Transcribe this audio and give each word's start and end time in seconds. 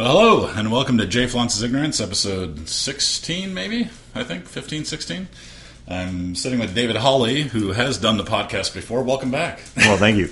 Well, 0.00 0.12
hello, 0.12 0.46
and 0.46 0.72
welcome 0.72 0.96
to 0.96 1.06
Jay 1.06 1.26
Flaunce's 1.26 1.62
Ignorance, 1.62 2.00
episode 2.00 2.70
16, 2.70 3.52
maybe? 3.52 3.90
I 4.14 4.24
think, 4.24 4.46
15, 4.46 4.86
16. 4.86 5.28
I'm 5.88 6.34
sitting 6.34 6.58
with 6.58 6.74
David 6.74 6.96
Hawley, 6.96 7.42
who 7.42 7.72
has 7.72 7.98
done 7.98 8.16
the 8.16 8.24
podcast 8.24 8.72
before. 8.72 9.02
Welcome 9.02 9.30
back. 9.30 9.60
Well, 9.76 9.98
thank 9.98 10.16
you. 10.16 10.30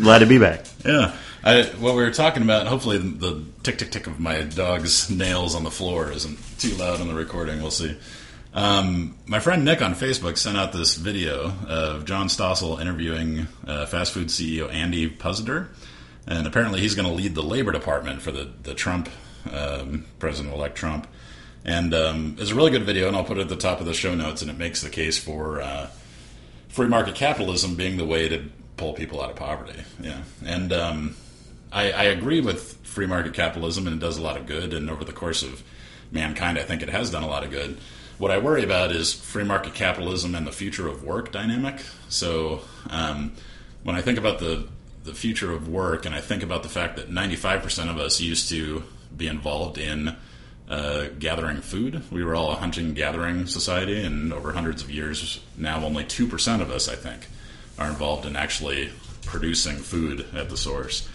Glad 0.00 0.20
to 0.20 0.26
be 0.26 0.38
back. 0.38 0.64
Yeah. 0.84 1.12
I, 1.42 1.64
what 1.80 1.96
we 1.96 2.02
were 2.02 2.12
talking 2.12 2.44
about, 2.44 2.68
hopefully 2.68 2.98
the, 2.98 3.08
the 3.08 3.44
tick 3.64 3.78
tick 3.78 3.90
tick 3.90 4.06
of 4.06 4.20
my 4.20 4.42
dog's 4.42 5.10
nails 5.10 5.56
on 5.56 5.64
the 5.64 5.72
floor 5.72 6.12
isn't 6.12 6.38
too 6.60 6.76
loud 6.76 7.00
on 7.00 7.08
the 7.08 7.14
recording. 7.14 7.60
We'll 7.60 7.72
see. 7.72 7.98
Um, 8.54 9.18
my 9.26 9.40
friend 9.40 9.64
Nick 9.64 9.82
on 9.82 9.96
Facebook 9.96 10.38
sent 10.38 10.56
out 10.56 10.72
this 10.72 10.94
video 10.94 11.52
of 11.66 12.04
John 12.04 12.28
Stossel 12.28 12.80
interviewing 12.80 13.48
uh, 13.66 13.86
fast 13.86 14.12
food 14.12 14.28
CEO 14.28 14.72
Andy 14.72 15.10
Puzder 15.10 15.66
and 16.30 16.46
apparently 16.46 16.80
he's 16.80 16.94
going 16.94 17.08
to 17.08 17.12
lead 17.12 17.34
the 17.34 17.42
labor 17.42 17.72
department 17.72 18.22
for 18.22 18.30
the 18.30 18.50
the 18.62 18.74
Trump 18.74 19.10
um, 19.52 20.06
President 20.18 20.54
elect 20.54 20.76
Trump. 20.76 21.06
And 21.62 21.92
um, 21.92 22.36
it's 22.38 22.52
a 22.52 22.54
really 22.54 22.70
good 22.70 22.84
video, 22.84 23.08
and 23.08 23.16
I'll 23.16 23.24
put 23.24 23.36
it 23.36 23.42
at 23.42 23.48
the 23.50 23.56
top 23.56 23.80
of 23.80 23.86
the 23.86 23.92
show 23.92 24.14
notes. 24.14 24.40
And 24.40 24.50
it 24.50 24.56
makes 24.56 24.80
the 24.80 24.88
case 24.88 25.18
for 25.18 25.60
uh, 25.60 25.90
free 26.68 26.88
market 26.88 27.14
capitalism 27.14 27.74
being 27.74 27.98
the 27.98 28.06
way 28.06 28.28
to 28.28 28.48
pull 28.78 28.94
people 28.94 29.20
out 29.20 29.28
of 29.28 29.36
poverty. 29.36 29.82
Yeah, 30.00 30.22
and 30.46 30.72
um, 30.72 31.16
I, 31.70 31.92
I 31.92 32.02
agree 32.04 32.40
with 32.40 32.78
free 32.86 33.06
market 33.06 33.34
capitalism, 33.34 33.86
and 33.86 33.96
it 33.96 34.00
does 34.00 34.16
a 34.16 34.22
lot 34.22 34.38
of 34.38 34.46
good. 34.46 34.72
And 34.72 34.88
over 34.88 35.04
the 35.04 35.12
course 35.12 35.42
of 35.42 35.62
mankind, 36.10 36.58
I 36.58 36.62
think 36.62 36.80
it 36.82 36.88
has 36.88 37.10
done 37.10 37.24
a 37.24 37.28
lot 37.28 37.44
of 37.44 37.50
good. 37.50 37.76
What 38.16 38.30
I 38.30 38.38
worry 38.38 38.62
about 38.62 38.92
is 38.92 39.12
free 39.12 39.44
market 39.44 39.74
capitalism 39.74 40.34
and 40.34 40.46
the 40.46 40.52
future 40.52 40.86
of 40.88 41.02
work 41.02 41.32
dynamic. 41.32 41.80
So 42.08 42.60
um, 42.88 43.32
when 43.82 43.96
I 43.96 44.02
think 44.02 44.18
about 44.18 44.38
the 44.38 44.66
the 45.04 45.14
future 45.14 45.52
of 45.52 45.68
work, 45.68 46.04
and 46.04 46.14
I 46.14 46.20
think 46.20 46.42
about 46.42 46.62
the 46.62 46.68
fact 46.68 46.96
that 46.96 47.10
95% 47.10 47.90
of 47.90 47.98
us 47.98 48.20
used 48.20 48.48
to 48.50 48.84
be 49.16 49.26
involved 49.26 49.78
in 49.78 50.16
uh, 50.68 51.06
gathering 51.18 51.60
food. 51.60 52.02
We 52.12 52.22
were 52.22 52.34
all 52.34 52.52
a 52.52 52.56
hunting 52.56 52.94
gathering 52.94 53.46
society, 53.46 54.02
and 54.02 54.32
over 54.32 54.52
hundreds 54.52 54.82
of 54.82 54.90
years 54.90 55.40
now, 55.56 55.84
only 55.84 56.04
2% 56.04 56.60
of 56.60 56.70
us, 56.70 56.88
I 56.88 56.94
think, 56.94 57.26
are 57.78 57.88
involved 57.88 58.26
in 58.26 58.36
actually 58.36 58.90
producing 59.24 59.76
food 59.76 60.26
at 60.34 60.48
the 60.48 60.56
source. 60.56 61.08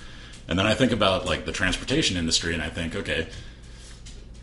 And 0.47 0.59
then 0.59 0.67
I 0.67 0.73
think 0.73 0.91
about 0.91 1.25
like 1.25 1.45
the 1.45 1.51
transportation 1.51 2.17
industry, 2.17 2.53
and 2.53 2.61
I 2.61 2.69
think, 2.69 2.95
okay, 2.95 3.27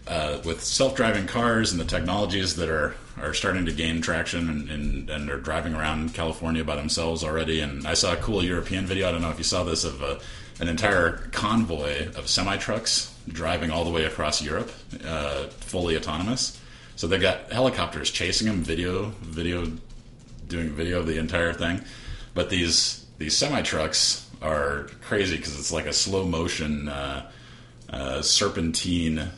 uh, 0.06 0.41
with 0.45 0.62
self-driving 0.62 1.27
cars 1.27 1.73
and 1.73 1.81
the 1.81 1.84
technologies 1.84 2.56
that 2.56 2.69
are 2.69 2.95
are 3.23 3.33
starting 3.33 3.65
to 3.65 3.73
gain 3.73 4.03
traction 4.03 4.48
and, 4.48 4.70
and, 4.70 5.11
and 5.11 5.31
are 5.31 5.39
driving 5.39 5.75
around 5.75 6.12
California 6.12 6.65
by 6.65 6.75
themselves 6.75 7.23
already. 7.23 7.61
And 7.61 7.87
I 7.87 7.95
saw 7.95 8.12
a 8.12 8.17
cool 8.17 8.45
European 8.45 8.84
video. 8.84 9.09
I 9.09 9.12
don't 9.12 9.23
know 9.23 9.31
if 9.31 9.39
you 9.39 9.45
saw 9.45 9.62
this 9.62 9.84
of 9.84 10.03
a, 10.03 10.20
an 10.61 10.69
entire 10.69 11.19
convoy 11.33 12.09
of 12.09 12.28
semi 12.28 12.56
trucks 12.56 13.15
driving 13.28 13.70
all 13.70 13.84
the 13.84 13.91
way 13.91 14.05
across 14.05 14.43
Europe, 14.43 14.70
uh, 15.06 15.45
fully 15.61 15.97
autonomous. 15.97 16.61
So 16.97 17.06
they 17.06 17.19
got 17.19 17.53
helicopters 17.53 18.11
chasing 18.11 18.48
them, 18.48 18.62
video, 18.62 19.12
video, 19.23 19.67
doing 20.48 20.70
video 20.70 20.98
of 20.98 21.06
the 21.06 21.19
entire 21.19 21.53
thing. 21.53 21.81
But 22.34 22.50
these 22.50 23.06
these 23.19 23.37
semi 23.37 23.62
trucks 23.62 24.28
are 24.43 24.89
crazy 25.03 25.37
because 25.37 25.59
it's 25.59 25.73
like 25.73 25.87
a 25.87 25.93
slow 25.93 26.25
motion 26.25 26.89
uh, 26.89 27.31
uh, 27.89 28.23
serpentine 28.23 29.31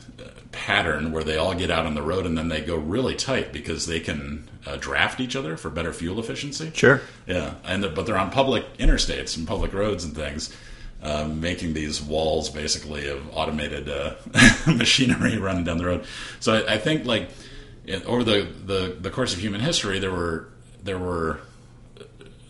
pattern 0.51 1.11
where 1.11 1.23
they 1.23 1.37
all 1.37 1.53
get 1.53 1.69
out 1.69 1.85
on 1.85 1.95
the 1.95 2.01
road 2.01 2.25
and 2.25 2.37
then 2.37 2.47
they 2.47 2.61
go 2.61 2.75
really 2.75 3.15
tight 3.15 3.51
because 3.51 3.85
they 3.85 3.99
can 3.99 4.47
uh, 4.65 4.77
draft 4.77 5.19
each 5.19 5.35
other 5.35 5.57
for 5.57 5.69
better 5.69 5.93
fuel 5.93 6.19
efficiency. 6.19 6.71
Sure. 6.73 7.01
Yeah, 7.27 7.55
and 7.65 7.83
they're, 7.83 7.91
but 7.91 8.05
they're 8.05 8.17
on 8.17 8.31
public 8.31 8.77
interstates 8.77 9.37
and 9.37 9.47
public 9.47 9.73
roads 9.73 10.03
and 10.03 10.15
things, 10.15 10.55
um, 11.01 11.41
making 11.41 11.73
these 11.73 12.01
walls 12.01 12.49
basically 12.49 13.07
of 13.07 13.27
automated 13.35 13.89
uh, 13.89 14.15
machinery 14.67 15.37
running 15.37 15.63
down 15.63 15.77
the 15.77 15.85
road. 15.85 16.05
So 16.39 16.53
I, 16.53 16.75
I 16.75 16.77
think 16.77 17.05
like 17.05 17.29
over 18.05 18.23
the, 18.23 18.47
the 18.65 18.97
the 18.99 19.09
course 19.09 19.33
of 19.33 19.39
human 19.39 19.61
history, 19.61 19.99
there 19.99 20.11
were 20.11 20.47
there 20.83 20.97
were 20.97 21.39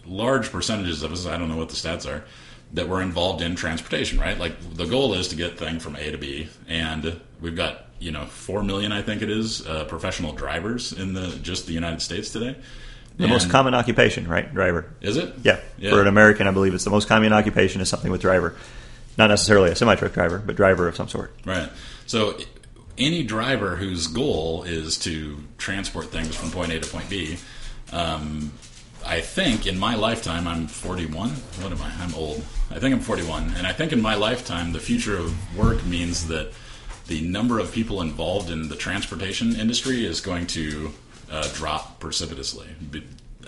large 0.05 0.51
percentages 0.51 1.03
of 1.03 1.11
us. 1.11 1.25
I 1.25 1.37
don't 1.37 1.49
know 1.49 1.57
what 1.57 1.69
the 1.69 1.75
stats 1.75 2.09
are 2.09 2.23
that 2.75 2.87
we're 2.87 3.01
involved 3.01 3.41
in 3.41 3.55
transportation, 3.55 4.19
right? 4.19 4.37
Like 4.37 4.75
the 4.75 4.85
goal 4.85 5.13
is 5.13 5.29
to 5.29 5.35
get 5.35 5.57
thing 5.57 5.79
from 5.79 5.95
A 5.95 6.11
to 6.11 6.17
B, 6.17 6.47
and 6.67 7.19
we've 7.41 7.55
got 7.55 7.87
you 7.99 8.11
know 8.11 8.25
four 8.25 8.63
million, 8.63 8.91
I 8.91 9.01
think 9.01 9.21
it 9.21 9.29
is, 9.29 9.65
uh, 9.65 9.85
professional 9.85 10.33
drivers 10.33 10.93
in 10.93 11.13
the 11.13 11.29
just 11.41 11.65
the 11.65 11.73
United 11.73 12.01
States 12.01 12.29
today. 12.29 12.55
The 13.17 13.23
and 13.23 13.31
most 13.31 13.49
common 13.49 13.73
occupation, 13.73 14.27
right? 14.27 14.53
Driver. 14.53 14.93
Is 15.01 15.15
it? 15.15 15.33
Yeah. 15.41 15.59
yeah. 15.77 15.91
For 15.91 16.01
an 16.01 16.07
American, 16.07 16.47
I 16.47 16.51
believe 16.51 16.73
it's 16.73 16.83
the 16.83 16.89
most 16.89 17.07
common 17.07 17.31
occupation 17.31 17.79
is 17.79 17.87
something 17.87 18.11
with 18.11 18.19
driver. 18.21 18.55
Not 19.17 19.27
necessarily 19.27 19.71
a 19.71 19.75
semi 19.75 19.95
truck 19.95 20.11
driver, 20.11 20.37
but 20.39 20.57
driver 20.57 20.89
of 20.89 20.97
some 20.97 21.07
sort. 21.07 21.33
Right. 21.45 21.69
So 22.05 22.37
any 22.97 23.23
driver 23.23 23.77
whose 23.77 24.07
goal 24.07 24.63
is 24.63 24.97
to 24.99 25.41
transport 25.57 26.07
things 26.07 26.35
from 26.35 26.51
point 26.51 26.73
A 26.73 26.79
to 26.81 26.89
point 26.89 27.09
B, 27.09 27.37
um, 27.93 28.51
I 29.05 29.21
think 29.21 29.67
in 29.67 29.77
my 29.77 29.95
lifetime, 29.95 30.47
I'm 30.47 30.67
41. 30.67 31.29
What 31.29 31.71
am 31.71 31.81
I? 31.81 31.91
I'm 31.99 32.13
old. 32.15 32.43
I 32.71 32.79
think 32.79 32.93
I'm 32.93 32.99
41. 32.99 33.53
And 33.57 33.67
I 33.67 33.71
think 33.71 33.93
in 33.93 34.01
my 34.01 34.15
lifetime, 34.15 34.73
the 34.73 34.79
future 34.79 35.17
of 35.17 35.57
work 35.57 35.85
means 35.85 36.27
that 36.27 36.51
the 37.07 37.21
number 37.21 37.59
of 37.59 37.71
people 37.71 38.01
involved 38.01 38.49
in 38.49 38.67
the 38.67 38.75
transportation 38.75 39.55
industry 39.55 40.05
is 40.05 40.21
going 40.21 40.47
to 40.47 40.91
uh, 41.29 41.47
drop 41.53 41.99
precipitously 41.99 42.67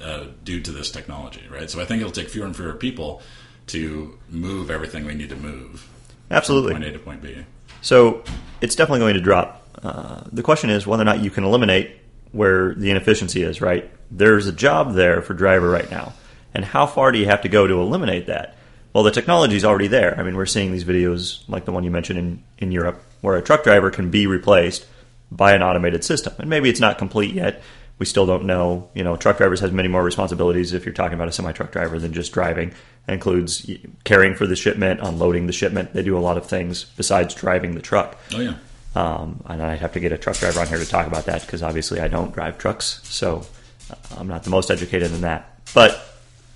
uh, 0.01 0.25
due 0.43 0.61
to 0.61 0.71
this 0.71 0.91
technology, 0.91 1.41
right? 1.51 1.69
So 1.69 1.81
I 1.81 1.85
think 1.85 2.01
it'll 2.01 2.11
take 2.11 2.29
fewer 2.29 2.45
and 2.45 2.55
fewer 2.55 2.73
people 2.73 3.21
to 3.67 4.17
move 4.29 4.69
everything 4.69 5.05
we 5.05 5.15
need 5.15 5.29
to 5.29 5.35
move. 5.35 5.87
Absolutely. 6.29 6.73
point 6.73 6.83
A 6.83 6.91
to 6.91 6.99
point 6.99 7.21
B. 7.21 7.35
So 7.81 8.23
it's 8.61 8.75
definitely 8.75 8.99
going 8.99 9.15
to 9.15 9.21
drop. 9.21 9.67
Uh, 9.81 10.21
the 10.31 10.43
question 10.43 10.69
is 10.69 10.85
whether 10.85 11.01
or 11.01 11.05
not 11.05 11.23
you 11.23 11.31
can 11.31 11.43
eliminate 11.43 11.97
where 12.31 12.73
the 12.75 12.91
inefficiency 12.91 13.43
is, 13.43 13.61
right? 13.61 13.89
There's 14.11 14.47
a 14.47 14.51
job 14.51 14.93
there 14.93 15.21
for 15.21 15.33
driver 15.33 15.69
right 15.69 15.89
now. 15.89 16.13
And 16.53 16.65
how 16.65 16.85
far 16.85 17.11
do 17.11 17.19
you 17.19 17.25
have 17.25 17.41
to 17.41 17.49
go 17.49 17.67
to 17.67 17.81
eliminate 17.81 18.27
that? 18.27 18.55
Well, 18.93 19.03
the 19.03 19.11
technology 19.11 19.55
is 19.55 19.65
already 19.65 19.87
there. 19.87 20.19
I 20.19 20.23
mean, 20.23 20.35
we're 20.35 20.45
seeing 20.45 20.71
these 20.71 20.85
videos 20.85 21.43
like 21.47 21.65
the 21.65 21.71
one 21.71 21.83
you 21.83 21.91
mentioned 21.91 22.17
in, 22.17 22.43
in 22.57 22.71
Europe 22.71 23.03
where 23.21 23.35
a 23.35 23.41
truck 23.41 23.63
driver 23.63 23.91
can 23.91 24.09
be 24.09 24.27
replaced 24.27 24.85
by 25.31 25.53
an 25.53 25.61
automated 25.61 26.03
system. 26.03 26.33
And 26.39 26.49
maybe 26.49 26.69
it's 26.69 26.79
not 26.79 26.97
complete 26.97 27.33
yet. 27.33 27.61
We 27.99 28.05
still 28.05 28.25
don't 28.25 28.45
know. 28.45 28.89
You 28.93 29.03
know, 29.03 29.15
truck 29.15 29.37
drivers 29.37 29.59
has 29.59 29.71
many 29.71 29.87
more 29.87 30.03
responsibilities 30.03 30.73
if 30.73 30.85
you're 30.85 30.93
talking 30.93 31.15
about 31.15 31.27
a 31.27 31.31
semi 31.31 31.51
truck 31.51 31.71
driver 31.71 31.99
than 31.99 32.13
just 32.13 32.31
driving. 32.31 32.69
It 33.07 33.13
includes 33.13 33.69
caring 34.03 34.35
for 34.35 34.45
the 34.45 34.55
shipment, 34.55 34.99
unloading 35.01 35.47
the 35.47 35.53
shipment. 35.53 35.93
They 35.93 36.03
do 36.03 36.17
a 36.17 36.19
lot 36.19 36.37
of 36.37 36.45
things 36.45 36.83
besides 36.83 37.33
driving 37.33 37.73
the 37.73 37.81
truck. 37.81 38.17
Oh 38.33 38.39
yeah. 38.39 38.55
Um, 38.97 39.43
and 39.45 39.61
I'd 39.61 39.77
have 39.77 39.93
to 39.93 39.99
get 39.99 40.11
a 40.11 40.17
truck 40.17 40.37
driver 40.37 40.59
on 40.59 40.67
here 40.67 40.79
to 40.79 40.85
talk 40.85 41.05
about 41.05 41.27
that 41.27 41.41
because 41.41 41.61
obviously 41.61 41.99
I 41.99 42.07
don't 42.07 42.33
drive 42.33 42.57
trucks, 42.57 42.99
so 43.03 43.45
uh, 43.91 43.95
I'm 44.17 44.27
not 44.27 44.43
the 44.43 44.49
most 44.49 44.71
educated 44.71 45.11
in 45.11 45.21
that. 45.21 45.59
But 45.75 46.03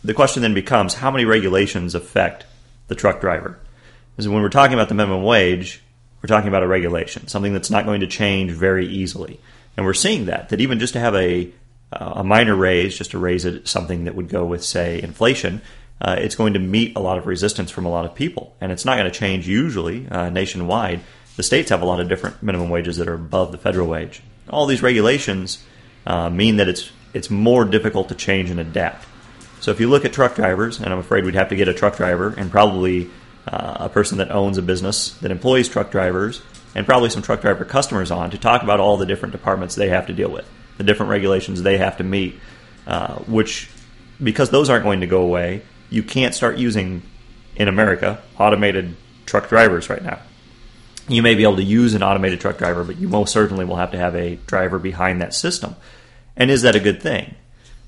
the 0.03 0.15
question 0.15 0.41
then 0.41 0.55
becomes 0.55 0.95
how 0.95 1.11
many 1.11 1.25
regulations 1.25 1.93
affect 1.93 2.45
the 2.87 2.95
truck 2.95 3.21
driver? 3.21 3.59
Because 4.15 4.27
when 4.27 4.41
we're 4.41 4.49
talking 4.49 4.73
about 4.73 4.89
the 4.89 4.95
minimum 4.95 5.21
wage, 5.21 5.83
we're 6.23 6.29
talking 6.29 6.47
about 6.47 6.63
a 6.63 6.67
regulation, 6.67 7.27
something 7.27 7.53
that's 7.53 7.69
not 7.69 7.85
going 7.85 8.01
to 8.01 8.07
change 8.07 8.51
very 8.51 8.87
easily. 8.87 9.39
And 9.77 9.85
we're 9.85 9.93
seeing 9.93 10.25
that, 10.25 10.49
that 10.49 10.61
even 10.61 10.79
just 10.79 10.93
to 10.93 10.99
have 10.99 11.13
a, 11.13 11.51
uh, 11.93 12.13
a 12.15 12.23
minor 12.23 12.55
raise, 12.55 12.97
just 12.97 13.11
to 13.11 13.19
raise 13.19 13.45
it 13.45 13.67
something 13.67 14.05
that 14.05 14.15
would 14.15 14.29
go 14.29 14.45
with, 14.45 14.63
say, 14.63 14.99
inflation, 14.99 15.61
uh, 16.01 16.15
it's 16.17 16.33
going 16.33 16.53
to 16.53 16.59
meet 16.59 16.95
a 16.95 16.99
lot 16.99 17.19
of 17.19 17.27
resistance 17.27 17.69
from 17.69 17.85
a 17.85 17.89
lot 17.89 18.05
of 18.05 18.15
people. 18.15 18.55
And 18.59 18.71
it's 18.71 18.83
not 18.83 18.97
going 18.97 19.11
to 19.11 19.17
change 19.17 19.47
usually 19.47 20.07
uh, 20.09 20.31
nationwide. 20.31 21.01
The 21.35 21.43
states 21.43 21.69
have 21.69 21.81
a 21.81 21.85
lot 21.85 21.99
of 21.99 22.09
different 22.09 22.43
minimum 22.43 22.69
wages 22.69 22.97
that 22.97 23.07
are 23.07 23.13
above 23.13 23.51
the 23.51 23.57
federal 23.57 23.87
wage. 23.87 24.21
All 24.49 24.65
these 24.65 24.81
regulations 24.81 25.63
uh, 26.05 26.29
mean 26.29 26.57
that 26.57 26.67
it's, 26.67 26.91
it's 27.13 27.29
more 27.29 27.65
difficult 27.65 28.09
to 28.09 28.15
change 28.15 28.49
and 28.49 28.59
adapt. 28.59 29.07
So 29.59 29.71
if 29.71 29.79
you 29.79 29.89
look 29.89 30.05
at 30.05 30.13
truck 30.13 30.35
drivers, 30.35 30.79
and 30.79 30.91
I'm 30.91 30.99
afraid 30.99 31.23
we'd 31.23 31.35
have 31.35 31.49
to 31.49 31.55
get 31.55 31.67
a 31.67 31.73
truck 31.73 31.97
driver 31.97 32.33
and 32.35 32.49
probably 32.49 33.09
uh, 33.47 33.77
a 33.81 33.89
person 33.89 34.17
that 34.17 34.31
owns 34.31 34.57
a 34.57 34.61
business 34.61 35.11
that 35.19 35.31
employs 35.31 35.69
truck 35.69 35.91
drivers 35.91 36.41
and 36.75 36.85
probably 36.85 37.09
some 37.09 37.21
truck 37.21 37.41
driver 37.41 37.65
customers 37.65 38.11
on 38.11 38.31
to 38.31 38.37
talk 38.37 38.63
about 38.63 38.79
all 38.79 38.97
the 38.97 39.05
different 39.05 39.31
departments 39.31 39.75
they 39.75 39.89
have 39.89 40.07
to 40.07 40.13
deal 40.13 40.31
with, 40.31 40.49
the 40.77 40.83
different 40.83 41.09
regulations 41.09 41.61
they 41.61 41.77
have 41.77 41.97
to 41.97 42.03
meet, 42.03 42.39
uh, 42.87 43.15
which, 43.19 43.69
because 44.21 44.49
those 44.49 44.69
aren't 44.69 44.83
going 44.83 45.01
to 45.01 45.07
go 45.07 45.21
away, 45.21 45.61
you 45.89 46.01
can't 46.01 46.33
start 46.33 46.57
using 46.57 47.03
in 47.55 47.67
America 47.67 48.21
automated 48.39 48.95
truck 49.25 49.49
drivers 49.49 49.89
right 49.89 50.03
now. 50.03 50.19
You 51.11 51.21
may 51.21 51.35
be 51.35 51.43
able 51.43 51.57
to 51.57 51.63
use 51.63 51.93
an 51.93 52.03
automated 52.03 52.39
truck 52.39 52.57
driver, 52.57 52.83
but 52.83 52.97
you 52.97 53.07
most 53.07 53.33
certainly 53.33 53.65
will 53.65 53.75
have 53.75 53.91
to 53.91 53.97
have 53.97 54.15
a 54.15 54.35
driver 54.47 54.79
behind 54.79 55.21
that 55.21 55.33
system. 55.33 55.75
And 56.35 56.49
is 56.49 56.61
that 56.61 56.75
a 56.75 56.79
good 56.79 57.01
thing? 57.01 57.35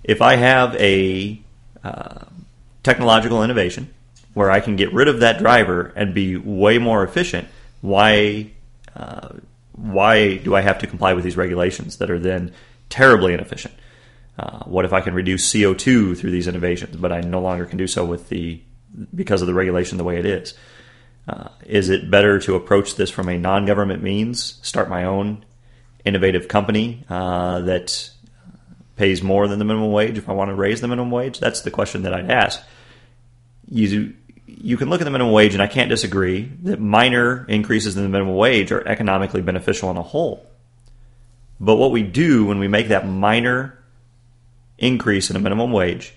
If 0.04 0.22
I 0.22 0.36
have 0.36 0.76
a 0.76 1.42
uh, 1.84 2.26
technological 2.84 3.44
innovation 3.44 3.94
where 4.34 4.52
I 4.52 4.60
can 4.60 4.76
get 4.76 4.94
rid 4.94 5.08
of 5.08 5.22
that 5.22 5.40
driver 5.40 5.94
and 5.96 6.14
be 6.14 6.36
way 6.36 6.78
more 6.78 7.04
efficient, 7.04 7.48
why 7.82 8.52
uh, 8.96 9.30
why 9.74 10.38
do 10.38 10.56
I 10.56 10.62
have 10.62 10.80
to 10.80 10.88
comply 10.88 11.14
with 11.14 11.24
these 11.24 11.38
regulations 11.38 11.98
that 11.98 12.12
are 12.12 12.20
then 12.20 12.54
terribly 12.90 13.34
inefficient? 13.34 13.74
Uh, 14.38 14.60
what 14.66 14.86
if 14.86 14.94
I 14.94 15.02
can 15.02 15.14
reduce 15.14 15.52
CO2 15.52 16.18
through 16.18 16.32
these 16.32 16.48
innovations, 16.48 16.96
but 16.96 17.12
I 17.12 17.22
no 17.22 17.40
longer 17.40 17.66
can 17.66 17.78
do 17.78 17.88
so 17.88 18.06
with 18.06 18.30
the 18.30 18.62
because 19.16 19.42
of 19.42 19.48
the 19.48 19.54
regulation 19.54 19.98
the 19.98 20.04
way 20.04 20.18
it 20.18 20.26
is? 20.26 20.54
Uh, 21.28 21.50
is 21.66 21.90
it 21.90 22.12
better 22.12 22.40
to 22.40 22.56
approach 22.56 22.96
this 22.96 23.10
from 23.10 23.30
a 23.30 23.38
non 23.38 23.66
government 23.66 24.04
means, 24.04 24.60
start 24.62 24.90
my 24.90 25.06
own 25.06 25.46
innovative 26.04 26.48
company 26.48 27.06
uh, 27.10 27.62
that 27.62 28.10
pays 28.96 29.24
more 29.24 29.48
than 29.48 29.60
the 29.60 29.66
minimum 29.66 29.92
wage 29.92 30.18
if 30.18 30.28
I 30.28 30.34
want 30.34 30.50
to 30.50 30.56
raise 30.56 30.82
the 30.82 30.88
minimum 30.88 31.12
wage? 31.12 31.40
That's 31.40 31.62
the 31.62 31.72
question 31.72 32.04
that 32.04 32.14
I'd 32.14 32.30
ask. 32.30 32.62
You, 33.70 34.14
you 34.46 34.76
can 34.76 34.90
look 34.90 35.00
at 35.00 35.06
the 35.06 35.12
minimum 35.12 35.34
wage, 35.34 35.54
and 35.54 35.64
I 35.64 35.68
can't 35.68 35.90
disagree 35.90 36.52
that 36.64 36.80
minor 36.80 37.46
increases 37.48 37.96
in 37.96 38.04
the 38.04 38.10
minimum 38.10 38.36
wage 38.36 38.72
are 38.72 38.86
economically 38.86 39.42
beneficial 39.42 39.90
on 39.90 39.98
a 39.98 40.04
whole. 40.04 40.46
But 41.60 41.78
what 41.78 41.92
we 41.92 42.04
do 42.04 42.46
when 42.46 42.60
we 42.60 42.68
make 42.68 42.90
that 42.90 43.08
minor 43.08 43.80
increase 44.78 45.30
in 45.30 45.38
a 45.38 45.40
minimum 45.40 45.72
wage 45.72 46.14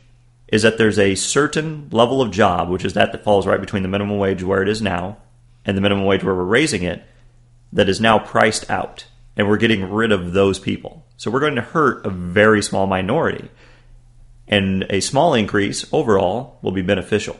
is 0.49 0.63
that 0.63 0.79
there's 0.79 0.99
a 0.99 1.15
certain 1.15 1.89
level 1.91 2.23
of 2.23 2.31
job, 2.31 2.69
which 2.69 2.85
is 2.85 2.95
that 2.95 3.13
that 3.13 3.25
falls 3.25 3.47
right 3.47 3.61
between 3.61 3.83
the 3.83 3.89
minimum 3.89 4.19
wage 4.19 4.43
where 4.43 4.63
it 4.63 4.69
is 4.69 4.81
now 4.81 5.17
and 5.65 5.77
the 5.77 5.81
minimum 5.81 6.05
wage 6.05 6.23
where 6.23 6.35
we're 6.35 6.45
raising 6.45 6.85
it, 6.85 7.03
that 7.73 7.89
is 7.89 8.01
now 8.01 8.19
priced 8.19 8.71
out. 8.71 9.07
And 9.37 9.49
we're 9.49 9.59
getting 9.59 9.91
rid 9.91 10.13
of 10.13 10.33
those 10.33 10.59
people. 10.59 11.05
So 11.19 11.31
we're 11.31 11.41
going 11.41 11.57
to 11.57 11.63
hurt 11.63 12.07
a 12.07 12.11
very 12.11 12.63
small 12.63 12.87
minority. 12.87 13.51
And 14.49 14.87
a 14.89 15.01
small 15.01 15.35
increase 15.35 15.85
overall 15.93 16.59
will 16.63 16.73
be 16.73 16.83
beneficial. 16.83 17.39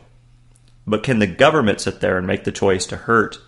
But 0.87 1.03
can 1.03 1.21
the 1.21 1.27
government 1.27 1.81
sit 1.81 2.01
there 2.01 2.19
and 2.19 2.27
make 2.27 2.45
the 2.45 2.53
choice 2.53 2.85
to 2.87 2.97
hurt 2.97 3.39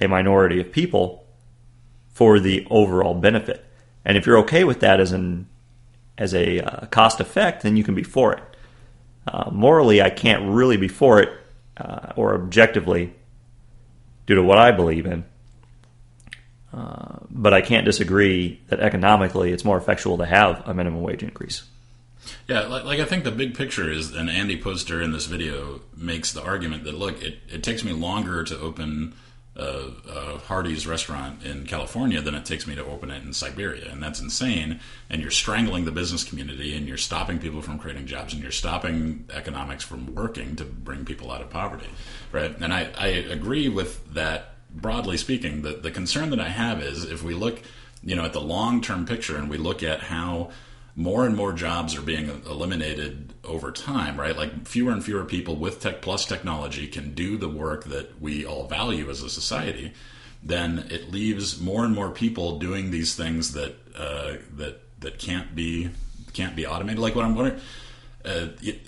a 0.00 0.08
minority 0.08 0.60
of 0.60 0.72
people 0.72 1.26
for 2.12 2.40
the 2.40 2.66
overall 2.70 3.14
benefit? 3.14 3.64
And 4.04 4.16
if 4.16 4.26
you're 4.26 4.38
okay 4.38 4.64
with 4.64 4.80
that 4.80 5.00
as 5.00 5.12
an 5.12 5.48
as 6.18 6.34
a 6.34 6.60
uh, 6.60 6.86
cost 6.86 7.20
effect, 7.20 7.62
then 7.62 7.76
you 7.76 7.84
can 7.84 7.94
be 7.94 8.02
for 8.02 8.34
it. 8.34 8.42
Uh, 9.26 9.50
morally, 9.52 10.02
I 10.02 10.10
can't 10.10 10.52
really 10.52 10.76
be 10.76 10.88
for 10.88 11.20
it, 11.20 11.30
uh, 11.76 12.12
or 12.16 12.34
objectively, 12.34 13.14
due 14.26 14.34
to 14.34 14.42
what 14.42 14.58
I 14.58 14.72
believe 14.72 15.06
in. 15.06 15.24
Uh, 16.72 17.18
but 17.30 17.52
I 17.52 17.60
can't 17.60 17.84
disagree 17.84 18.60
that 18.68 18.80
economically 18.80 19.52
it's 19.52 19.64
more 19.64 19.76
effectual 19.76 20.18
to 20.18 20.26
have 20.26 20.66
a 20.66 20.72
minimum 20.72 21.02
wage 21.02 21.22
increase. 21.22 21.64
Yeah, 22.48 22.62
like, 22.62 22.84
like, 22.84 23.00
I 23.00 23.04
think 23.04 23.24
the 23.24 23.32
big 23.32 23.56
picture 23.56 23.90
is, 23.90 24.14
and 24.14 24.30
Andy 24.30 24.60
Puzder 24.60 25.02
in 25.02 25.12
this 25.12 25.26
video 25.26 25.80
makes 25.96 26.32
the 26.32 26.42
argument 26.42 26.84
that 26.84 26.94
look, 26.94 27.20
it, 27.20 27.38
it 27.48 27.62
takes 27.62 27.84
me 27.84 27.92
longer 27.92 28.44
to 28.44 28.58
open 28.58 29.14
a, 29.54 29.90
a 30.08 30.38
Hardee's 30.38 30.86
restaurant 30.86 31.44
in 31.44 31.66
California 31.66 32.20
than 32.22 32.34
it 32.34 32.44
takes 32.44 32.66
me 32.66 32.74
to 32.74 32.84
open 32.84 33.10
it 33.10 33.22
in 33.22 33.32
Siberia, 33.32 33.90
and 33.90 34.02
that's 34.02 34.20
insane. 34.20 34.80
And 35.10 35.20
you're 35.20 35.30
strangling 35.30 35.84
the 35.84 35.92
business 35.92 36.24
community, 36.24 36.74
and 36.74 36.88
you're 36.88 36.96
stopping 36.96 37.38
people 37.38 37.60
from 37.60 37.78
creating 37.78 38.06
jobs, 38.06 38.32
and 38.32 38.42
you're 38.42 38.52
stopping 38.52 39.26
economics 39.32 39.84
from 39.84 40.14
working 40.14 40.56
to 40.56 40.64
bring 40.64 41.04
people 41.04 41.30
out 41.30 41.42
of 41.42 41.50
poverty, 41.50 41.88
right? 42.30 42.58
And 42.58 42.72
I, 42.72 42.90
I 42.96 43.08
agree 43.08 43.68
with 43.68 44.14
that. 44.14 44.48
Broadly 44.74 45.18
speaking, 45.18 45.60
the 45.60 45.74
the 45.74 45.90
concern 45.90 46.30
that 46.30 46.40
I 46.40 46.48
have 46.48 46.80
is 46.80 47.04
if 47.04 47.22
we 47.22 47.34
look, 47.34 47.60
you 48.02 48.16
know, 48.16 48.24
at 48.24 48.32
the 48.32 48.40
long 48.40 48.80
term 48.80 49.04
picture, 49.04 49.36
and 49.36 49.50
we 49.50 49.58
look 49.58 49.82
at 49.82 50.00
how 50.00 50.50
more 50.94 51.24
and 51.24 51.36
more 51.36 51.52
jobs 51.52 51.96
are 51.96 52.02
being 52.02 52.28
eliminated 52.46 53.32
over 53.44 53.72
time, 53.72 54.18
right? 54.18 54.36
Like 54.36 54.66
fewer 54.66 54.92
and 54.92 55.02
fewer 55.02 55.24
people 55.24 55.56
with 55.56 55.80
tech 55.80 56.02
plus 56.02 56.26
technology 56.26 56.86
can 56.86 57.14
do 57.14 57.38
the 57.38 57.48
work 57.48 57.84
that 57.84 58.20
we 58.20 58.44
all 58.44 58.66
value 58.66 59.08
as 59.08 59.22
a 59.22 59.30
society. 59.30 59.92
Then 60.42 60.86
it 60.90 61.10
leaves 61.10 61.60
more 61.60 61.84
and 61.84 61.94
more 61.94 62.10
people 62.10 62.58
doing 62.58 62.90
these 62.90 63.14
things 63.14 63.52
that 63.52 63.74
uh, 63.96 64.34
that 64.56 64.80
that 65.00 65.18
can't 65.18 65.54
be 65.54 65.90
can't 66.32 66.56
be 66.56 66.66
automated. 66.66 66.98
Like 66.98 67.14
what 67.14 67.24
I'm 67.24 67.34
wondering, 67.36 67.60
uh, 68.24 68.48
it, 68.60 68.80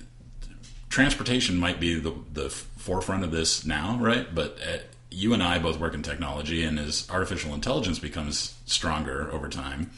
transportation 0.91 1.56
might 1.56 1.81
be 1.81 1.99
the 1.99 2.15
the 2.33 2.51
forefront 2.51 3.25
of 3.25 3.31
this 3.31 3.65
now, 3.65 3.99
right? 4.01 4.33
But 4.35 4.59
uh, 4.61 4.79
you 5.11 5.33
and 5.33 5.43
I 5.43 5.59
both 5.59 5.79
work 5.79 5.95
in 5.95 6.03
technology, 6.03 6.65
and 6.65 6.79
as 6.79 7.09
artificial 7.09 7.55
intelligence 7.55 7.99
becomes 7.99 8.56
stronger 8.67 9.31
over 9.33 9.49
time 9.49 9.91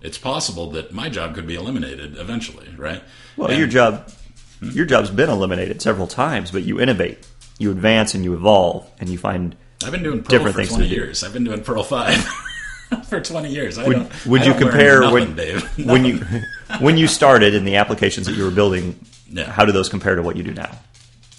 it's 0.00 0.18
possible 0.18 0.70
that 0.70 0.92
my 0.92 1.08
job 1.08 1.34
could 1.34 1.46
be 1.46 1.54
eliminated 1.54 2.16
eventually, 2.16 2.68
right? 2.76 3.02
Well, 3.36 3.48
and, 3.48 3.58
your 3.58 3.66
job, 3.66 4.10
hmm? 4.60 4.70
your 4.70 4.86
job's 4.86 5.10
been 5.10 5.30
eliminated 5.30 5.82
several 5.82 6.06
times, 6.06 6.50
but 6.50 6.62
you 6.62 6.80
innovate, 6.80 7.26
you 7.58 7.70
advance, 7.70 8.14
and 8.14 8.24
you 8.24 8.34
evolve, 8.34 8.88
and 9.00 9.08
you 9.08 9.18
find. 9.18 9.56
I've 9.84 9.92
been 9.92 10.02
doing 10.02 10.22
Perl 10.22 10.30
different 10.30 10.54
for 10.54 10.62
things 10.62 10.70
twenty 10.70 10.88
years. 10.88 11.24
I've 11.24 11.32
been 11.32 11.44
doing 11.44 11.62
Perl 11.62 11.82
five 11.82 12.16
for 13.08 13.20
twenty 13.20 13.50
years. 13.50 13.78
I 13.78 13.86
would, 13.86 13.96
don't, 13.96 14.26
would 14.26 14.46
you 14.46 14.54
compare 14.54 15.00
nothing, 15.00 15.36
when 15.36 15.86
when 15.86 16.04
you 16.04 16.18
when 16.80 16.96
you 16.96 17.06
started 17.06 17.54
in 17.54 17.64
the 17.64 17.76
applications 17.76 18.26
that 18.26 18.34
you 18.34 18.44
were 18.44 18.50
building? 18.50 18.98
Yeah. 19.30 19.50
How 19.50 19.64
do 19.64 19.72
those 19.72 19.88
compare 19.88 20.14
to 20.14 20.22
what 20.22 20.36
you 20.36 20.42
do 20.42 20.54
now? 20.54 20.70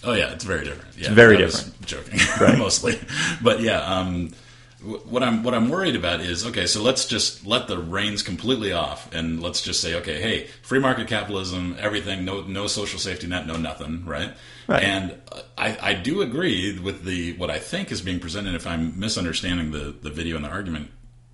Oh 0.03 0.13
yeah, 0.13 0.31
it's 0.31 0.43
very 0.43 0.63
different. 0.63 0.95
Yeah, 0.95 1.07
it's 1.07 1.15
very 1.15 1.37
different. 1.37 1.85
joking, 1.85 2.19
right. 2.39 2.57
mostly, 2.57 2.99
but 3.41 3.61
yeah. 3.61 3.81
Um, 3.81 4.31
what 4.81 5.23
I'm 5.23 5.43
what 5.43 5.53
I'm 5.53 5.69
worried 5.69 5.95
about 5.95 6.21
is 6.21 6.45
okay. 6.45 6.65
So 6.65 6.81
let's 6.81 7.05
just 7.05 7.45
let 7.45 7.67
the 7.67 7.77
reins 7.77 8.23
completely 8.23 8.71
off, 8.71 9.13
and 9.13 9.41
let's 9.41 9.61
just 9.61 9.81
say, 9.81 9.95
okay, 9.95 10.21
hey, 10.21 10.47
free 10.61 10.79
market 10.79 11.07
capitalism, 11.07 11.75
everything, 11.79 12.23
no 12.23 12.41
no 12.41 12.67
social 12.67 12.99
safety 12.99 13.27
net, 13.27 13.45
no 13.45 13.57
nothing, 13.57 14.05
right? 14.05 14.33
Right. 14.67 14.83
And 14.83 15.21
I, 15.57 15.77
I 15.81 15.93
do 15.95 16.21
agree 16.21 16.79
with 16.79 17.03
the 17.03 17.33
what 17.33 17.49
I 17.49 17.59
think 17.59 17.91
is 17.91 18.01
being 18.01 18.19
presented. 18.19 18.55
If 18.55 18.65
I'm 18.65 18.97
misunderstanding 18.99 19.71
the 19.71 19.95
the 20.01 20.09
video 20.09 20.37
and 20.37 20.45
the 20.45 20.49
argument, 20.49 20.91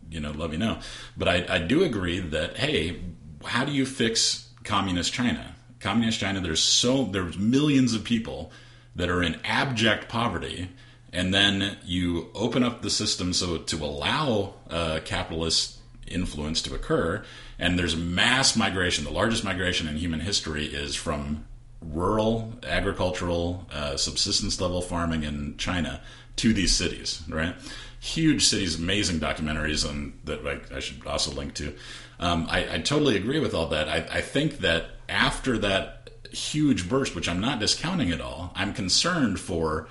you 0.10 0.20
know, 0.20 0.32
let 0.32 0.50
me 0.50 0.58
know. 0.58 0.80
But 1.16 1.28
I, 1.28 1.46
I 1.48 1.58
do 1.60 1.84
agree 1.84 2.20
that 2.20 2.58
hey, 2.58 3.00
how 3.44 3.64
do 3.64 3.72
you 3.72 3.86
fix 3.86 4.50
communist 4.64 5.14
China? 5.14 5.56
Communist 5.80 6.20
China, 6.20 6.42
there's 6.42 6.64
so 6.64 7.06
there's 7.06 7.38
millions 7.38 7.94
of 7.94 8.04
people 8.04 8.52
that 8.96 9.10
are 9.10 9.22
in 9.22 9.40
abject 9.44 10.10
poverty 10.10 10.70
and 11.16 11.34
then 11.34 11.78
you 11.86 12.30
open 12.36 12.62
up 12.62 12.82
the 12.82 12.90
system 12.90 13.32
so 13.32 13.58
to 13.58 13.78
allow 13.78 14.54
uh, 14.70 15.00
capitalist 15.06 15.78
influence 16.06 16.62
to 16.64 16.76
occur. 16.76 17.24
And 17.58 17.80
there's 17.80 17.96
mass 17.96 18.58
migration. 18.58 19.06
The 19.06 19.12
largest 19.12 19.44
migration 19.44 19.88
in 19.88 19.96
human 19.96 20.20
history 20.20 20.66
is 20.66 20.94
from 20.94 21.46
rural 21.82 22.54
agricultural 22.64 23.66
uh, 23.72 23.96
subsistence 23.96 24.60
level 24.60 24.82
farming 24.82 25.24
in 25.24 25.56
china 25.58 26.02
to 26.36 26.52
these 26.52 26.74
cities 26.76 27.22
right? 27.30 27.56
Huge 28.00 28.46
cities 28.46 28.78
amazing 28.78 29.20
documentaries 29.20 29.88
on 29.88 30.14
that 30.26 30.46
I, 30.46 30.76
I 30.76 30.80
should 30.80 31.06
also 31.06 31.32
link 31.32 31.54
to. 31.56 31.76
Um, 32.20 32.48
I, 32.50 32.76
I, 32.76 32.80
totally 32.80 33.18
agree 33.18 33.40
with 33.40 33.54
all 33.54 33.68
that. 33.68 33.90
I, 33.90 34.18
I 34.18 34.22
think 34.22 34.60
that 34.60 34.86
after 35.10 35.58
that 35.60 36.10
huge 36.32 36.90
burst 36.90 37.16
which 37.16 37.30
i'm 37.30 37.40
not 37.40 37.60
discounting 37.60 38.12
at 38.12 38.20
all 38.20 38.52
i'm 38.56 38.74
concerned 38.74 39.40
for 39.40 39.88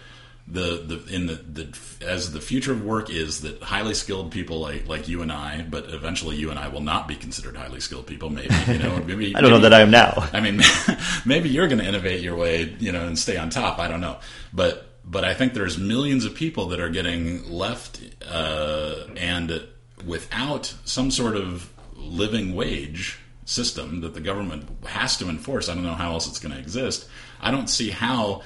the 0.46 0.82
the 0.87 1.14
in 1.14 1.26
the, 1.26 1.35
the 1.35 1.79
as 2.06 2.32
the 2.32 2.41
future 2.41 2.73
of 2.73 2.85
work 2.85 3.08
is 3.08 3.41
that 3.41 3.62
highly 3.62 3.94
skilled 3.94 4.31
people 4.31 4.61
like 4.61 4.87
like 4.87 5.08
you 5.08 5.23
and 5.23 5.32
I, 5.32 5.62
but 5.62 5.89
eventually 5.89 6.36
you 6.36 6.51
and 6.51 6.58
I 6.58 6.69
will 6.69 6.82
not 6.82 7.08
be 7.08 7.17
considered 7.17 7.56
highly 7.56 7.81
skilled 7.81 8.06
people. 8.06 8.29
Maybe 8.29 8.55
you 8.67 8.79
know. 8.79 8.94
Maybe, 9.05 9.34
I 9.34 9.41
don't 9.41 9.51
maybe, 9.51 9.63
know 9.63 9.69
that 9.69 9.74
I 9.74 9.81
am 9.81 9.91
now. 9.91 10.29
I 10.32 10.41
mean, 10.41 10.60
maybe 11.27 11.48
you're 11.48 11.69
going 11.69 11.79
to 11.79 11.86
innovate 11.86 12.20
your 12.20 12.36
way, 12.36 12.74
you 12.79 12.91
know, 12.91 13.06
and 13.06 13.19
stay 13.19 13.36
on 13.36 13.51
top. 13.51 13.79
I 13.79 13.89
don't 13.89 14.01
know, 14.01 14.19
but 14.53 14.86
but 15.05 15.24
I 15.24 15.34
think 15.34 15.55
there's 15.55 15.79
millions 15.79 16.24
of 16.24 16.34
people 16.34 16.67
that 16.69 16.81
are 16.81 16.89
getting 16.89 17.51
left 17.51 18.01
uh, 18.29 19.06
and 19.17 19.67
without 20.06 20.74
some 20.84 21.10
sort 21.10 21.36
of 21.36 21.70
living 21.94 22.55
wage 22.55 23.19
system 23.44 24.01
that 24.01 24.15
the 24.15 24.20
government 24.20 24.69
has 24.86 25.17
to 25.19 25.29
enforce. 25.29 25.69
I 25.69 25.74
don't 25.74 25.84
know 25.84 25.94
how 25.94 26.13
else 26.13 26.27
it's 26.27 26.39
going 26.39 26.53
to 26.53 26.58
exist. 26.58 27.08
I 27.41 27.51
don't 27.51 27.69
see 27.69 27.91
how 27.91 28.43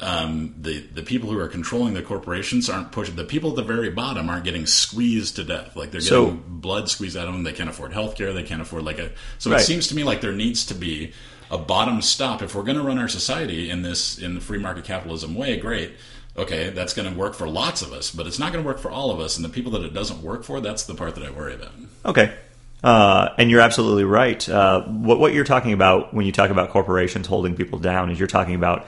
um, 0.00 0.54
the 0.60 0.80
the 0.80 1.02
people 1.02 1.30
who 1.30 1.38
are 1.38 1.48
controlling 1.48 1.94
the 1.94 2.02
corporations 2.02 2.70
aren't 2.70 2.92
pushing. 2.92 3.16
The 3.16 3.24
people 3.24 3.50
at 3.50 3.56
the 3.56 3.62
very 3.62 3.90
bottom 3.90 4.30
aren't 4.30 4.44
getting 4.44 4.66
squeezed 4.66 5.36
to 5.36 5.44
death. 5.44 5.76
Like 5.76 5.90
they're 5.90 6.00
getting 6.00 6.08
so, 6.08 6.30
blood 6.46 6.88
squeezed 6.88 7.16
out 7.16 7.26
of 7.26 7.34
them. 7.34 7.42
They 7.42 7.52
can't 7.52 7.68
afford 7.68 7.92
health 7.92 8.16
care. 8.16 8.32
They 8.32 8.42
can't 8.42 8.62
afford 8.62 8.84
like 8.84 8.98
a. 8.98 9.10
So 9.38 9.50
right. 9.50 9.60
it 9.60 9.64
seems 9.64 9.88
to 9.88 9.96
me 9.96 10.04
like 10.04 10.20
there 10.20 10.32
needs 10.32 10.66
to 10.66 10.74
be 10.74 11.12
a 11.50 11.58
bottom 11.58 12.02
stop 12.02 12.42
if 12.42 12.54
we're 12.54 12.62
going 12.62 12.76
to 12.76 12.82
run 12.82 12.98
our 12.98 13.08
society 13.08 13.70
in 13.70 13.82
this 13.82 14.18
in 14.18 14.34
the 14.34 14.40
free 14.40 14.58
market 14.58 14.84
capitalism 14.84 15.34
way. 15.34 15.56
Great. 15.56 15.92
Okay, 16.36 16.70
that's 16.70 16.94
going 16.94 17.10
to 17.10 17.18
work 17.18 17.34
for 17.34 17.48
lots 17.48 17.82
of 17.82 17.92
us, 17.92 18.12
but 18.12 18.28
it's 18.28 18.38
not 18.38 18.52
going 18.52 18.62
to 18.62 18.66
work 18.66 18.78
for 18.78 18.92
all 18.92 19.10
of 19.10 19.18
us. 19.18 19.36
And 19.36 19.44
the 19.44 19.48
people 19.48 19.72
that 19.72 19.82
it 19.82 19.92
doesn't 19.92 20.22
work 20.22 20.44
for, 20.44 20.60
that's 20.60 20.84
the 20.84 20.94
part 20.94 21.16
that 21.16 21.24
I 21.24 21.30
worry 21.30 21.54
about. 21.54 21.72
Okay, 22.04 22.32
uh, 22.82 23.30
and 23.38 23.50
you're 23.50 23.60
absolutely 23.60 24.04
right. 24.04 24.48
Uh, 24.48 24.82
what, 24.82 25.18
what, 25.18 25.34
you're 25.34 25.44
talking 25.44 25.72
about 25.72 26.14
when 26.14 26.26
you 26.26 26.32
talk 26.32 26.50
about 26.50 26.70
corporations 26.70 27.26
holding 27.26 27.56
people 27.56 27.80
down 27.80 28.10
is 28.10 28.18
you're 28.18 28.28
talking 28.28 28.54
about 28.54 28.86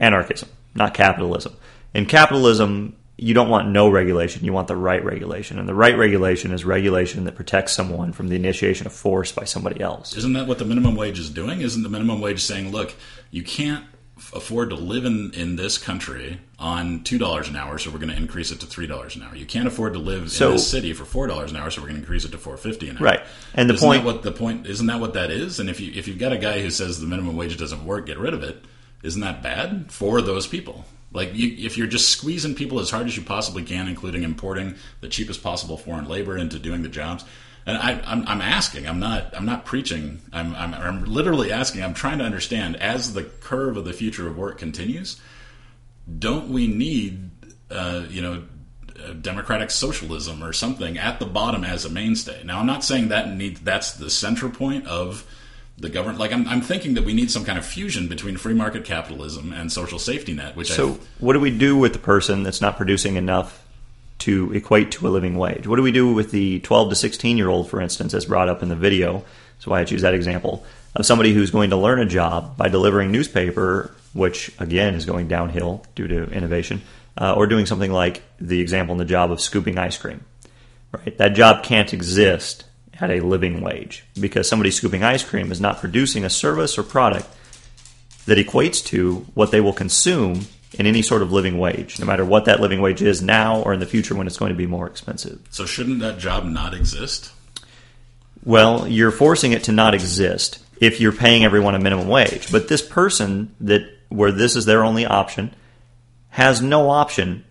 anarchism, 0.00 0.48
not 0.74 0.94
capitalism. 0.94 1.54
In 1.94 2.06
capitalism, 2.06 2.96
you 3.16 3.34
don't 3.34 3.50
want 3.50 3.68
no 3.68 3.90
regulation, 3.90 4.44
you 4.44 4.52
want 4.52 4.66
the 4.66 4.76
right 4.76 5.04
regulation. 5.04 5.58
And 5.58 5.68
the 5.68 5.74
right 5.74 5.96
regulation 5.96 6.52
is 6.52 6.64
regulation 6.64 7.24
that 7.24 7.36
protects 7.36 7.72
someone 7.72 8.12
from 8.12 8.28
the 8.28 8.36
initiation 8.36 8.86
of 8.86 8.94
force 8.94 9.30
by 9.30 9.44
somebody 9.44 9.80
else. 9.80 10.16
Isn't 10.16 10.32
that 10.32 10.46
what 10.46 10.58
the 10.58 10.64
minimum 10.64 10.96
wage 10.96 11.18
is 11.18 11.28
doing? 11.28 11.60
Isn't 11.60 11.82
the 11.82 11.90
minimum 11.90 12.22
wage 12.22 12.42
saying, 12.42 12.72
look, 12.72 12.94
you 13.30 13.42
can't 13.42 13.84
afford 14.34 14.70
to 14.70 14.76
live 14.76 15.04
in, 15.04 15.32
in 15.34 15.56
this 15.56 15.76
country 15.76 16.40
on 16.58 17.00
$2 17.00 17.48
an 17.48 17.56
hour, 17.56 17.78
so 17.78 17.90
we're 17.90 17.98
going 17.98 18.10
to 18.10 18.16
increase 18.16 18.50
it 18.50 18.60
to 18.60 18.66
$3 18.66 19.16
an 19.16 19.22
hour. 19.22 19.36
You 19.36 19.46
can't 19.46 19.66
afford 19.66 19.94
to 19.94 19.98
live 19.98 20.30
so, 20.30 20.48
in 20.48 20.52
this 20.52 20.70
city 20.70 20.94
for 20.94 21.04
$4 21.04 21.50
an 21.50 21.56
hour, 21.56 21.70
so 21.70 21.82
we're 21.82 21.88
going 21.88 21.96
to 21.96 22.02
increase 22.02 22.24
it 22.24 22.32
to 22.32 22.38
450 22.38 22.88
an 22.88 22.96
hour. 22.98 23.02
Right. 23.02 23.20
And 23.54 23.68
the 23.68 23.74
isn't 23.74 23.86
point 23.86 24.04
what 24.04 24.22
the 24.22 24.32
point 24.32 24.66
isn't 24.66 24.86
that 24.86 25.00
what 25.00 25.14
that 25.14 25.30
is? 25.30 25.60
And 25.60 25.68
if 25.68 25.80
you 25.80 25.92
if 25.94 26.08
you've 26.08 26.18
got 26.18 26.32
a 26.32 26.38
guy 26.38 26.60
who 26.60 26.70
says 26.70 27.00
the 27.00 27.06
minimum 27.06 27.36
wage 27.36 27.56
doesn't 27.56 27.84
work, 27.84 28.06
get 28.06 28.18
rid 28.18 28.34
of 28.34 28.42
it 28.42 28.64
isn't 29.02 29.20
that 29.20 29.42
bad 29.42 29.90
for 29.90 30.20
those 30.20 30.46
people? 30.46 30.84
Like, 31.12 31.34
you, 31.34 31.66
if 31.66 31.76
you're 31.76 31.88
just 31.88 32.10
squeezing 32.10 32.54
people 32.54 32.78
as 32.78 32.90
hard 32.90 33.06
as 33.06 33.16
you 33.16 33.22
possibly 33.22 33.64
can, 33.64 33.88
including 33.88 34.22
importing 34.22 34.76
the 35.00 35.08
cheapest 35.08 35.42
possible 35.42 35.76
foreign 35.76 36.08
labor 36.08 36.36
into 36.36 36.58
doing 36.58 36.82
the 36.82 36.88
jobs, 36.88 37.24
and 37.66 37.76
I, 37.76 37.92
am 38.12 38.24
I'm 38.26 38.40
asking, 38.40 38.86
I'm 38.88 39.00
not, 39.00 39.36
I'm 39.36 39.44
not 39.44 39.64
preaching. 39.64 40.20
I'm, 40.32 40.54
I'm, 40.54 40.72
I'm 40.72 41.04
literally 41.04 41.52
asking. 41.52 41.82
I'm 41.82 41.94
trying 41.94 42.18
to 42.18 42.24
understand 42.24 42.76
as 42.76 43.12
the 43.12 43.24
curve 43.24 43.76
of 43.76 43.84
the 43.84 43.92
future 43.92 44.26
of 44.26 44.38
work 44.38 44.58
continues. 44.58 45.20
Don't 46.18 46.48
we 46.48 46.66
need, 46.66 47.30
uh, 47.70 48.04
you 48.08 48.22
know, 48.22 48.44
democratic 49.20 49.70
socialism 49.70 50.42
or 50.42 50.52
something 50.52 50.98
at 50.98 51.20
the 51.20 51.26
bottom 51.26 51.64
as 51.64 51.84
a 51.84 51.90
mainstay? 51.90 52.42
Now, 52.44 52.60
I'm 52.60 52.66
not 52.66 52.84
saying 52.84 53.08
that 53.08 53.28
needs 53.34 53.60
that's 53.60 53.92
the 53.92 54.10
center 54.10 54.48
point 54.48 54.86
of 54.86 55.26
the 55.80 55.88
government. 55.88 56.18
Like, 56.18 56.32
I'm, 56.32 56.46
I'm 56.46 56.60
thinking 56.60 56.94
that 56.94 57.04
we 57.04 57.14
need 57.14 57.30
some 57.30 57.44
kind 57.44 57.58
of 57.58 57.64
fusion 57.64 58.06
between 58.06 58.36
free 58.36 58.54
market 58.54 58.84
capitalism 58.84 59.52
and 59.52 59.72
social 59.72 59.98
safety 59.98 60.34
net. 60.34 60.54
Which 60.54 60.70
so, 60.72 60.90
I've, 60.90 61.08
what 61.18 61.32
do 61.32 61.40
we 61.40 61.56
do 61.56 61.76
with 61.76 61.94
the 61.94 61.98
person 61.98 62.42
that's 62.42 62.60
not 62.60 62.76
producing 62.76 63.16
enough 63.16 63.66
to 64.20 64.52
equate 64.52 64.92
to 64.92 65.08
a 65.08 65.10
living 65.10 65.36
wage? 65.36 65.66
What 65.66 65.76
do 65.76 65.82
we 65.82 65.92
do 65.92 66.12
with 66.12 66.30
the 66.30 66.60
12 66.60 66.90
to 66.90 66.96
16 66.96 67.36
year 67.36 67.48
old, 67.48 67.68
for 67.68 67.80
instance, 67.80 68.14
as 68.14 68.26
brought 68.26 68.48
up 68.48 68.62
in 68.62 68.68
the 68.68 68.76
video? 68.76 69.24
That's 69.56 69.66
why 69.66 69.80
I 69.80 69.84
choose 69.84 70.02
that 70.02 70.14
example 70.14 70.64
of 70.94 71.06
somebody 71.06 71.32
who's 71.32 71.50
going 71.50 71.70
to 71.70 71.76
learn 71.76 72.00
a 72.00 72.06
job 72.06 72.56
by 72.56 72.68
delivering 72.68 73.10
newspaper, 73.10 73.94
which 74.12 74.52
again 74.58 74.94
is 74.94 75.06
going 75.06 75.28
downhill 75.28 75.84
due 75.94 76.08
to 76.08 76.24
innovation, 76.30 76.82
uh, 77.16 77.34
or 77.34 77.46
doing 77.46 77.66
something 77.66 77.92
like 77.92 78.22
the 78.40 78.60
example 78.60 78.92
in 78.92 78.98
the 78.98 79.04
job 79.04 79.30
of 79.30 79.40
scooping 79.40 79.78
ice 79.78 79.96
cream. 79.96 80.24
Right, 80.92 81.16
that 81.18 81.34
job 81.34 81.62
can't 81.62 81.92
exist 81.92 82.64
at 83.00 83.10
a 83.10 83.20
living 83.20 83.60
wage 83.60 84.04
because 84.18 84.48
somebody 84.48 84.70
scooping 84.70 85.02
ice 85.02 85.24
cream 85.24 85.50
is 85.50 85.60
not 85.60 85.78
producing 85.78 86.24
a 86.24 86.30
service 86.30 86.78
or 86.78 86.82
product 86.82 87.26
that 88.26 88.38
equates 88.38 88.84
to 88.84 89.26
what 89.34 89.50
they 89.50 89.60
will 89.60 89.72
consume 89.72 90.42
in 90.78 90.86
any 90.86 91.02
sort 91.02 91.22
of 91.22 91.32
living 91.32 91.58
wage, 91.58 91.98
no 91.98 92.06
matter 92.06 92.24
what 92.24 92.44
that 92.44 92.60
living 92.60 92.80
wage 92.80 93.02
is 93.02 93.20
now 93.20 93.60
or 93.62 93.72
in 93.72 93.80
the 93.80 93.86
future 93.86 94.14
when 94.14 94.26
it's 94.26 94.36
going 94.36 94.52
to 94.52 94.56
be 94.56 94.66
more 94.66 94.86
expensive. 94.86 95.40
So, 95.50 95.66
shouldn't 95.66 96.00
that 96.00 96.18
job 96.18 96.44
not 96.44 96.74
exist? 96.74 97.32
Well, 98.44 98.86
you're 98.86 99.10
forcing 99.10 99.52
it 99.52 99.64
to 99.64 99.72
not 99.72 99.94
exist 99.94 100.64
if 100.80 101.00
you're 101.00 101.12
paying 101.12 101.44
everyone 101.44 101.74
a 101.74 101.80
minimum 101.80 102.08
wage. 102.08 102.50
But 102.52 102.68
this 102.68 102.82
person 102.82 103.54
that 103.60 103.82
where 104.08 104.32
this 104.32 104.56
is 104.56 104.64
their 104.64 104.84
only 104.84 105.06
option 105.06 105.54
has 106.30 106.62
no 106.62 106.90
option 106.90 107.44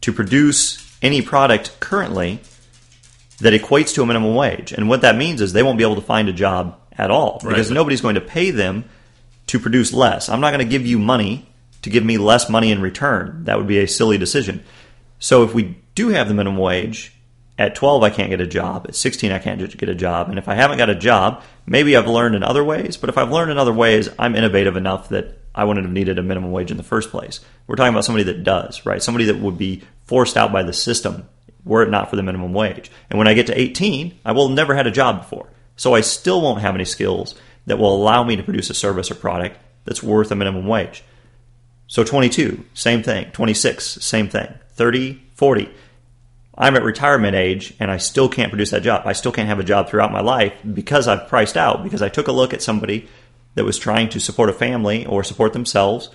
to 0.00 0.12
produce 0.12 0.78
any 1.00 1.22
product 1.22 1.78
currently 1.80 2.40
that 3.42 3.52
equates 3.52 3.94
to 3.94 4.02
a 4.02 4.06
minimum 4.06 4.34
wage. 4.34 4.72
And 4.72 4.88
what 4.88 5.02
that 5.02 5.16
means 5.16 5.40
is 5.40 5.52
they 5.52 5.62
won't 5.62 5.76
be 5.76 5.84
able 5.84 5.96
to 5.96 6.00
find 6.00 6.28
a 6.28 6.32
job 6.32 6.78
at 6.92 7.10
all 7.10 7.40
because 7.42 7.68
right. 7.68 7.74
nobody's 7.74 8.00
going 8.00 8.14
to 8.14 8.20
pay 8.20 8.50
them 8.50 8.84
to 9.48 9.58
produce 9.58 9.92
less. 9.92 10.28
I'm 10.28 10.40
not 10.40 10.52
going 10.52 10.64
to 10.64 10.70
give 10.70 10.86
you 10.86 10.98
money 10.98 11.48
to 11.82 11.90
give 11.90 12.04
me 12.04 12.18
less 12.18 12.48
money 12.48 12.70
in 12.70 12.80
return. 12.80 13.44
That 13.44 13.58
would 13.58 13.66
be 13.66 13.80
a 13.80 13.88
silly 13.88 14.16
decision. 14.16 14.62
So 15.18 15.42
if 15.42 15.54
we 15.54 15.76
do 15.96 16.08
have 16.08 16.28
the 16.28 16.34
minimum 16.34 16.58
wage, 16.58 17.12
at 17.58 17.74
12 17.74 18.02
I 18.04 18.10
can't 18.10 18.30
get 18.30 18.40
a 18.40 18.46
job, 18.46 18.86
at 18.88 18.94
16 18.94 19.32
I 19.32 19.38
can't 19.38 19.76
get 19.76 19.88
a 19.88 19.94
job, 19.94 20.28
and 20.28 20.38
if 20.38 20.48
I 20.48 20.54
haven't 20.54 20.78
got 20.78 20.88
a 20.88 20.94
job, 20.94 21.42
maybe 21.66 21.96
I've 21.96 22.08
learned 22.08 22.36
in 22.36 22.42
other 22.42 22.64
ways, 22.64 22.96
but 22.96 23.10
if 23.10 23.18
I've 23.18 23.30
learned 23.30 23.50
in 23.50 23.58
other 23.58 23.72
ways, 23.72 24.08
I'm 24.18 24.36
innovative 24.36 24.76
enough 24.76 25.08
that 25.10 25.38
I 25.54 25.64
wouldn't 25.64 25.84
have 25.84 25.92
needed 25.92 26.18
a 26.18 26.22
minimum 26.22 26.52
wage 26.52 26.70
in 26.70 26.76
the 26.76 26.82
first 26.82 27.10
place. 27.10 27.40
We're 27.66 27.76
talking 27.76 27.92
about 27.92 28.04
somebody 28.04 28.24
that 28.24 28.44
does, 28.44 28.86
right? 28.86 29.02
Somebody 29.02 29.26
that 29.26 29.38
would 29.38 29.58
be 29.58 29.82
forced 30.04 30.36
out 30.36 30.52
by 30.52 30.62
the 30.62 30.72
system 30.72 31.28
were 31.64 31.82
it 31.82 31.90
not 31.90 32.10
for 32.10 32.16
the 32.16 32.22
minimum 32.22 32.52
wage. 32.52 32.90
And 33.10 33.18
when 33.18 33.28
I 33.28 33.34
get 33.34 33.46
to 33.48 33.60
18, 33.60 34.18
I 34.24 34.32
will 34.32 34.48
have 34.48 34.56
never 34.56 34.74
had 34.74 34.86
a 34.86 34.90
job 34.90 35.20
before. 35.20 35.48
So 35.76 35.94
I 35.94 36.00
still 36.00 36.40
won't 36.40 36.60
have 36.60 36.74
any 36.74 36.84
skills 36.84 37.34
that 37.66 37.78
will 37.78 37.94
allow 37.94 38.24
me 38.24 38.36
to 38.36 38.42
produce 38.42 38.70
a 38.70 38.74
service 38.74 39.10
or 39.10 39.14
product 39.14 39.58
that's 39.84 40.02
worth 40.02 40.30
a 40.30 40.34
minimum 40.34 40.66
wage. 40.66 41.04
So 41.86 42.04
22, 42.04 42.64
same 42.74 43.02
thing. 43.02 43.30
26, 43.32 43.84
same 43.84 44.28
thing. 44.28 44.52
30, 44.70 45.22
40. 45.34 45.70
I'm 46.56 46.76
at 46.76 46.82
retirement 46.82 47.34
age 47.34 47.74
and 47.80 47.90
I 47.90 47.96
still 47.96 48.28
can't 48.28 48.50
produce 48.50 48.70
that 48.70 48.82
job. 48.82 49.02
I 49.06 49.12
still 49.12 49.32
can't 49.32 49.48
have 49.48 49.58
a 49.58 49.64
job 49.64 49.88
throughout 49.88 50.12
my 50.12 50.20
life 50.20 50.54
because 50.74 51.08
I've 51.08 51.28
priced 51.28 51.56
out, 51.56 51.82
because 51.82 52.02
I 52.02 52.08
took 52.08 52.28
a 52.28 52.32
look 52.32 52.52
at 52.52 52.62
somebody 52.62 53.08
that 53.54 53.64
was 53.64 53.78
trying 53.78 54.08
to 54.10 54.20
support 54.20 54.50
a 54.50 54.54
family 54.54 55.06
or 55.06 55.24
support 55.24 55.52
themselves 55.52 56.10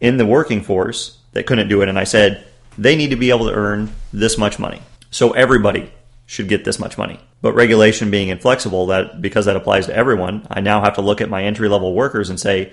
in 0.00 0.16
the 0.16 0.26
working 0.26 0.62
force 0.62 1.18
that 1.32 1.46
couldn't 1.46 1.68
do 1.68 1.82
it. 1.82 1.88
And 1.88 1.98
I 1.98 2.04
said, 2.04 2.46
they 2.78 2.96
need 2.96 3.10
to 3.10 3.16
be 3.16 3.30
able 3.30 3.46
to 3.46 3.54
earn 3.54 3.92
this 4.12 4.38
much 4.38 4.58
money. 4.58 4.80
So 5.10 5.32
everybody 5.32 5.92
should 6.26 6.48
get 6.48 6.64
this 6.64 6.78
much 6.78 6.96
money. 6.96 7.20
But 7.40 7.54
regulation 7.54 8.10
being 8.10 8.28
inflexible, 8.28 8.86
that 8.86 9.20
because 9.20 9.46
that 9.46 9.56
applies 9.56 9.86
to 9.86 9.94
everyone, 9.94 10.46
I 10.50 10.60
now 10.60 10.82
have 10.82 10.94
to 10.94 11.02
look 11.02 11.20
at 11.20 11.28
my 11.28 11.44
entry 11.44 11.68
level 11.68 11.92
workers 11.94 12.30
and 12.30 12.38
say, 12.38 12.72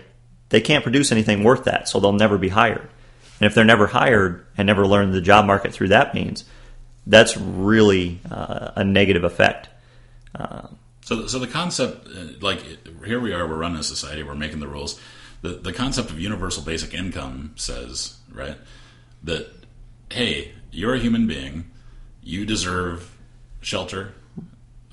they 0.49 0.61
can't 0.61 0.83
produce 0.83 1.11
anything 1.11 1.43
worth 1.43 1.65
that, 1.65 1.87
so 1.89 1.99
they'll 1.99 2.13
never 2.13 2.37
be 2.37 2.49
hired. 2.49 2.87
And 3.39 3.47
if 3.47 3.55
they're 3.55 3.63
never 3.65 3.87
hired 3.87 4.45
and 4.57 4.65
never 4.67 4.85
learn 4.85 5.11
the 5.11 5.21
job 5.21 5.45
market 5.45 5.73
through 5.73 5.89
that 5.89 6.13
means, 6.13 6.45
that's 7.05 7.37
really 7.37 8.19
uh, 8.29 8.71
a 8.75 8.83
negative 8.83 9.23
effect. 9.23 9.69
Uh, 10.35 10.67
so, 11.01 11.27
so 11.27 11.39
the 11.39 11.47
concept, 11.47 12.07
uh, 12.07 12.25
like 12.41 12.63
here 13.05 13.19
we 13.19 13.33
are, 13.33 13.47
we're 13.47 13.57
running 13.57 13.79
a 13.79 13.83
society, 13.83 14.23
we're 14.23 14.35
making 14.35 14.59
the 14.59 14.67
rules. 14.67 14.99
The 15.41 15.49
the 15.49 15.73
concept 15.73 16.11
of 16.11 16.19
universal 16.19 16.63
basic 16.63 16.93
income 16.93 17.53
says, 17.55 18.17
right, 18.31 18.57
that 19.23 19.49
hey, 20.11 20.53
you're 20.71 20.95
a 20.95 20.99
human 20.99 21.27
being, 21.27 21.69
you 22.21 22.45
deserve 22.45 23.15
shelter, 23.61 24.13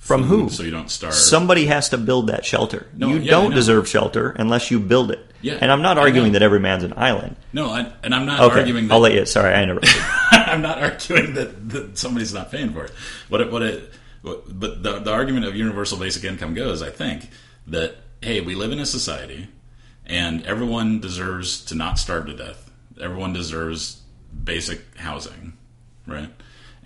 from 0.07 0.23
who? 0.23 0.49
So 0.51 0.63
you 0.63 0.71
don't 0.71 0.89
starve. 0.89 1.15
Somebody 1.15 1.67
has 1.67 1.89
to 1.89 1.99
build 1.99 2.29
that 2.29 2.45
shelter. 2.45 2.87
No, 2.95 3.09
you 3.09 3.19
yeah, 3.19 3.31
don't 3.33 3.53
deserve 3.53 3.89
shelter 3.89 4.31
unless 4.39 4.71
you 4.71 4.79
build 4.79 5.11
it. 5.11 5.19
Yeah, 5.43 5.59
and 5.61 5.73
I'm 5.73 5.83
not 5.83 5.99
arguing 5.99 6.33
that 6.33 6.43
every 6.43 6.61
man's 6.61 6.85
an 6.85 6.95
island. 6.97 7.35
No, 7.53 7.71
I, 7.71 7.93
and 8.05 8.15
I'm 8.15 8.25
not 8.25 8.39
okay, 8.39 8.61
arguing. 8.61 8.87
That, 8.87 8.95
I'll 8.95 9.01
let 9.01 9.15
you. 9.15 9.27
Sorry, 9.27 9.53
I 9.53 9.65
interrupted. 9.65 9.91
I'm 10.31 10.63
not 10.63 10.81
arguing 10.81 11.35
that, 11.35 11.69
that 11.71 11.99
somebody's 11.99 12.33
not 12.33 12.53
paying 12.53 12.73
for 12.73 12.85
it. 12.85 12.93
What 13.29 13.41
it, 13.41 13.51
what 13.51 13.63
it, 13.63 13.93
what, 14.23 14.59
but 14.59 14.85
the, 14.85 15.01
the 15.01 15.13
argument 15.13 15.45
of 15.45 15.57
universal 15.57 15.99
basic 15.99 16.23
income 16.23 16.55
goes, 16.55 16.83
I 16.83 16.91
think, 16.91 17.29
that 17.67 17.97
hey, 18.23 18.41
we 18.41 18.55
live 18.55 18.71
in 18.71 18.79
a 18.79 18.87
society, 18.87 19.49
and 20.07 20.47
everyone 20.47 21.01
deserves 21.01 21.65
to 21.65 21.75
not 21.75 21.99
starve 21.99 22.27
to 22.27 22.37
death. 22.37 22.71
Everyone 23.01 23.33
deserves 23.33 24.03
basic 24.45 24.97
housing, 24.97 25.55
right? 26.07 26.31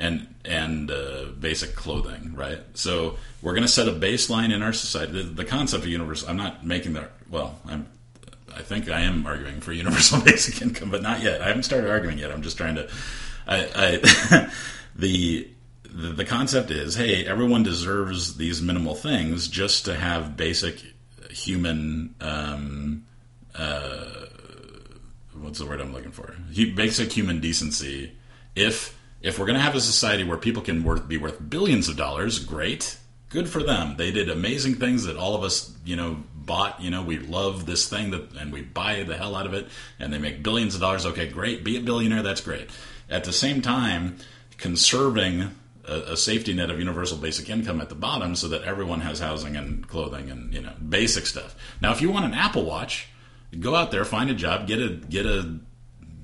and 0.01 0.27
and 0.45 0.91
uh, 0.91 1.27
basic 1.39 1.77
clothing, 1.77 2.33
right? 2.35 2.59
So 2.75 3.19
we're 3.43 3.53
going 3.53 3.67
to 3.67 3.69
set 3.69 3.87
a 3.87 3.93
baseline 3.93 4.53
in 4.53 4.63
our 4.63 4.73
society. 4.73 5.13
The, 5.13 5.23
the, 5.23 5.45
concept 5.45 5.85
of 5.85 5.91
universal. 5.91 6.31
I'm 6.31 6.39
not 6.39 6.65
making 6.67 6.95
that. 6.95 7.13
Well, 7.31 7.61
I'm. 7.67 7.87
I 8.57 8.63
think 8.63 8.91
I 8.91 9.03
am 9.03 9.27
arguing 9.27 9.61
for 9.61 9.73
universal 9.85 10.21
basic 10.23 10.61
income, 10.63 10.91
but 10.91 11.03
not 11.03 11.23
yet. 11.23 11.43
I 11.43 11.49
haven't 11.49 11.63
started 11.65 11.91
arguing 11.91 12.19
yet. 12.19 12.33
I'm 12.33 12.43
just 12.43 12.57
trying 12.57 12.77
to. 12.77 12.89
I, 13.47 13.69
I 13.75 14.51
the, 14.97 15.49
the 15.85 16.25
concept 16.25 16.71
is, 16.71 16.95
hey, 16.95 17.27
everyone 17.27 17.63
deserves 17.63 18.37
these 18.37 18.63
minimal 18.63 18.95
things 18.95 19.49
just 19.49 19.85
to 19.85 19.95
have 19.95 20.37
basic 20.37 20.83
human. 21.31 22.15
Um, 22.21 23.07
uh, 23.55 24.20
what's 25.41 25.59
the 25.59 25.67
word 25.67 25.81
I'm 25.81 25.93
looking 25.93 26.13
for? 26.13 26.35
Basic 26.75 27.13
human 27.13 27.41
decency. 27.41 28.13
If 28.55 28.99
if 29.23 29.39
we're 29.39 29.47
going 29.47 29.59
to 29.59 29.65
have 29.65 29.75
a 29.75 29.81
society 29.81 30.25
where 30.25 30.39
people 30.39 30.63
can 30.63 30.83
worth, 30.83 31.07
be 31.07 31.19
worth 31.19 31.51
billions 31.51 31.89
of 31.89 31.97
dollars, 31.97 32.39
great. 32.39 32.97
Good 33.29 33.49
for 33.49 33.63
them. 33.63 33.97
They 33.97 34.11
did 34.11 34.29
amazing 34.29 34.77
things 34.77 35.05
that 35.05 35.17
all 35.17 35.37
of 35.37 35.45
us, 35.45 35.73
you 35.85 35.95
know, 35.95 36.23
bought. 36.35 36.81
You 36.81 36.91
know, 36.91 37.03
we 37.03 37.19
love 37.19 37.67
this 37.67 37.89
thing 37.89 38.11
that, 38.11 38.33
and 38.33 38.53
we 38.53 38.63
buy 38.63 39.03
the 39.05 39.17
hell 39.17 39.37
out 39.37 39.47
of 39.47 39.55
it, 39.55 39.69
and 39.99 40.13
they 40.13 40.19
make 40.19 40.43
billions 40.43 40.75
of 40.75 40.81
dollars. 40.81 41.07
Okay, 41.07 41.29
great. 41.29 41.63
Be 41.63 41.77
a 41.77 41.81
billionaire. 41.81 42.23
That's 42.23 42.41
great. 42.41 42.71
At 43.09 43.25
the 43.25 43.33
same 43.33 43.61
time, 43.61 44.17
conserving 44.57 45.55
a, 45.85 46.13
a, 46.13 46.17
safety 46.17 46.53
net 46.53 46.71
of 46.71 46.79
universal 46.79 47.19
basic 47.19 47.49
income 47.49 47.81
at 47.81 47.89
the 47.89 47.95
bottom 47.95 48.35
so 48.35 48.49
that 48.49 48.63
everyone 48.63 49.01
has 49.01 49.21
housing 49.21 49.57
and 49.57 49.87
clothing 49.87 50.31
and 50.31 50.53
you 50.53 50.61
know 50.61 50.73
basic 50.89 51.27
stuff. 51.27 51.55
Now, 51.81 51.93
if 51.93 52.01
you 52.01 52.11
want 52.11 52.25
an 52.25 52.35
Apple 52.35 52.65
Watch, 52.65 53.09
go 53.59 53.75
out 53.75 53.91
there, 53.91 54.05
find 54.05 54.31
a 54.31 54.35
job, 54.35 54.67
get 54.67 54.79
a 54.81 54.89
get 54.91 55.27
a 55.27 55.59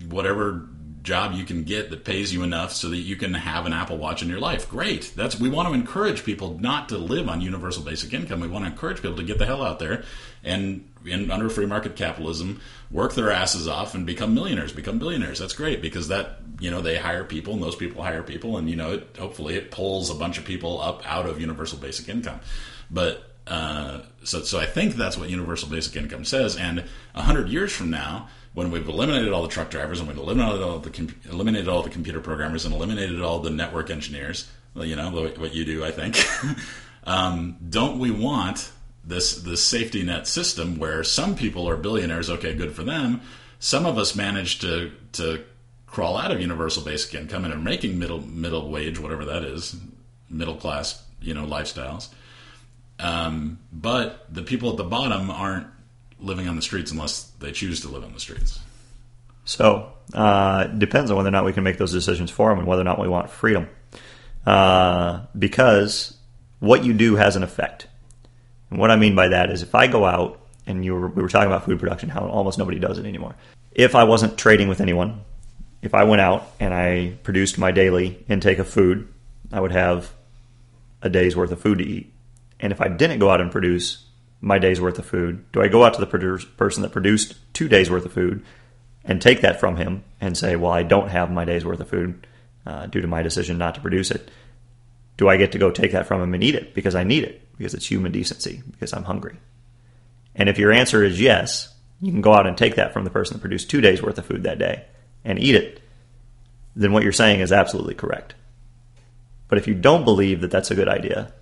whatever 0.08 0.68
job 1.06 1.32
you 1.32 1.44
can 1.44 1.62
get 1.62 1.88
that 1.90 2.04
pays 2.04 2.34
you 2.34 2.42
enough 2.42 2.72
so 2.72 2.90
that 2.90 2.96
you 2.98 3.14
can 3.14 3.32
have 3.32 3.64
an 3.64 3.72
Apple 3.72 3.96
Watch 3.96 4.22
in 4.22 4.28
your 4.28 4.40
life. 4.40 4.68
Great. 4.68 5.12
That's 5.14 5.38
we 5.38 5.48
want 5.48 5.68
to 5.68 5.74
encourage 5.74 6.24
people 6.24 6.58
not 6.58 6.88
to 6.90 6.98
live 6.98 7.28
on 7.28 7.40
universal 7.40 7.82
basic 7.82 8.12
income. 8.12 8.40
We 8.40 8.48
want 8.48 8.64
to 8.64 8.70
encourage 8.70 9.00
people 9.00 9.16
to 9.16 9.22
get 9.22 9.38
the 9.38 9.46
hell 9.46 9.62
out 9.62 9.78
there 9.78 10.04
and 10.44 10.88
in 11.06 11.30
under 11.30 11.48
free 11.48 11.66
market 11.66 11.96
capitalism 11.96 12.60
work 12.90 13.14
their 13.14 13.30
asses 13.30 13.68
off 13.68 13.94
and 13.94 14.04
become 14.04 14.34
millionaires, 14.34 14.72
become 14.72 14.98
billionaires. 14.98 15.38
That's 15.38 15.54
great 15.54 15.80
because 15.80 16.08
that 16.08 16.40
you 16.60 16.70
know 16.70 16.80
they 16.80 16.96
hire 16.96 17.24
people 17.24 17.54
and 17.54 17.62
those 17.62 17.76
people 17.76 18.02
hire 18.02 18.22
people 18.22 18.58
and 18.58 18.68
you 18.68 18.76
know 18.76 18.94
it, 18.94 19.16
hopefully 19.18 19.54
it 19.54 19.70
pulls 19.70 20.10
a 20.10 20.14
bunch 20.14 20.38
of 20.38 20.44
people 20.44 20.80
up 20.82 21.02
out 21.06 21.26
of 21.26 21.40
universal 21.40 21.78
basic 21.78 22.08
income. 22.08 22.40
But 22.90 23.35
uh, 23.46 24.00
so 24.24 24.42
so 24.42 24.58
I 24.58 24.66
think 24.66 24.94
that's 24.94 25.16
what 25.16 25.30
universal 25.30 25.68
basic 25.68 25.96
income 25.96 26.24
says. 26.24 26.56
And 26.56 26.84
hundred 27.14 27.48
years 27.48 27.72
from 27.72 27.90
now 27.90 28.28
when 28.54 28.70
we've 28.70 28.88
eliminated 28.88 29.32
all 29.32 29.42
the 29.42 29.48
truck 29.48 29.70
drivers 29.70 30.00
and 30.00 30.08
we've 30.08 30.16
eliminated 30.16 30.62
all 30.62 30.78
the 30.78 30.90
com- 30.90 31.14
eliminated 31.30 31.68
all 31.68 31.82
the 31.82 31.90
computer 31.90 32.20
programmers 32.20 32.64
and 32.64 32.74
eliminated 32.74 33.20
all 33.20 33.38
the 33.38 33.50
network 33.50 33.90
engineers, 33.90 34.50
you 34.74 34.96
know 34.96 35.10
what 35.10 35.54
you 35.54 35.64
do, 35.64 35.84
I 35.84 35.90
think. 35.90 36.16
um, 37.04 37.56
don't 37.68 37.98
we 37.98 38.10
want 38.10 38.72
this 39.04 39.42
this 39.42 39.62
safety 39.62 40.02
net 40.02 40.26
system 40.26 40.78
where 40.78 41.04
some 41.04 41.36
people 41.36 41.68
are 41.68 41.76
billionaires? 41.76 42.30
Okay, 42.30 42.54
good 42.54 42.74
for 42.74 42.82
them, 42.82 43.20
some 43.58 43.86
of 43.86 43.98
us 43.98 44.16
manage 44.16 44.58
to 44.60 44.90
to 45.12 45.44
crawl 45.86 46.16
out 46.16 46.30
of 46.30 46.40
universal 46.40 46.82
basic 46.82 47.14
income 47.14 47.44
and 47.44 47.54
are 47.54 47.58
making 47.58 47.98
middle 47.98 48.20
middle 48.20 48.70
wage, 48.70 48.98
whatever 48.98 49.24
that 49.24 49.44
is, 49.44 49.76
middle 50.28 50.56
class, 50.56 51.02
you 51.20 51.34
know, 51.34 51.46
lifestyles. 51.46 52.08
Um, 52.98 53.58
but 53.72 54.26
the 54.32 54.42
people 54.42 54.70
at 54.70 54.76
the 54.76 54.84
bottom 54.84 55.30
aren't 55.30 55.66
living 56.18 56.48
on 56.48 56.56
the 56.56 56.62
streets 56.62 56.90
unless 56.90 57.24
they 57.40 57.52
choose 57.52 57.80
to 57.82 57.88
live 57.88 58.04
on 58.04 58.12
the 58.12 58.20
streets. 58.20 58.58
So 59.44 59.92
uh, 60.14 60.64
depends 60.64 61.10
on 61.10 61.16
whether 61.16 61.28
or 61.28 61.32
not 61.32 61.44
we 61.44 61.52
can 61.52 61.62
make 61.62 61.78
those 61.78 61.92
decisions 61.92 62.30
for 62.30 62.50
them 62.50 62.58
and 62.58 62.66
whether 62.66 62.80
or 62.82 62.84
not 62.84 62.98
we 62.98 63.08
want 63.08 63.30
freedom. 63.30 63.68
Uh, 64.46 65.26
because 65.38 66.16
what 66.60 66.84
you 66.84 66.92
do 66.92 67.16
has 67.16 67.36
an 67.36 67.42
effect. 67.42 67.86
And 68.70 68.78
what 68.78 68.90
I 68.90 68.96
mean 68.96 69.14
by 69.14 69.28
that 69.28 69.50
is 69.50 69.62
if 69.62 69.74
I 69.74 69.86
go 69.86 70.04
out 70.04 70.40
and 70.66 70.84
you 70.84 70.94
were, 70.94 71.08
we 71.08 71.22
were 71.22 71.28
talking 71.28 71.48
about 71.48 71.64
food 71.64 71.78
production, 71.78 72.08
how 72.08 72.26
almost 72.26 72.58
nobody 72.58 72.78
does 72.78 72.98
it 72.98 73.06
anymore. 73.06 73.34
If 73.72 73.94
I 73.94 74.04
wasn't 74.04 74.38
trading 74.38 74.68
with 74.68 74.80
anyone, 74.80 75.20
if 75.82 75.94
I 75.94 76.04
went 76.04 76.20
out 76.20 76.50
and 76.58 76.74
I 76.74 77.16
produced 77.22 77.58
my 77.58 77.70
daily 77.70 78.24
intake 78.28 78.58
of 78.58 78.68
food, 78.68 79.06
I 79.52 79.60
would 79.60 79.72
have 79.72 80.12
a 81.02 81.08
day's 81.08 81.36
worth 81.36 81.52
of 81.52 81.60
food 81.60 81.78
to 81.78 81.84
eat. 81.84 82.12
And 82.60 82.72
if 82.72 82.80
I 82.80 82.88
didn't 82.88 83.18
go 83.18 83.30
out 83.30 83.40
and 83.40 83.50
produce 83.50 84.04
my 84.40 84.58
day's 84.58 84.80
worth 84.80 84.98
of 84.98 85.06
food, 85.06 85.50
do 85.52 85.62
I 85.62 85.68
go 85.68 85.84
out 85.84 85.94
to 85.94 86.00
the 86.00 86.06
person 86.56 86.82
that 86.82 86.92
produced 86.92 87.36
two 87.52 87.68
days 87.68 87.90
worth 87.90 88.04
of 88.04 88.12
food 88.12 88.44
and 89.04 89.20
take 89.20 89.42
that 89.42 89.60
from 89.60 89.76
him 89.76 90.04
and 90.20 90.36
say, 90.36 90.56
well, 90.56 90.72
I 90.72 90.82
don't 90.82 91.08
have 91.08 91.30
my 91.30 91.44
day's 91.44 91.64
worth 91.64 91.80
of 91.80 91.88
food 91.88 92.26
uh, 92.66 92.86
due 92.86 93.00
to 93.00 93.06
my 93.06 93.22
decision 93.22 93.58
not 93.58 93.74
to 93.76 93.80
produce 93.80 94.10
it? 94.10 94.30
Do 95.16 95.28
I 95.28 95.36
get 95.36 95.52
to 95.52 95.58
go 95.58 95.70
take 95.70 95.92
that 95.92 96.06
from 96.06 96.20
him 96.20 96.34
and 96.34 96.44
eat 96.44 96.54
it 96.54 96.74
because 96.74 96.94
I 96.94 97.04
need 97.04 97.24
it, 97.24 97.40
because 97.56 97.74
it's 97.74 97.90
human 97.90 98.12
decency, 98.12 98.62
because 98.70 98.92
I'm 98.92 99.04
hungry? 99.04 99.36
And 100.34 100.48
if 100.48 100.58
your 100.58 100.72
answer 100.72 101.02
is 101.02 101.20
yes, 101.20 101.72
you 102.00 102.12
can 102.12 102.20
go 102.20 102.34
out 102.34 102.46
and 102.46 102.58
take 102.58 102.74
that 102.74 102.92
from 102.92 103.04
the 103.04 103.10
person 103.10 103.34
that 103.34 103.40
produced 103.40 103.70
two 103.70 103.80
days 103.80 104.02
worth 104.02 104.18
of 104.18 104.26
food 104.26 104.42
that 104.42 104.58
day 104.58 104.84
and 105.24 105.38
eat 105.38 105.54
it, 105.54 105.80
then 106.74 106.92
what 106.92 107.02
you're 107.02 107.12
saying 107.12 107.40
is 107.40 107.52
absolutely 107.52 107.94
correct. 107.94 108.34
But 109.48 109.58
if 109.58 109.66
you 109.66 109.74
don't 109.74 110.04
believe 110.04 110.42
that 110.42 110.50
that's 110.50 110.70
a 110.70 110.74
good 110.74 110.88
idea, 110.88 111.32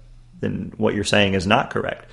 then 0.44 0.72
what 0.76 0.94
you're 0.94 1.04
saying 1.04 1.34
is 1.34 1.46
not 1.46 1.70
correct 1.70 2.06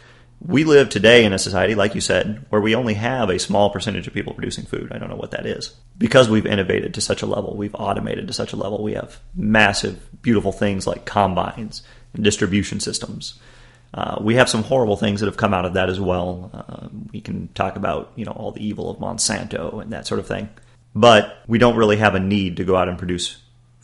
we 0.46 0.64
live 0.64 0.90
today 0.90 1.24
in 1.24 1.34
a 1.34 1.40
society, 1.40 1.76
like 1.76 1.94
you 1.94 2.02
said, 2.02 2.46
where 2.50 2.62
we 2.62 2.74
only 2.74 2.96
have 2.96 3.30
a 3.30 3.38
small 3.38 3.70
percentage 3.70 4.08
of 4.08 4.14
people 4.14 4.34
producing 4.34 4.66
food. 4.66 4.92
I 4.92 4.98
don't 4.98 5.10
know 5.10 5.16
what 5.16 5.32
that 5.32 5.46
is. 5.46 5.76
Because 5.98 6.30
we've 6.30 6.48
innovated 6.48 6.96
to 6.96 7.02
such 7.02 7.22
a 7.22 7.28
level, 7.28 7.56
we've 7.56 7.76
automated 7.76 8.28
to 8.28 8.34
such 8.34 8.54
a 8.54 8.56
level, 8.56 8.84
we 8.84 8.94
have 8.94 9.20
massive, 9.36 10.00
beautiful 10.22 10.52
things 10.52 10.88
like 10.88 11.06
combines 11.06 11.84
and 12.14 12.24
distribution 12.24 12.80
systems. 12.80 13.40
Uh, 13.94 14.18
we 14.22 14.36
have 14.36 14.50
some 14.50 14.64
horrible 14.64 14.98
things 14.98 15.20
that 15.20 15.28
have 15.28 15.38
come 15.38 15.54
out 15.54 15.66
of 15.66 15.74
that 15.74 15.90
as 15.90 16.00
well. 16.00 16.50
Uh, 16.54 16.88
we 17.12 17.22
can 17.22 17.50
talk 17.50 17.76
about, 17.76 18.12
you 18.16 18.26
know, 18.26 18.32
all 18.32 18.52
the 18.52 18.66
evil 18.66 18.90
of 18.90 18.98
Monsanto 18.98 19.82
and 19.82 19.94
that 19.94 20.08
sort 20.08 20.20
of 20.20 20.26
thing. 20.26 20.50
But 20.96 21.38
we 21.48 21.60
don't 21.60 21.76
really 21.76 21.98
have 21.98 22.16
a 22.16 22.20
need 22.20 22.58
to 22.58 22.64
go 22.64 22.76
out 22.76 22.90
and 22.90 22.98
produce 22.98 23.41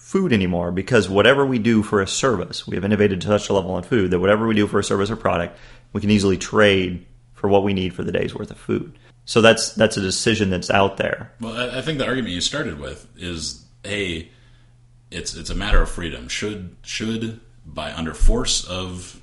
food 0.07 0.31
anymore 0.31 0.71
because 0.71 1.09
whatever 1.09 1.45
we 1.45 1.59
do 1.59 1.83
for 1.83 1.99
a 1.99 2.07
service, 2.07 2.65
we 2.65 2.77
have 2.77 2.85
innovated 2.85 3.19
to 3.19 3.27
such 3.27 3.49
a 3.49 3.53
level 3.53 3.77
in 3.77 3.83
food 3.83 4.09
that 4.09 4.21
whatever 4.21 4.47
we 4.47 4.55
do 4.55 4.65
for 4.65 4.79
a 4.79 4.83
service 4.83 5.11
or 5.11 5.17
product, 5.17 5.59
we 5.91 5.99
can 5.99 6.09
easily 6.09 6.37
trade 6.37 7.05
for 7.33 7.49
what 7.49 7.61
we 7.61 7.73
need 7.73 7.93
for 7.93 8.03
the 8.03 8.11
day's 8.13 8.33
worth 8.33 8.49
of 8.49 8.57
food. 8.57 8.97
So 9.25 9.41
that's 9.41 9.73
that's 9.73 9.97
a 9.97 10.01
decision 10.01 10.49
that's 10.49 10.69
out 10.69 10.95
there. 10.95 11.33
Well, 11.41 11.77
I 11.77 11.81
think 11.81 11.97
the 11.97 12.07
argument 12.07 12.33
you 12.33 12.39
started 12.39 12.79
with 12.79 13.05
is 13.17 13.65
a 13.83 14.29
it's 15.11 15.35
it's 15.35 15.49
a 15.49 15.55
matter 15.55 15.81
of 15.81 15.89
freedom. 15.89 16.29
Should 16.29 16.77
should 16.83 17.41
by 17.65 17.91
under 17.91 18.13
force 18.13 18.63
of 18.63 19.19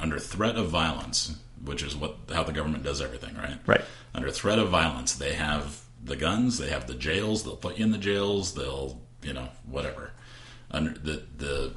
under 0.00 0.18
threat 0.18 0.56
of 0.56 0.68
violence, 0.68 1.38
which 1.64 1.84
is 1.84 1.94
what 1.94 2.16
how 2.34 2.42
the 2.42 2.52
government 2.52 2.82
does 2.82 3.00
everything, 3.00 3.36
right? 3.36 3.58
Right. 3.64 3.84
Under 4.12 4.32
threat 4.32 4.58
of 4.58 4.68
violence, 4.68 5.14
they 5.14 5.34
have 5.34 5.82
the 6.02 6.16
guns, 6.16 6.58
they 6.58 6.70
have 6.70 6.88
the 6.88 6.94
jails, 6.94 7.44
they'll 7.44 7.54
put 7.54 7.78
you 7.78 7.84
in 7.84 7.92
the 7.92 7.98
jails, 7.98 8.54
they'll 8.54 9.00
you 9.26 9.32
know 9.32 9.48
whatever. 9.64 10.12
Under 10.70 10.92
the 10.92 11.22
the 11.36 11.72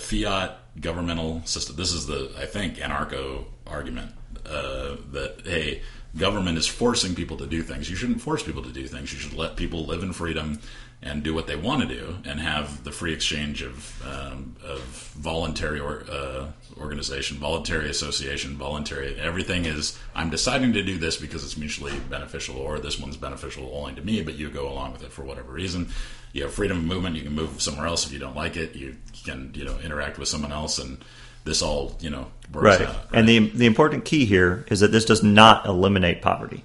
fiat 0.00 0.58
governmental 0.80 1.42
system. 1.44 1.76
This 1.76 1.92
is 1.92 2.06
the 2.06 2.32
I 2.38 2.46
think 2.46 2.76
anarcho 2.76 3.44
argument 3.66 4.12
uh, 4.46 4.96
that 5.12 5.42
hey, 5.44 5.82
government 6.16 6.58
is 6.58 6.66
forcing 6.66 7.14
people 7.14 7.36
to 7.38 7.46
do 7.46 7.62
things. 7.62 7.88
You 7.88 7.96
shouldn't 7.96 8.20
force 8.20 8.42
people 8.42 8.62
to 8.62 8.72
do 8.72 8.86
things. 8.86 9.12
You 9.12 9.18
should 9.18 9.34
let 9.34 9.56
people 9.56 9.86
live 9.86 10.02
in 10.02 10.12
freedom 10.12 10.60
and 11.02 11.22
do 11.22 11.34
what 11.34 11.46
they 11.46 11.56
want 11.56 11.82
to 11.82 11.86
do, 11.86 12.16
and 12.24 12.40
have 12.40 12.82
the 12.82 12.90
free 12.90 13.12
exchange 13.12 13.60
of 13.60 14.02
um, 14.06 14.56
of 14.64 14.80
voluntary 15.18 15.78
or, 15.78 16.04
uh, 16.10 16.46
organization, 16.78 17.36
voluntary 17.36 17.90
association, 17.90 18.56
voluntary. 18.56 19.14
Everything 19.20 19.66
is 19.66 19.98
I'm 20.14 20.30
deciding 20.30 20.72
to 20.72 20.82
do 20.82 20.96
this 20.96 21.18
because 21.18 21.44
it's 21.44 21.58
mutually 21.58 21.92
beneficial, 22.08 22.56
or 22.56 22.78
this 22.78 22.98
one's 22.98 23.18
beneficial 23.18 23.70
only 23.74 23.94
to 23.94 24.02
me, 24.02 24.22
but 24.22 24.34
you 24.34 24.48
go 24.48 24.68
along 24.72 24.92
with 24.92 25.02
it 25.02 25.12
for 25.12 25.24
whatever 25.24 25.52
reason. 25.52 25.90
You 26.34 26.42
have 26.42 26.52
freedom 26.52 26.78
of 26.78 26.84
movement. 26.84 27.14
You 27.14 27.22
can 27.22 27.32
move 27.32 27.62
somewhere 27.62 27.86
else 27.86 28.04
if 28.04 28.12
you 28.12 28.18
don't 28.18 28.34
like 28.34 28.56
it. 28.56 28.74
You 28.74 28.96
can 29.24 29.52
you 29.54 29.64
know 29.64 29.78
interact 29.78 30.18
with 30.18 30.28
someone 30.28 30.52
else 30.52 30.78
and 30.78 31.02
this 31.44 31.62
all 31.62 31.96
you 32.00 32.10
know 32.10 32.26
right. 32.52 32.80
Out, 32.82 32.88
right. 32.88 33.06
And 33.12 33.28
the 33.28 33.38
the 33.50 33.66
important 33.66 34.04
key 34.04 34.24
here 34.24 34.66
is 34.68 34.80
that 34.80 34.90
this 34.90 35.04
does 35.04 35.22
not 35.22 35.64
eliminate 35.64 36.22
poverty. 36.22 36.64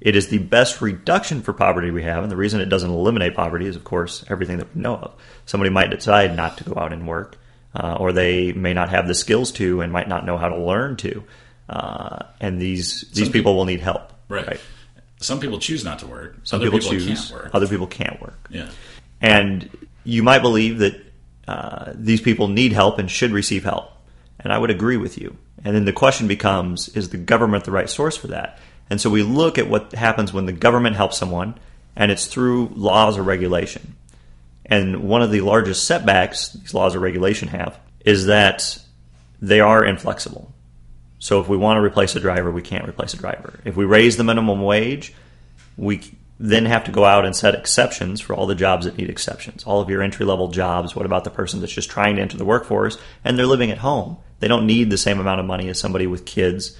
It 0.00 0.16
is 0.16 0.28
the 0.28 0.38
best 0.38 0.80
reduction 0.80 1.42
for 1.42 1.52
poverty 1.52 1.90
we 1.90 2.02
have, 2.02 2.22
and 2.22 2.32
the 2.32 2.36
reason 2.36 2.60
it 2.60 2.70
doesn't 2.70 2.90
eliminate 2.90 3.34
poverty 3.36 3.66
is, 3.66 3.76
of 3.76 3.84
course, 3.84 4.24
everything 4.28 4.56
that 4.56 4.74
we 4.74 4.80
know 4.80 4.96
of. 4.96 5.14
Somebody 5.44 5.70
might 5.70 5.90
decide 5.90 6.34
not 6.34 6.56
to 6.58 6.64
go 6.64 6.80
out 6.80 6.92
and 6.92 7.06
work, 7.06 7.36
uh, 7.74 7.96
or 8.00 8.10
they 8.10 8.52
may 8.52 8.72
not 8.72 8.88
have 8.88 9.06
the 9.06 9.14
skills 9.14 9.52
to, 9.52 9.82
and 9.82 9.92
might 9.92 10.08
not 10.08 10.24
know 10.24 10.38
how 10.38 10.48
to 10.48 10.56
learn 10.56 10.96
to, 10.96 11.22
uh, 11.68 12.24
and 12.40 12.60
these 12.60 13.02
these 13.12 13.28
people, 13.28 13.32
people, 13.32 13.56
will 13.56 13.66
need 13.66 13.80
help. 13.80 14.12
Right. 14.28 14.46
right. 14.46 14.60
Some 15.20 15.38
people 15.38 15.58
choose 15.58 15.84
not 15.84 15.98
to 16.00 16.06
work. 16.06 16.36
Some 16.44 16.60
people, 16.60 16.78
people, 16.78 16.92
choose. 16.92 17.32
Other 17.52 17.68
people 17.68 17.86
can't 17.86 18.20
work. 18.20 18.48
Yeah. 18.50 18.70
And 19.20 19.68
you 20.02 20.22
might 20.22 20.40
believe 20.40 20.78
that 20.78 21.00
uh, 21.46 21.92
these 21.94 22.22
people 22.22 22.48
need 22.48 22.72
help 22.72 22.98
and 22.98 23.10
should 23.10 23.30
receive 23.30 23.64
help. 23.64 23.92
And 24.38 24.52
I 24.52 24.58
would 24.58 24.70
agree 24.70 24.96
with 24.96 25.18
you. 25.18 25.36
And 25.62 25.76
then 25.76 25.84
the 25.84 25.92
question 25.92 26.26
becomes 26.26 26.88
is 26.88 27.10
the 27.10 27.18
government 27.18 27.64
the 27.64 27.70
right 27.70 27.90
source 27.90 28.16
for 28.16 28.28
that? 28.28 28.58
And 28.88 29.00
so 29.00 29.10
we 29.10 29.22
look 29.22 29.58
at 29.58 29.68
what 29.68 29.92
happens 29.92 30.32
when 30.32 30.46
the 30.46 30.52
government 30.52 30.96
helps 30.96 31.18
someone, 31.18 31.58
and 31.94 32.10
it's 32.10 32.26
through 32.26 32.72
laws 32.74 33.18
or 33.18 33.22
regulation. 33.22 33.94
And 34.64 35.02
one 35.02 35.22
of 35.22 35.30
the 35.30 35.42
largest 35.42 35.84
setbacks 35.84 36.52
these 36.52 36.72
laws 36.72 36.96
or 36.96 37.00
regulation 37.00 37.48
have 37.48 37.78
is 38.04 38.26
that 38.26 38.78
they 39.42 39.60
are 39.60 39.84
inflexible. 39.84 40.52
So 41.20 41.40
if 41.40 41.48
we 41.48 41.56
want 41.56 41.76
to 41.76 41.82
replace 41.82 42.16
a 42.16 42.20
driver, 42.20 42.50
we 42.50 42.62
can't 42.62 42.88
replace 42.88 43.14
a 43.14 43.18
driver. 43.18 43.60
If 43.64 43.76
we 43.76 43.84
raise 43.84 44.16
the 44.16 44.24
minimum 44.24 44.62
wage, 44.62 45.14
we 45.76 46.02
then 46.40 46.64
have 46.64 46.84
to 46.84 46.90
go 46.90 47.04
out 47.04 47.26
and 47.26 47.36
set 47.36 47.54
exceptions 47.54 48.22
for 48.22 48.34
all 48.34 48.46
the 48.46 48.54
jobs 48.54 48.86
that 48.86 48.96
need 48.96 49.10
exceptions. 49.10 49.62
All 49.64 49.82
of 49.82 49.90
your 49.90 50.02
entry 50.02 50.24
level 50.24 50.48
jobs. 50.48 50.96
What 50.96 51.04
about 51.04 51.24
the 51.24 51.30
person 51.30 51.60
that's 51.60 51.72
just 51.72 51.90
trying 51.90 52.16
to 52.16 52.22
enter 52.22 52.38
the 52.38 52.46
workforce 52.46 52.96
and 53.22 53.38
they're 53.38 53.46
living 53.46 53.70
at 53.70 53.78
home? 53.78 54.16
They 54.40 54.48
don't 54.48 54.66
need 54.66 54.88
the 54.88 54.96
same 54.96 55.20
amount 55.20 55.40
of 55.40 55.46
money 55.46 55.68
as 55.68 55.78
somebody 55.78 56.06
with 56.06 56.24
kids 56.24 56.78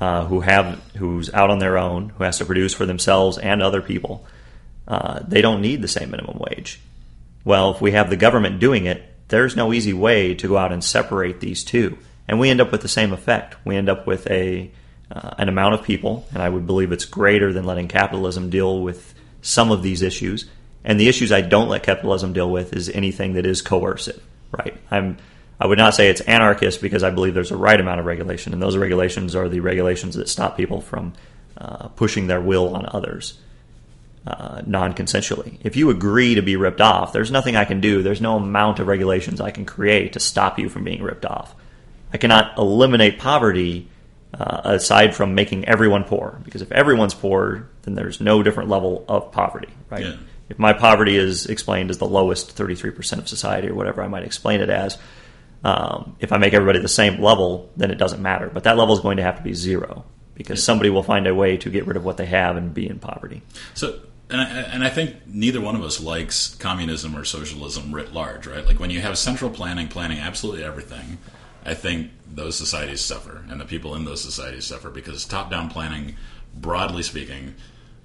uh, 0.00 0.24
who 0.24 0.40
have 0.40 0.82
who's 0.96 1.32
out 1.34 1.50
on 1.50 1.58
their 1.58 1.76
own, 1.76 2.08
who 2.08 2.24
has 2.24 2.38
to 2.38 2.46
produce 2.46 2.72
for 2.72 2.86
themselves 2.86 3.36
and 3.36 3.62
other 3.62 3.82
people. 3.82 4.26
Uh, 4.88 5.20
they 5.28 5.42
don't 5.42 5.60
need 5.60 5.82
the 5.82 5.88
same 5.88 6.10
minimum 6.10 6.38
wage. 6.38 6.80
Well, 7.44 7.72
if 7.72 7.80
we 7.82 7.92
have 7.92 8.08
the 8.08 8.16
government 8.16 8.58
doing 8.58 8.86
it, 8.86 9.02
there's 9.28 9.56
no 9.56 9.72
easy 9.72 9.92
way 9.92 10.34
to 10.34 10.48
go 10.48 10.56
out 10.56 10.72
and 10.72 10.82
separate 10.82 11.40
these 11.40 11.62
two, 11.62 11.98
and 12.28 12.40
we 12.40 12.50
end 12.50 12.60
up 12.60 12.72
with 12.72 12.82
the 12.82 12.88
same 12.88 13.12
effect. 13.12 13.56
We 13.64 13.76
end 13.76 13.88
up 13.88 14.06
with 14.06 14.30
a 14.30 14.70
uh, 15.10 15.34
an 15.38 15.48
amount 15.48 15.74
of 15.74 15.82
people, 15.82 16.26
and 16.32 16.42
I 16.42 16.48
would 16.48 16.66
believe 16.66 16.90
it's 16.90 17.04
greater 17.04 17.52
than 17.52 17.64
letting 17.64 17.88
capitalism 17.88 18.50
deal 18.50 18.80
with 18.80 19.14
some 19.42 19.70
of 19.70 19.82
these 19.82 20.02
issues. 20.02 20.46
And 20.84 20.98
the 20.98 21.08
issues 21.08 21.32
I 21.32 21.40
don't 21.40 21.68
let 21.68 21.82
capitalism 21.82 22.32
deal 22.32 22.50
with 22.50 22.74
is 22.74 22.88
anything 22.88 23.34
that 23.34 23.46
is 23.46 23.62
coercive, 23.62 24.22
right? 24.50 24.76
I'm 24.90 25.18
I 25.60 25.66
would 25.66 25.78
not 25.78 25.94
say 25.94 26.08
it's 26.08 26.20
anarchist 26.22 26.80
because 26.82 27.02
I 27.02 27.10
believe 27.10 27.34
there's 27.34 27.52
a 27.52 27.56
right 27.56 27.78
amount 27.78 28.00
of 28.00 28.06
regulation, 28.06 28.52
and 28.52 28.62
those 28.62 28.76
regulations 28.76 29.34
are 29.34 29.48
the 29.48 29.60
regulations 29.60 30.16
that 30.16 30.28
stop 30.28 30.56
people 30.56 30.80
from 30.80 31.12
uh, 31.56 31.88
pushing 31.88 32.26
their 32.26 32.40
will 32.40 32.74
on 32.74 32.86
others 32.92 33.38
uh, 34.26 34.62
non 34.66 34.94
consensually. 34.94 35.58
If 35.62 35.76
you 35.76 35.90
agree 35.90 36.34
to 36.34 36.42
be 36.42 36.56
ripped 36.56 36.80
off, 36.80 37.12
there's 37.12 37.30
nothing 37.30 37.56
I 37.56 37.64
can 37.64 37.80
do. 37.80 38.02
There's 38.02 38.20
no 38.20 38.36
amount 38.36 38.78
of 38.78 38.86
regulations 38.86 39.40
I 39.40 39.50
can 39.50 39.64
create 39.64 40.14
to 40.14 40.20
stop 40.20 40.58
you 40.58 40.68
from 40.68 40.84
being 40.84 41.02
ripped 41.02 41.26
off. 41.26 41.54
I 42.14 42.16
cannot 42.16 42.56
eliminate 42.56 43.18
poverty 43.18 43.88
uh, 44.32 44.60
aside 44.64 45.14
from 45.14 45.34
making 45.34 45.66
everyone 45.66 46.04
poor. 46.04 46.40
Because 46.44 46.62
if 46.62 46.70
everyone's 46.72 47.12
poor, 47.12 47.68
then 47.82 47.94
there's 47.94 48.20
no 48.20 48.42
different 48.42 48.70
level 48.70 49.04
of 49.08 49.32
poverty, 49.32 49.68
right? 49.90 50.06
Yeah. 50.06 50.16
If 50.48 50.58
my 50.58 50.72
poverty 50.72 51.16
is 51.16 51.46
explained 51.46 51.90
as 51.90 51.98
the 51.98 52.06
lowest 52.06 52.56
33% 52.56 53.18
of 53.18 53.28
society 53.28 53.68
or 53.68 53.74
whatever 53.74 54.02
I 54.02 54.08
might 54.08 54.22
explain 54.22 54.60
it 54.60 54.70
as, 54.70 54.96
um, 55.64 56.16
if 56.20 56.32
I 56.32 56.38
make 56.38 56.52
everybody 56.52 56.78
the 56.78 56.88
same 56.88 57.20
level, 57.20 57.70
then 57.76 57.90
it 57.90 57.96
doesn't 57.96 58.22
matter. 58.22 58.48
But 58.52 58.64
that 58.64 58.76
level 58.76 58.94
is 58.94 59.00
going 59.00 59.16
to 59.16 59.22
have 59.22 59.38
to 59.38 59.42
be 59.42 59.54
zero 59.54 60.04
because 60.34 60.62
somebody 60.62 60.90
will 60.90 61.02
find 61.02 61.26
a 61.26 61.34
way 61.34 61.56
to 61.56 61.70
get 61.70 61.86
rid 61.86 61.96
of 61.96 62.04
what 62.04 62.16
they 62.16 62.26
have 62.26 62.56
and 62.56 62.72
be 62.72 62.88
in 62.88 62.98
poverty. 62.98 63.42
So, 63.72 64.00
and 64.30 64.40
I, 64.40 64.44
and 64.44 64.84
I 64.84 64.90
think 64.90 65.16
neither 65.26 65.60
one 65.60 65.74
of 65.74 65.82
us 65.82 66.00
likes 66.00 66.54
communism 66.56 67.16
or 67.16 67.24
socialism 67.24 67.94
writ 67.94 68.12
large, 68.12 68.46
right? 68.46 68.64
Like 68.64 68.78
when 68.78 68.90
you 68.90 69.00
have 69.00 69.16
central 69.16 69.50
planning, 69.50 69.88
planning 69.88 70.18
absolutely 70.18 70.64
everything, 70.64 71.18
I 71.64 71.74
think 71.74 72.10
those 72.26 72.56
societies 72.56 73.00
suffer, 73.00 73.44
and 73.48 73.60
the 73.60 73.64
people 73.64 73.94
in 73.94 74.04
those 74.04 74.22
societies 74.22 74.66
suffer 74.66 74.90
because 74.90 75.24
top-down 75.24 75.70
planning, 75.70 76.16
broadly 76.54 77.02
speaking, 77.02 77.54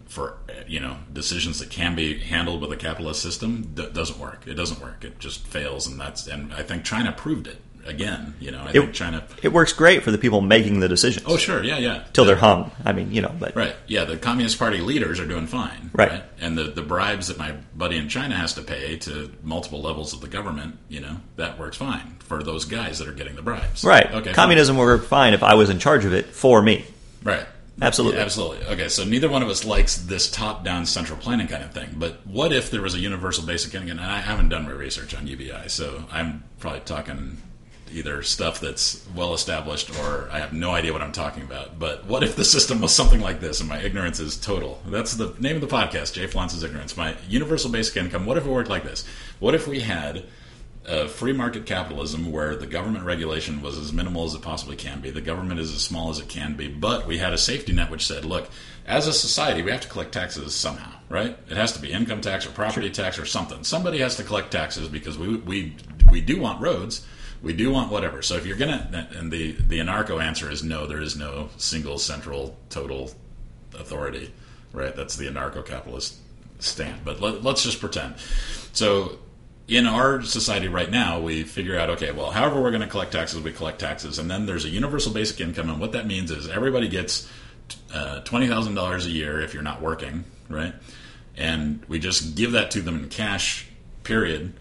for 0.06 0.38
you 0.68 0.80
know 0.80 0.98
decisions 1.14 1.60
that 1.60 1.70
can 1.70 1.96
be 1.96 2.20
handled 2.20 2.62
with 2.62 2.72
a 2.72 2.78
capitalist 2.78 3.22
system 3.22 3.72
d- 3.76 3.90
doesn't 3.94 4.20
work. 4.20 4.48
It 4.48 4.56
doesn't 4.56 4.82
work. 4.82 5.04
It 5.04 5.20
just 5.20 5.46
fails, 5.46 5.88
and 5.88 6.00
that's 6.00 6.26
and 6.28 6.54
I 6.54 6.64
think 6.64 6.84
China 6.84 7.12
proved 7.12 7.48
it 7.48 7.62
again. 7.86 8.36
You 8.40 8.52
know, 8.52 8.64
I 8.64 8.72
think 8.72 8.94
China. 8.94 9.26
It 9.42 9.54
works 9.54 9.74
great 9.74 10.04
for 10.04 10.12
the 10.12 10.18
people 10.18 10.42
making 10.42 10.80
the 10.80 10.88
decisions. 10.88 11.26
Oh, 11.28 11.38
sure, 11.38 11.64
yeah, 11.64 11.78
yeah. 11.78 12.04
Till 12.14 12.26
they're 12.26 12.36
hung. 12.36 12.72
I 12.86 12.94
mean, 12.94 13.12
you 13.12 13.22
know, 13.22 13.36
but 13.38 13.56
Right. 13.56 13.76
Yeah, 13.88 14.06
the 14.06 14.18
Communist 14.18 14.60
Party 14.60 14.80
leaders 14.80 15.20
are 15.20 15.26
doing 15.28 15.48
fine. 15.48 15.90
Right. 15.94 16.24
And 16.40 16.58
the, 16.58 16.66
the 16.66 16.82
bribes 16.82 17.28
that 17.28 17.38
my 17.38 17.54
buddy 17.76 17.98
in 17.98 18.10
China 18.10 18.36
has 18.36 18.54
to 18.56 18.62
pay 18.62 18.98
to 18.98 19.32
multiple 19.44 19.82
levels 19.82 20.14
of 20.14 20.22
the 20.22 20.28
government, 20.28 20.78
you 20.88 21.00
know, 21.02 21.18
that 21.36 21.60
works 21.60 21.78
fine 21.78 22.18
for 22.20 22.44
those 22.44 22.66
guys 22.66 23.00
that 23.00 23.08
are 23.08 23.14
getting 23.14 23.36
the 23.36 23.42
bribes. 23.42 23.84
right. 23.84 24.12
Okay. 24.12 24.34
Communism 24.34 24.78
would 24.78 24.84
work 24.84 25.06
fine 25.06 25.34
if 25.34 25.44
I 25.44 25.56
was 25.56 25.70
in 25.70 25.80
charge 25.80 26.06
of 26.06 26.14
it 26.14 26.28
for 26.28 26.62
me. 26.62 26.86
Right. 27.24 27.46
Absolutely. 27.82 28.18
Yeah, 28.18 28.26
absolutely. 28.26 28.66
Okay, 28.68 28.90
so 28.90 29.06
neither 29.06 29.30
one 29.30 29.42
of 29.42 29.48
us 29.50 29.64
likes 29.64 29.98
this 29.98 30.30
top-down 30.30 30.86
central 30.86 31.18
planning 31.18 31.48
kind 31.48 31.64
of 31.64 31.72
thing. 31.72 31.90
But 31.96 32.26
what 32.28 32.52
if 32.52 32.72
there 32.72 32.82
was 32.82 32.94
a 32.94 33.00
universal 33.00 33.46
basic 33.46 33.74
income? 33.74 33.92
And 33.92 34.02
I 34.02 34.20
haven't 34.20 34.50
done 34.50 34.64
my 34.64 34.72
research 34.72 35.16
on 35.16 35.28
UBI, 35.28 35.70
so 35.70 36.04
I'm 36.12 36.44
probably 36.60 36.82
talking 36.82 37.38
either 37.92 38.22
stuff 38.24 38.60
that's 38.60 39.06
well 39.16 39.34
established 39.34 39.90
or 40.00 40.30
I 40.32 40.40
have 40.40 40.54
no 40.54 40.72
idea 40.72 40.94
what 40.94 41.02
I'm 41.02 41.12
talking 41.12 41.44
about. 41.44 41.80
But 41.80 42.06
what 42.06 42.24
if 42.24 42.36
the 42.36 42.46
system 42.46 42.82
was 42.82 42.94
something 42.94 43.22
like 43.22 43.40
this 43.40 43.60
and 43.60 43.70
my 43.70 43.80
ignorance 43.80 44.20
is 44.20 44.38
total? 44.38 44.82
That's 44.88 45.16
the 45.16 45.34
name 45.40 45.56
of 45.56 45.62
the 45.62 45.68
podcast, 45.68 46.14
Jay 46.14 46.28
Flounce's 46.28 46.64
Ignorance. 46.64 46.96
My 46.96 47.16
universal 47.28 47.72
basic 47.72 47.98
income. 47.98 48.26
What 48.26 48.38
if 48.38 48.46
it 48.46 48.50
worked 48.50 48.70
like 48.70 48.84
this? 48.84 49.06
What 49.40 49.56
if 49.56 49.68
we 49.68 49.82
had 49.82 50.26
uh, 50.88 51.08
free 51.08 51.34
market 51.34 51.66
capitalism 51.66 52.32
where 52.32 52.56
the 52.56 52.66
government 52.66 53.06
regulation 53.06 53.62
was 53.62 53.78
as 53.78 53.94
minimal 53.94 54.26
as 54.26 54.34
it 54.34 54.42
possibly 54.42 54.76
can 54.76 55.02
be. 55.02 55.12
The 55.12 55.22
government 55.22 55.60
is 55.60 55.72
as 55.72 55.82
small 55.82 56.10
as 56.10 56.20
it 56.20 56.30
can 56.30 56.56
be, 56.56 56.68
but 56.68 57.06
we 57.06 57.20
had 57.20 57.32
a 57.32 57.38
safety 57.38 57.74
net 57.74 57.92
which 57.92 58.08
said, 58.08 58.26
look, 58.26 58.50
as 58.86 59.08
a 59.08 59.14
society, 59.14 59.62
we 59.62 59.72
have 59.72 59.82
to 59.82 59.88
collect 59.88 60.12
taxes 60.12 60.56
somehow, 60.56 60.92
right? 61.10 61.38
It 61.50 61.58
has 61.58 61.74
to 61.74 61.82
be 61.82 61.92
income 61.92 62.22
tax 62.22 62.46
or 62.46 62.52
property 62.52 62.90
tax 62.90 63.20
or 63.20 63.26
something. 63.26 63.64
Somebody 63.64 64.00
has 64.00 64.16
to 64.18 64.24
collect 64.24 64.52
taxes 64.52 64.88
because 64.88 65.18
we, 65.18 65.38
we, 65.38 65.76
we 66.12 66.22
do 66.22 66.40
want 66.40 66.62
roads. 66.62 67.06
We 67.42 67.54
do 67.54 67.72
want 67.72 67.92
whatever. 67.92 68.22
So 68.22 68.36
if 68.36 68.46
you're 68.46 68.58
going 68.58 68.72
to, 68.72 69.08
and 69.16 69.32
the, 69.32 69.54
the 69.54 69.80
anarcho 69.80 70.22
answer 70.22 70.50
is 70.52 70.64
no, 70.64 70.88
there 70.88 71.02
is 71.02 71.16
no 71.16 71.50
single 71.58 71.98
central 71.98 72.58
total 72.70 73.12
authority, 73.74 74.34
right? 74.74 74.96
That's 74.96 75.16
the 75.16 75.28
anarcho 75.28 75.66
capitalist 75.66 76.18
stand. 76.60 77.02
But 77.06 77.22
let, 77.22 77.44
let's 77.44 77.64
just 77.64 77.80
pretend. 77.80 78.16
So 78.74 79.20
in 79.70 79.86
our 79.86 80.24
society 80.24 80.68
right 80.68 80.90
now, 80.90 81.20
we 81.20 81.44
figure 81.44 81.78
out, 81.78 81.92
okay, 81.92 82.12
well, 82.12 82.32
however 82.32 82.62
we're 82.62 82.72
going 82.72 82.82
to 82.82 82.88
collect 82.88 83.12
taxes, 83.12 83.42
we 83.42 83.52
collect 83.52 83.80
taxes. 83.80 84.18
And 84.18 84.30
then 84.30 84.46
there's 84.46 84.66
a 84.66 84.70
universal 84.70 85.14
basic 85.14 85.40
income. 85.40 85.70
And 85.70 85.80
what 85.80 85.92
that 85.92 86.08
means 86.08 86.32
is 86.32 86.50
everybody 86.50 86.88
gets 86.90 87.30
uh, 87.94 88.22
$20,000 88.24 89.06
a 89.06 89.10
year 89.10 89.42
if 89.42 89.54
you're 89.54 89.64
not 89.64 89.82
working, 89.82 90.24
right? 90.50 90.74
And 91.38 91.84
we 91.88 92.00
just 92.00 92.36
give 92.36 92.52
that 92.54 92.72
to 92.72 92.82
them 92.82 93.04
in 93.04 93.10
cash, 93.10 93.68
period. 94.04 94.54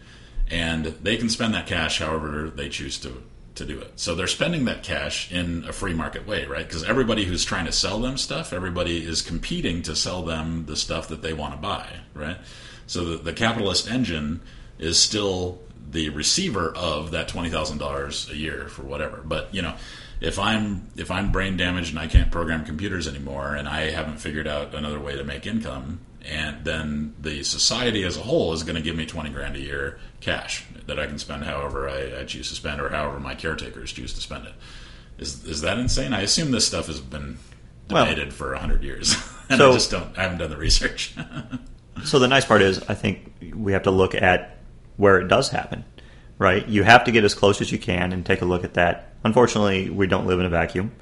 And 0.51 0.87
they 0.87 1.17
can 1.17 1.29
spend 1.29 1.55
that 1.55 1.67
cash 1.67 1.99
however 1.99 2.51
they 2.51 2.69
choose 2.69 2.99
to, 3.01 3.23
to 3.57 3.65
do 3.65 3.79
it. 3.81 3.93
So 3.97 4.15
they're 4.15 4.27
spending 4.27 4.65
that 4.67 4.83
cash 4.83 5.31
in 5.33 5.65
a 5.65 5.73
free 5.73 5.95
market 5.95 6.27
way, 6.27 6.47
right? 6.47 6.67
Because 6.67 6.85
everybody 6.85 7.25
who's 7.25 7.45
trying 7.45 7.67
to 7.67 7.73
sell 7.73 7.99
them 7.99 8.17
stuff, 8.17 8.53
everybody 8.53 9.05
is 9.05 9.21
competing 9.21 9.83
to 9.83 9.97
sell 9.97 10.23
them 10.23 10.67
the 10.67 10.77
stuff 10.77 11.09
that 11.09 11.23
they 11.23 11.33
want 11.33 11.55
to 11.55 11.59
buy, 11.59 11.87
right? 12.15 12.39
So 12.87 13.05
the, 13.05 13.17
the 13.19 13.33
capitalist 13.33 13.91
engine 13.91 14.41
is 14.79 14.99
still 14.99 15.59
the 15.91 16.11
receiver 16.11 16.73
of 16.75 17.13
that 17.13 17.29
twenty 17.29 17.51
thousand 17.51 17.79
dollars 17.79 18.29
a 18.31 18.37
year 18.37 18.69
for 18.69 18.83
whatever. 18.83 19.23
But 19.25 19.55
you 19.55 19.63
know, 19.63 19.75
if 20.21 20.39
I'm 20.39 20.89
if 20.97 21.11
I'm 21.11 21.31
brain 21.33 21.57
damaged 21.57 21.91
and 21.91 21.99
I 21.99 22.07
can't 22.07 22.31
program 22.31 22.65
computers 22.65 23.07
anymore, 23.09 23.55
and 23.55 23.69
I 23.69 23.91
haven't 23.91 24.19
figured 24.19 24.47
out 24.47 24.75
another 24.75 25.01
way 25.01 25.17
to 25.17 25.25
make 25.25 25.47
income, 25.47 26.01
and 26.25 26.65
then 26.65 27.15
the 27.21 27.43
society 27.45 28.03
as 28.05 28.17
a 28.17 28.21
whole 28.23 28.53
is 28.53 28.63
going 28.63 28.77
to 28.77 28.83
give 28.83 28.97
me 28.97 29.07
twenty 29.07 29.31
grand 29.31 29.57
a 29.57 29.61
year 29.61 29.99
cash 30.21 30.65
that 30.87 30.99
I 30.99 31.07
can 31.07 31.19
spend 31.19 31.45
however 31.45 31.89
I, 31.89 32.21
I 32.21 32.25
choose 32.25 32.49
to 32.49 32.55
spend, 32.55 32.81
or 32.81 32.89
however 32.89 33.21
my 33.21 33.35
caretakers 33.35 33.93
choose 33.93 34.13
to 34.15 34.21
spend 34.21 34.47
it. 34.47 34.55
Is 35.19 35.45
is 35.45 35.61
that 35.63 35.79
insane? 35.79 36.13
I 36.13 36.23
assume 36.23 36.51
this 36.51 36.67
stuff 36.67 36.87
has 36.87 37.01
been 37.01 37.39
Well- 37.91 38.05
debated 38.07 38.33
for 38.35 38.55
hundred 38.57 38.83
years, 38.83 39.15
and 39.49 39.59
So- 39.59 39.71
I 39.71 39.75
just 39.75 39.91
don't. 39.91 40.17
I 40.19 40.23
haven't 40.23 40.39
done 40.39 40.51
the 40.51 40.57
research. 40.57 41.15
So 42.05 42.21
the 42.21 42.29
nice 42.29 42.45
part 42.45 42.63
is, 42.63 42.81
I 42.89 42.95
think 42.95 43.33
we 43.57 43.73
have 43.73 43.83
to 43.83 43.91
look 43.91 44.15
at 44.15 44.59
where 44.99 45.19
it 45.19 45.27
does 45.27 45.49
happen, 45.49 45.85
right? 46.39 46.67
You 46.69 46.83
have 46.85 47.05
to 47.05 47.13
get 47.13 47.25
as 47.25 47.35
close 47.35 47.61
as 47.61 47.73
you 47.73 47.79
can 47.79 48.13
and 48.13 48.25
take 48.25 48.43
a 48.43 48.45
look 48.45 48.65
at 48.65 48.75
that. 48.75 49.13
Unfortunately, 49.25 49.91
we 49.91 50.07
don't 50.07 50.27
live 50.27 50.41
in 50.41 50.47
a 50.47 50.51
vacuum, 50.51 50.93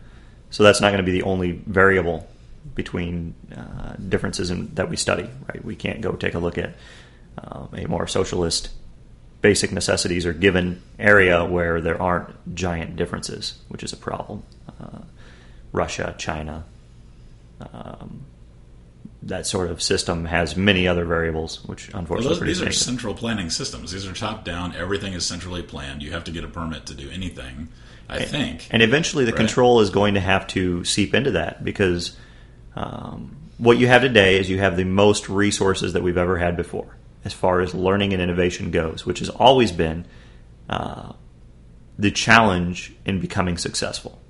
so 0.50 0.62
that's 0.62 0.80
not 0.80 0.88
going 0.88 0.98
to 0.98 1.04
be 1.04 1.12
the 1.12 1.22
only 1.22 1.52
variable 1.52 2.26
between 2.74 3.34
uh, 3.56 3.94
differences 4.08 4.50
in, 4.50 4.74
that 4.74 4.88
we 4.88 4.96
study, 4.96 5.28
right? 5.48 5.64
We 5.64 5.76
can't 5.76 6.00
go 6.00 6.12
take 6.12 6.34
a 6.34 6.38
look 6.38 6.58
at 6.58 6.74
um, 7.38 7.68
a 7.76 7.86
more 7.86 8.06
socialist 8.06 8.70
basic 9.42 9.70
necessities 9.70 10.26
or 10.26 10.32
given 10.32 10.82
area 10.98 11.44
where 11.44 11.80
there 11.80 12.00
aren't 12.00 12.54
giant 12.54 12.96
differences, 12.96 13.58
which 13.68 13.82
is 13.82 13.92
a 13.92 13.96
problem. 13.96 14.42
Uh, 14.80 15.00
Russia, 15.72 16.14
China, 16.18 16.64
um, 17.60 18.24
that 19.26 19.46
sort 19.46 19.70
of 19.70 19.82
system 19.82 20.24
has 20.24 20.56
many 20.56 20.86
other 20.86 21.04
variables, 21.04 21.64
which 21.64 21.92
Well, 21.92 22.00
unfortunately 22.00 22.28
those, 22.30 22.38
produce 22.38 22.56
these 22.58 22.62
are 22.62 22.66
negative. 22.66 22.82
central 22.82 23.14
planning 23.14 23.50
systems. 23.50 23.90
These 23.92 24.06
are 24.06 24.12
top 24.12 24.44
down. 24.44 24.74
Everything 24.76 25.12
is 25.14 25.26
centrally 25.26 25.62
planned. 25.62 26.02
You 26.02 26.12
have 26.12 26.24
to 26.24 26.30
get 26.30 26.44
a 26.44 26.48
permit 26.48 26.86
to 26.86 26.94
do 26.94 27.10
anything. 27.10 27.68
I 28.08 28.20
think. 28.22 28.68
And 28.70 28.82
eventually, 28.82 29.24
the 29.24 29.32
Right. 29.32 29.38
control 29.38 29.80
is 29.80 29.90
going 29.90 30.14
to 30.14 30.20
have 30.20 30.46
to 30.48 30.84
seep 30.84 31.12
into 31.12 31.32
that 31.32 31.64
because 31.64 32.16
um, 32.76 33.34
what 33.58 33.78
you 33.78 33.88
have 33.88 34.02
today 34.02 34.38
is 34.38 34.48
you 34.48 34.58
have 34.60 34.76
the 34.76 34.84
most 34.84 35.28
resources 35.28 35.92
that 35.94 36.04
we've 36.04 36.16
ever 36.16 36.38
had 36.38 36.56
before, 36.56 36.96
as 37.24 37.32
far 37.32 37.60
as 37.60 37.74
learning 37.74 38.12
and 38.12 38.22
innovation 38.22 38.70
goes, 38.70 39.04
which 39.04 39.18
has 39.18 39.28
always 39.28 39.72
been 39.72 40.04
uh, 40.70 41.14
the 41.98 42.12
challenge 42.12 42.92
in 43.04 43.18
becoming 43.20 43.56
successful. 43.58 44.20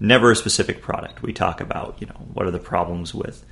Never 0.00 0.30
a 0.30 0.36
specific 0.36 0.80
product. 0.80 1.20
We 1.22 1.34
talk 1.34 1.60
about, 1.60 1.96
you 2.00 2.06
know, 2.06 2.26
what 2.32 2.46
are 2.46 2.50
the 2.50 2.58
problems 2.58 3.14
with 3.14 3.44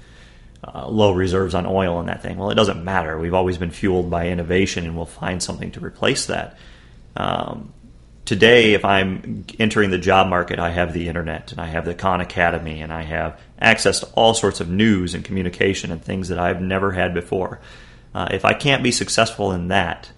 uh, 0.66 0.88
low 0.88 1.12
reserves 1.12 1.54
on 1.54 1.66
oil 1.66 2.00
and 2.00 2.08
that 2.08 2.22
thing. 2.22 2.38
Well, 2.38 2.50
it 2.50 2.54
doesn't 2.54 2.82
matter. 2.82 3.18
We've 3.18 3.34
always 3.34 3.58
been 3.58 3.70
fueled 3.70 4.10
by 4.10 4.28
innovation, 4.28 4.84
and 4.84 4.96
we'll 4.96 5.06
find 5.06 5.42
something 5.42 5.72
to 5.72 5.80
replace 5.80 6.26
that. 6.26 6.56
Um, 7.16 7.72
today, 8.24 8.74
if 8.74 8.84
I'm 8.84 9.44
entering 9.58 9.90
the 9.90 9.98
job 9.98 10.28
market, 10.28 10.58
I 10.58 10.70
have 10.70 10.92
the 10.92 11.08
internet 11.08 11.52
and 11.52 11.60
I 11.60 11.66
have 11.66 11.84
the 11.84 11.94
Khan 11.94 12.20
Academy 12.20 12.80
and 12.80 12.92
I 12.92 13.02
have 13.02 13.40
access 13.58 14.00
to 14.00 14.06
all 14.14 14.34
sorts 14.34 14.60
of 14.60 14.68
news 14.68 15.14
and 15.14 15.24
communication 15.24 15.92
and 15.92 16.02
things 16.02 16.28
that 16.28 16.38
I've 16.38 16.60
never 16.60 16.92
had 16.92 17.14
before. 17.14 17.60
Uh, 18.14 18.28
if 18.30 18.44
I 18.44 18.54
can't 18.54 18.82
be 18.82 18.92
successful 18.92 19.52
in 19.52 19.68
that, 19.68 20.10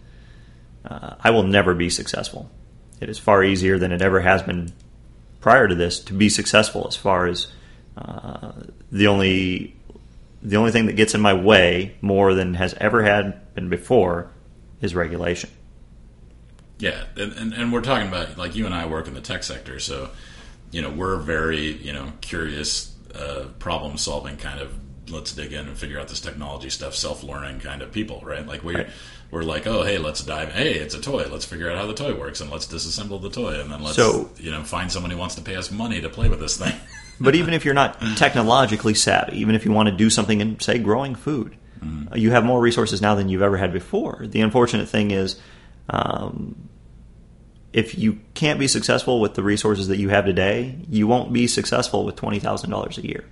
uh, 0.84 1.14
I 1.20 1.30
will 1.30 1.42
never 1.42 1.74
be 1.74 1.90
successful. 1.90 2.50
It 3.00 3.08
is 3.08 3.18
far 3.18 3.42
easier 3.42 3.78
than 3.78 3.92
it 3.92 4.02
ever 4.02 4.20
has 4.20 4.42
been 4.42 4.72
prior 5.40 5.68
to 5.68 5.74
this 5.74 6.00
to 6.00 6.14
be 6.14 6.28
successful. 6.28 6.86
As 6.86 6.96
far 6.96 7.26
as 7.26 7.48
uh, 7.96 8.52
the 8.92 9.06
only 9.06 9.75
the 10.46 10.56
only 10.56 10.70
thing 10.70 10.86
that 10.86 10.92
gets 10.94 11.14
in 11.14 11.20
my 11.20 11.34
way 11.34 11.96
more 12.00 12.32
than 12.32 12.54
has 12.54 12.72
ever 12.74 13.02
had 13.02 13.52
been 13.54 13.68
before 13.68 14.30
is 14.80 14.94
regulation. 14.94 15.50
Yeah, 16.78 17.04
and, 17.16 17.32
and, 17.32 17.52
and 17.54 17.72
we're 17.72 17.80
talking 17.80 18.06
about 18.08 18.36
like 18.36 18.54
you 18.54 18.66
and 18.66 18.74
I 18.74 18.86
work 18.86 19.08
in 19.08 19.14
the 19.14 19.20
tech 19.20 19.42
sector, 19.42 19.78
so 19.80 20.10
you 20.70 20.82
know 20.82 20.90
we're 20.90 21.16
very 21.16 21.72
you 21.72 21.92
know 21.92 22.12
curious, 22.20 22.94
uh, 23.14 23.46
problem 23.58 23.96
solving 23.98 24.36
kind 24.36 24.60
of 24.60 24.72
let's 25.08 25.32
dig 25.32 25.52
in 25.52 25.66
and 25.68 25.76
figure 25.76 25.98
out 25.98 26.08
this 26.08 26.20
technology 26.20 26.68
stuff, 26.70 26.94
self 26.94 27.22
learning 27.24 27.60
kind 27.60 27.80
of 27.82 27.92
people, 27.92 28.20
right? 28.24 28.46
Like 28.46 28.62
we 28.62 28.74
Right. 28.76 28.88
we're 29.30 29.42
like, 29.42 29.66
oh 29.66 29.82
hey, 29.84 29.98
let's 29.98 30.22
dive. 30.22 30.52
Hey, 30.52 30.74
it's 30.74 30.94
a 30.94 31.00
toy. 31.00 31.26
Let's 31.30 31.44
figure 31.46 31.70
out 31.70 31.78
how 31.78 31.86
the 31.86 31.94
toy 31.94 32.14
works 32.14 32.40
and 32.40 32.50
let's 32.50 32.66
disassemble 32.66 33.20
the 33.22 33.30
toy 33.30 33.58
and 33.60 33.70
then 33.70 33.82
let's 33.82 33.96
So- 33.96 34.30
you 34.36 34.50
know 34.50 34.62
find 34.62 34.92
someone 34.92 35.10
who 35.10 35.16
wants 35.18 35.34
to 35.36 35.40
pay 35.42 35.56
us 35.56 35.70
money 35.70 36.00
to 36.02 36.08
play 36.10 36.28
with 36.28 36.40
this 36.40 36.56
thing. 36.58 36.74
But 37.20 37.34
even 37.34 37.54
if 37.54 37.64
you're 37.64 37.74
not 37.74 38.00
technologically 38.16 38.94
savvy, 38.94 39.38
even 39.38 39.54
if 39.54 39.64
you 39.64 39.72
want 39.72 39.88
to 39.88 39.94
do 39.94 40.10
something 40.10 40.40
in, 40.40 40.60
say, 40.60 40.78
growing 40.78 41.14
food, 41.14 41.56
uh, 42.12 42.16
you 42.16 42.30
have 42.30 42.44
more 42.44 42.60
resources 42.60 43.00
now 43.00 43.14
than 43.14 43.28
you've 43.28 43.42
ever 43.42 43.56
had 43.56 43.72
before. 43.72 44.26
The 44.26 44.40
unfortunate 44.40 44.88
thing 44.88 45.10
is, 45.10 45.40
um, 45.88 46.68
if 47.72 47.98
you 47.98 48.20
can't 48.34 48.58
be 48.58 48.68
successful 48.68 49.20
with 49.20 49.34
the 49.34 49.42
resources 49.42 49.88
that 49.88 49.98
you 49.98 50.08
have 50.08 50.24
today, 50.24 50.76
you 50.88 51.06
won't 51.06 51.32
be 51.32 51.46
successful 51.46 52.04
with 52.04 52.16
twenty 52.16 52.38
thousand 52.38 52.70
dollars 52.70 52.98
a 52.98 53.06
year. 53.06 53.24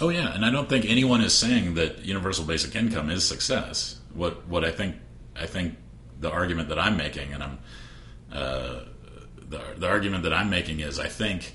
Oh 0.00 0.08
yeah, 0.08 0.32
and 0.34 0.44
I 0.44 0.50
don't 0.50 0.68
think 0.68 0.84
anyone 0.84 1.20
is 1.20 1.34
saying 1.34 1.74
that 1.74 2.04
universal 2.04 2.44
basic 2.44 2.74
income 2.74 3.10
is 3.10 3.26
success. 3.26 4.00
What 4.14 4.46
what 4.46 4.64
I 4.64 4.70
think 4.70 4.96
I 5.36 5.46
think 5.46 5.76
the 6.20 6.30
argument 6.30 6.68
that 6.68 6.78
I'm 6.78 6.96
making, 6.96 7.32
and 7.32 7.42
I'm 7.42 7.58
uh, 8.32 8.80
the 9.52 9.62
the 9.78 9.88
argument 9.88 10.24
that 10.24 10.32
I'm 10.32 10.50
making 10.50 10.80
is 10.80 10.98
I 10.98 11.08
think 11.08 11.54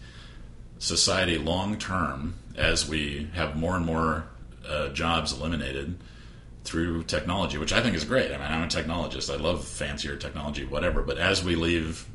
society 0.80 1.38
long 1.38 1.78
term, 1.78 2.36
as 2.56 2.88
we 2.88 3.30
have 3.34 3.56
more 3.56 3.76
and 3.76 3.86
more 3.86 4.26
uh, 4.68 4.90
jobs 4.90 5.34
eliminated 5.34 5.98
through 6.64 7.04
technology, 7.04 7.58
which 7.58 7.74
I 7.74 7.82
think 7.82 7.96
is 7.96 8.04
great. 8.04 8.32
I 8.32 8.38
mean, 8.38 8.48
I'm 8.48 8.64
a 8.64 8.68
technologist. 8.68 9.34
I 9.34 9.38
love 9.38 9.66
fancier 9.66 10.18
technology, 10.18 10.66
whatever. 10.66 11.02
But 11.02 11.18
as 11.18 11.44
we 11.44 11.56
leave, 11.56 12.06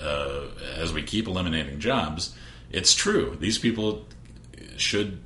uh, 0.00 0.46
as 0.76 0.92
we 0.92 1.02
keep 1.02 1.26
eliminating 1.26 1.80
jobs, 1.80 2.34
it's 2.70 2.94
true. 2.94 3.36
These 3.40 3.58
people 3.58 4.06
should 4.76 5.20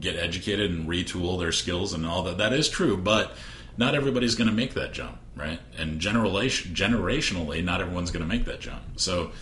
get 0.00 0.16
educated 0.16 0.70
and 0.70 0.88
retool 0.88 1.38
their 1.38 1.52
skills 1.52 1.92
and 1.92 2.04
all 2.06 2.22
that. 2.24 2.38
That 2.38 2.52
is 2.52 2.68
true, 2.68 2.96
but 2.96 3.36
not 3.76 3.94
everybody's 3.94 4.34
going 4.34 4.48
to 4.48 4.54
make 4.54 4.74
that 4.74 4.92
jump, 4.92 5.18
right? 5.36 5.60
And 5.78 6.00
generation, 6.00 6.74
generationally, 6.74 7.62
not 7.62 7.80
everyone's 7.80 8.10
going 8.10 8.22
to 8.22 8.28
make 8.28 8.46
that 8.46 8.60
jump. 8.60 8.82
So, 8.96 9.32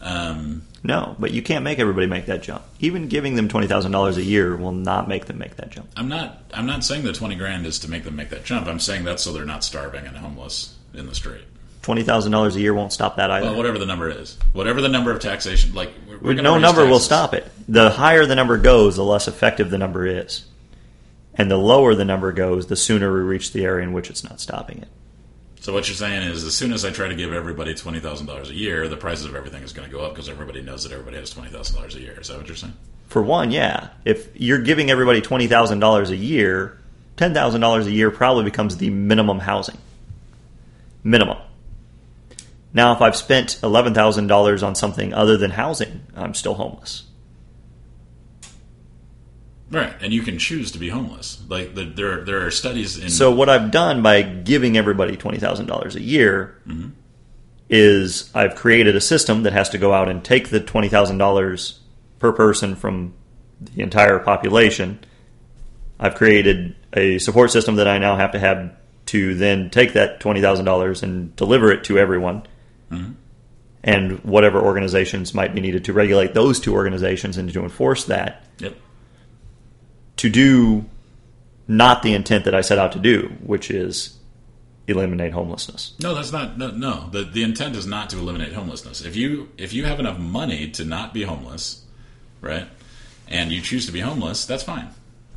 um, 0.00 0.62
No, 0.82 1.14
but 1.18 1.30
you 1.32 1.42
can't 1.42 1.64
make 1.64 1.78
everybody 1.78 2.06
make 2.06 2.26
that 2.26 2.42
jump. 2.42 2.62
Even 2.80 3.08
giving 3.08 3.36
them 3.36 3.48
twenty 3.48 3.66
thousand 3.66 3.92
dollars 3.92 4.16
a 4.16 4.22
year 4.22 4.56
will 4.56 4.72
not 4.72 5.08
make 5.08 5.26
them 5.26 5.38
make 5.38 5.56
that 5.56 5.70
jump. 5.70 5.88
I'm 5.96 6.08
not. 6.08 6.42
I'm 6.52 6.66
not 6.66 6.84
saying 6.84 7.04
that 7.04 7.14
twenty 7.14 7.36
grand 7.36 7.66
is 7.66 7.78
to 7.80 7.90
make 7.90 8.04
them 8.04 8.16
make 8.16 8.30
that 8.30 8.44
jump. 8.44 8.66
I'm 8.66 8.80
saying 8.80 9.04
that's 9.04 9.22
so 9.22 9.32
they're 9.32 9.44
not 9.44 9.64
starving 9.64 10.06
and 10.06 10.16
homeless 10.16 10.74
in 10.92 11.06
the 11.06 11.14
street. 11.14 11.44
Twenty 11.82 12.02
thousand 12.02 12.32
dollars 12.32 12.56
a 12.56 12.60
year 12.60 12.74
won't 12.74 12.92
stop 12.92 13.16
that 13.16 13.30
either. 13.30 13.46
Well, 13.46 13.56
whatever 13.56 13.78
the 13.78 13.86
number 13.86 14.08
is, 14.10 14.38
whatever 14.52 14.80
the 14.80 14.88
number 14.88 15.10
of 15.10 15.20
taxation, 15.20 15.74
like 15.74 15.90
no 16.22 16.58
number 16.58 16.86
will 16.86 17.00
stop 17.00 17.34
it. 17.34 17.50
The 17.68 17.90
higher 17.90 18.24
the 18.26 18.34
number 18.34 18.56
goes, 18.58 18.96
the 18.96 19.04
less 19.04 19.28
effective 19.28 19.70
the 19.70 19.78
number 19.78 20.06
is. 20.06 20.46
And 21.34 21.50
the 21.50 21.56
lower 21.56 21.94
the 21.94 22.04
number 22.04 22.32
goes, 22.32 22.68
the 22.68 22.76
sooner 22.76 23.12
we 23.12 23.20
reach 23.20 23.52
the 23.52 23.64
area 23.64 23.84
in 23.84 23.92
which 23.92 24.08
it's 24.08 24.22
not 24.22 24.40
stopping 24.40 24.78
it. 24.78 24.88
So 25.64 25.72
what 25.72 25.88
you're 25.88 25.96
saying 25.96 26.28
is, 26.28 26.44
as 26.44 26.54
soon 26.54 26.74
as 26.74 26.84
I 26.84 26.90
try 26.90 27.08
to 27.08 27.14
give 27.14 27.32
everybody 27.32 27.74
twenty 27.74 27.98
thousand 27.98 28.26
dollars 28.26 28.50
a 28.50 28.54
year, 28.54 28.86
the 28.86 28.98
prices 28.98 29.24
of 29.24 29.34
everything 29.34 29.62
is 29.62 29.72
going 29.72 29.88
to 29.88 29.96
go 29.96 30.04
up 30.04 30.12
because 30.12 30.28
everybody 30.28 30.60
knows 30.60 30.82
that 30.82 30.92
everybody 30.92 31.16
has 31.16 31.30
twenty 31.30 31.48
thousand 31.48 31.76
dollars 31.76 31.94
a 31.94 32.00
year. 32.00 32.20
Is 32.20 32.28
that 32.28 32.36
what 32.36 32.46
you're 32.48 32.54
saying? 32.54 32.74
For 33.08 33.22
one, 33.22 33.50
yeah. 33.50 33.88
If 34.04 34.28
you're 34.34 34.58
giving 34.58 34.90
everybody 34.90 35.22
$20,000 35.22 36.10
a 36.10 36.16
year, 36.16 36.78
$10,000 37.16 37.86
a 37.86 37.90
year 37.90 38.10
probably 38.10 38.44
becomes 38.44 38.76
the 38.76 38.90
minimum 38.90 39.38
housing. 39.38 39.78
Minimum. 41.02 41.38
Now, 42.74 42.92
if 42.92 43.00
I've 43.00 43.16
spent 43.16 43.58
$11,000 43.62 44.66
on 44.66 44.74
something 44.74 45.14
other 45.14 45.36
than 45.38 45.52
housing, 45.52 46.00
I'm 46.14 46.34
still 46.34 46.54
homeless. 46.54 47.04
Right, 49.74 49.94
and 50.00 50.12
you 50.12 50.22
can 50.22 50.38
choose 50.38 50.70
to 50.72 50.78
be 50.78 50.88
homeless. 50.88 51.42
Like 51.48 51.74
the, 51.74 51.84
there, 51.84 52.24
there 52.24 52.46
are 52.46 52.50
studies 52.52 52.96
in. 52.96 53.10
So 53.10 53.32
what 53.32 53.48
I've 53.48 53.72
done 53.72 54.02
by 54.02 54.22
giving 54.22 54.76
everybody 54.76 55.16
twenty 55.16 55.38
thousand 55.38 55.66
dollars 55.66 55.96
a 55.96 56.00
year 56.00 56.60
mm-hmm. 56.66 56.90
is 57.68 58.30
I've 58.34 58.54
created 58.54 58.94
a 58.94 59.00
system 59.00 59.42
that 59.42 59.52
has 59.52 59.70
to 59.70 59.78
go 59.78 59.92
out 59.92 60.08
and 60.08 60.24
take 60.24 60.50
the 60.50 60.60
twenty 60.60 60.88
thousand 60.88 61.18
dollars 61.18 61.80
per 62.20 62.32
person 62.32 62.76
from 62.76 63.14
the 63.60 63.82
entire 63.82 64.20
population. 64.20 65.00
I've 65.98 66.14
created 66.14 66.76
a 66.92 67.18
support 67.18 67.50
system 67.50 67.76
that 67.76 67.88
I 67.88 67.98
now 67.98 68.16
have 68.16 68.32
to 68.32 68.38
have 68.38 68.76
to 69.06 69.34
then 69.34 69.70
take 69.70 69.94
that 69.94 70.20
twenty 70.20 70.40
thousand 70.40 70.66
dollars 70.66 71.02
and 71.02 71.34
deliver 71.34 71.72
it 71.72 71.84
to 71.84 71.98
everyone. 71.98 72.46
Mm-hmm. 72.90 73.12
And 73.82 74.24
whatever 74.24 74.62
organizations 74.62 75.34
might 75.34 75.54
be 75.54 75.60
needed 75.60 75.84
to 75.86 75.92
regulate 75.92 76.32
those 76.32 76.58
two 76.58 76.72
organizations 76.72 77.36
and 77.36 77.52
to 77.52 77.62
enforce 77.62 78.04
that 78.04 78.44
yep. 78.58 78.74
To 80.16 80.30
do 80.30 80.84
not 81.66 82.02
the 82.02 82.14
intent 82.14 82.44
that 82.44 82.54
I 82.54 82.60
set 82.60 82.78
out 82.78 82.92
to 82.92 82.98
do, 82.98 83.32
which 83.42 83.70
is 83.70 84.18
eliminate 84.86 85.32
homelessness. 85.32 85.94
No, 86.00 86.14
that's 86.14 86.32
not. 86.32 86.58
No, 86.58 86.70
no. 86.70 87.08
The 87.10 87.24
the 87.24 87.42
intent 87.42 87.76
is 87.76 87.86
not 87.86 88.10
to 88.10 88.18
eliminate 88.18 88.52
homelessness. 88.52 89.04
If 89.04 89.16
you 89.16 89.48
if 89.56 89.72
you 89.72 89.84
have 89.84 90.00
enough 90.00 90.18
money 90.18 90.70
to 90.72 90.84
not 90.84 91.14
be 91.14 91.22
homeless, 91.22 91.84
right, 92.40 92.66
and 93.28 93.52
you 93.52 93.60
choose 93.60 93.86
to 93.86 93.92
be 93.92 94.00
homeless, 94.00 94.44
that's 94.44 94.62
fine. 94.62 94.88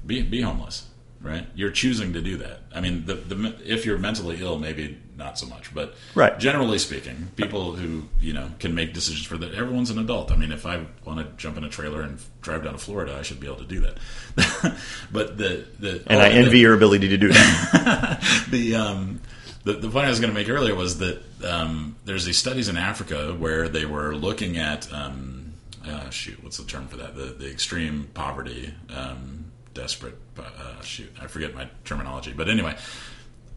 Be 0.06 0.22
be 0.22 0.42
homeless, 0.42 0.88
right? 1.22 1.48
You're 1.56 1.72
choosing 1.72 2.14
to 2.14 2.22
do 2.22 2.38
that. 2.38 2.62
I 2.74 2.82
mean, 2.82 3.06
the 3.06 3.16
the 3.16 3.56
if 3.66 3.86
you're 3.86 3.98
mentally 3.98 4.42
ill, 4.42 4.60
maybe 4.60 4.98
not 5.18 5.38
so 5.40 5.48
much, 5.48 5.74
but 5.74 5.96
Right. 6.16 6.38
Generally 6.40 6.78
speaking, 6.80 7.30
people 7.36 7.74
who 7.74 8.04
you 8.22 8.34
know 8.34 8.50
can 8.60 8.76
make 8.76 8.94
decisions 8.94 9.26
for 9.26 9.38
that. 9.38 9.54
Everyone's 9.54 9.90
an 9.90 9.98
adult. 10.00 10.32
I 10.32 10.36
mean, 10.36 10.52
if 10.52 10.66
I 10.66 10.86
want 11.06 11.20
to 11.20 11.26
jump 11.38 11.58
in 11.58 11.64
a 11.64 11.70
trailer 11.70 12.02
and 12.02 12.20
drive 12.42 12.64
down 12.64 12.74
to 12.74 12.80
Florida, 12.80 13.16
I 13.18 13.24
should 13.24 13.40
be 13.40 13.48
able 13.48 13.58
to 13.58 13.66
do 13.66 13.82
that. 13.82 13.98
but 15.12 15.38
the 15.38 15.66
the 15.80 16.04
And 16.08 16.20
oh, 16.20 16.24
I 16.24 16.30
the- 16.30 16.36
envy 16.36 16.60
your 16.60 16.74
ability 16.76 17.10
to 17.10 17.18
do 17.18 17.30
that. 17.30 18.46
the 18.52 18.76
um, 18.76 19.22
the, 19.64 19.74
the 19.74 19.90
point 19.90 20.06
I 20.06 20.10
was 20.10 20.20
going 20.20 20.32
to 20.34 20.40
make 20.40 20.48
earlier 20.50 20.76
was 20.76 21.00
that 21.00 21.22
um, 21.44 21.96
there's 22.06 22.24
these 22.26 22.38
studies 22.38 22.70
in 22.70 22.78
Africa 22.78 23.34
where 23.38 23.68
they 23.68 23.86
were 23.86 24.16
looking 24.16 24.58
at 24.58 24.92
um, 24.94 25.54
uh, 25.86 26.10
shoot, 26.10 26.42
what's 26.44 26.58
the 26.58 26.64
term 26.66 26.88
for 26.88 26.98
that? 26.98 27.16
The 27.16 27.26
the 27.38 27.50
extreme 27.50 28.08
poverty, 28.14 28.74
um, 28.96 29.46
desperate. 29.74 30.16
Uh, 30.38 30.80
shoot, 30.84 31.12
I 31.20 31.28
forget 31.28 31.56
my 31.56 31.68
terminology, 31.84 32.32
but 32.32 32.48
anyway, 32.48 32.76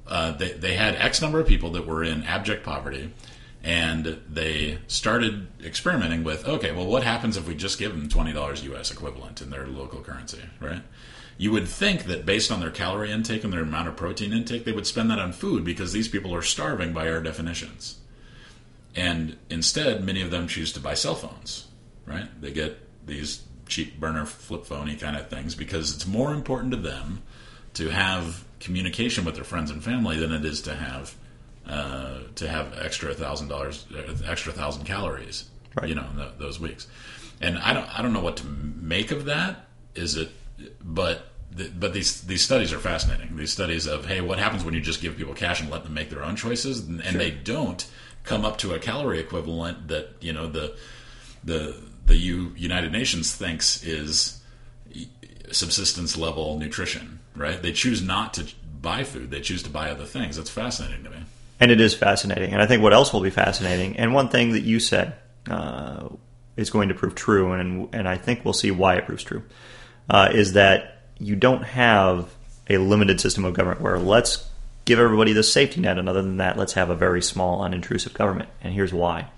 uh, 0.06 0.32
they 0.32 0.52
they 0.52 0.74
had 0.74 0.94
X 0.96 1.20
number 1.22 1.40
of 1.40 1.46
people 1.46 1.70
that 1.72 1.86
were 1.86 2.04
in 2.04 2.24
abject 2.24 2.64
poverty. 2.64 3.12
And 3.62 4.18
they 4.26 4.78
started 4.86 5.48
experimenting 5.62 6.24
with, 6.24 6.48
okay, 6.48 6.72
well, 6.72 6.86
what 6.86 7.02
happens 7.02 7.36
if 7.36 7.46
we 7.46 7.54
just 7.54 7.78
give 7.78 7.92
them 7.92 8.08
twenty 8.08 8.32
dollars 8.32 8.64
U.S. 8.64 8.90
equivalent 8.90 9.42
in 9.42 9.50
their 9.50 9.66
local 9.66 10.00
currency, 10.00 10.40
right? 10.60 10.82
You 11.36 11.52
would 11.52 11.68
think 11.68 12.04
that 12.04 12.24
based 12.24 12.50
on 12.50 12.60
their 12.60 12.70
calorie 12.70 13.10
intake 13.10 13.44
and 13.44 13.52
their 13.52 13.62
amount 13.62 13.88
of 13.88 13.96
protein 13.96 14.32
intake, 14.32 14.64
they 14.64 14.72
would 14.72 14.86
spend 14.86 15.10
that 15.10 15.18
on 15.18 15.32
food 15.32 15.64
because 15.64 15.92
these 15.92 16.08
people 16.08 16.34
are 16.34 16.42
starving 16.42 16.92
by 16.92 17.10
our 17.10 17.20
definitions. 17.20 17.98
And 18.94 19.36
instead, 19.48 20.04
many 20.04 20.22
of 20.22 20.30
them 20.30 20.48
choose 20.48 20.72
to 20.74 20.80
buy 20.80 20.94
cell 20.94 21.14
phones, 21.14 21.66
right? 22.06 22.28
They 22.40 22.52
get 22.52 22.78
these 23.06 23.42
cheap 23.66 23.98
burner 24.00 24.26
flip 24.26 24.66
phony 24.66 24.96
kind 24.96 25.16
of 25.16 25.28
things 25.28 25.54
because 25.54 25.94
it's 25.94 26.06
more 26.06 26.34
important 26.34 26.72
to 26.72 26.76
them 26.76 27.22
to 27.74 27.88
have 27.88 28.44
communication 28.60 29.24
with 29.24 29.34
their 29.34 29.44
friends 29.44 29.70
and 29.70 29.82
family 29.82 30.18
than 30.18 30.32
it 30.32 30.44
is 30.44 30.62
to 30.62 30.74
have 30.74 31.14
uh, 31.66 32.20
to 32.36 32.48
have 32.48 32.78
extra 32.80 33.14
thousand 33.14 33.48
dollars, 33.48 33.86
extra 34.26 34.52
thousand 34.52 34.84
calories, 34.84 35.48
Right. 35.74 35.88
you 35.88 35.94
know, 35.94 36.06
in 36.10 36.16
tho- 36.16 36.32
those 36.38 36.58
weeks. 36.60 36.86
And 37.40 37.58
I 37.58 37.72
don't, 37.72 37.98
I 37.98 38.02
don't 38.02 38.12
know 38.12 38.20
what 38.22 38.36
to 38.38 38.46
make 38.46 39.10
of 39.12 39.26
that. 39.26 39.66
Is 39.94 40.16
it, 40.16 40.30
but, 40.82 41.26
the, 41.52 41.68
but 41.68 41.92
these 41.94 42.22
these 42.22 42.42
studies 42.42 42.72
are 42.72 42.78
fascinating. 42.78 43.36
These 43.36 43.52
studies 43.52 43.86
of 43.86 44.04
hey, 44.06 44.20
what 44.20 44.38
happens 44.38 44.64
when 44.64 44.74
you 44.74 44.80
just 44.80 45.00
give 45.00 45.16
people 45.16 45.34
cash 45.34 45.60
and 45.60 45.70
let 45.70 45.84
them 45.84 45.94
make 45.94 46.10
their 46.10 46.22
own 46.24 46.36
choices, 46.36 46.80
and, 46.80 47.00
and 47.00 47.18
they 47.18 47.30
don't 47.30 47.86
come 48.24 48.44
up 48.44 48.58
to 48.58 48.74
a 48.74 48.78
calorie 48.78 49.18
equivalent 49.20 49.88
that 49.88 50.10
you 50.20 50.32
know 50.32 50.46
the 50.48 50.76
the 51.44 51.76
the 52.06 52.16
U, 52.16 52.52
United 52.56 52.92
Nations 52.92 53.34
thinks 53.34 53.82
is 53.84 54.40
subsistence 55.52 56.16
level 56.16 56.58
nutrition. 56.58 57.19
Right? 57.40 57.60
They 57.62 57.72
choose 57.72 58.02
not 58.02 58.34
to 58.34 58.44
buy 58.82 59.04
food. 59.04 59.30
They 59.30 59.40
choose 59.40 59.62
to 59.62 59.70
buy 59.70 59.90
other 59.90 60.04
things. 60.04 60.36
That's 60.36 60.50
fascinating 60.50 61.04
to 61.04 61.10
me. 61.10 61.16
and 61.58 61.70
it 61.70 61.80
is 61.80 61.94
fascinating. 61.94 62.52
And 62.52 62.62
I 62.62 62.66
think 62.66 62.82
what 62.82 62.92
else 62.92 63.12
will 63.12 63.20
be 63.20 63.30
fascinating, 63.30 63.96
and 63.96 64.14
one 64.14 64.28
thing 64.28 64.52
that 64.52 64.62
you 64.62 64.80
said 64.80 65.14
uh, 65.48 66.08
is 66.56 66.70
going 66.70 66.88
to 66.88 66.94
prove 66.94 67.14
true, 67.14 67.52
and 67.52 67.88
and 67.94 68.08
I 68.08 68.16
think 68.16 68.44
we'll 68.44 68.54
see 68.54 68.70
why 68.70 68.96
it 68.96 69.06
proves 69.06 69.22
true, 69.22 69.42
uh, 70.08 70.30
is 70.32 70.54
that 70.54 71.02
you 71.18 71.36
don't 71.36 71.62
have 71.62 72.34
a 72.68 72.78
limited 72.78 73.20
system 73.20 73.44
of 73.44 73.54
government 73.54 73.80
where 73.80 73.98
let's 73.98 74.48
give 74.84 74.98
everybody 74.98 75.32
the 75.32 75.42
safety 75.42 75.80
net, 75.80 75.98
and 75.98 76.08
other 76.08 76.22
than 76.22 76.38
that, 76.38 76.56
let's 76.56 76.72
have 76.74 76.90
a 76.90 76.94
very 76.94 77.22
small, 77.22 77.60
unintrusive 77.62 78.14
government. 78.14 78.48
And 78.62 78.72
here's 78.74 78.92
why. 78.92 79.28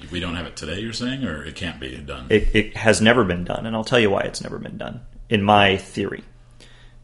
If 0.00 0.12
we 0.12 0.20
don't 0.20 0.36
have 0.36 0.46
it 0.46 0.56
today, 0.56 0.80
you're 0.80 0.92
saying, 0.92 1.24
or 1.24 1.44
it 1.44 1.56
can't 1.56 1.80
be 1.80 1.96
done. 1.96 2.26
It, 2.30 2.54
it 2.54 2.76
has 2.76 3.00
never 3.00 3.24
been 3.24 3.44
done, 3.44 3.66
and 3.66 3.74
I'll 3.74 3.84
tell 3.84 3.98
you 3.98 4.10
why 4.10 4.20
it's 4.22 4.42
never 4.42 4.58
been 4.58 4.78
done. 4.78 5.00
In 5.28 5.42
my 5.42 5.76
theory, 5.76 6.22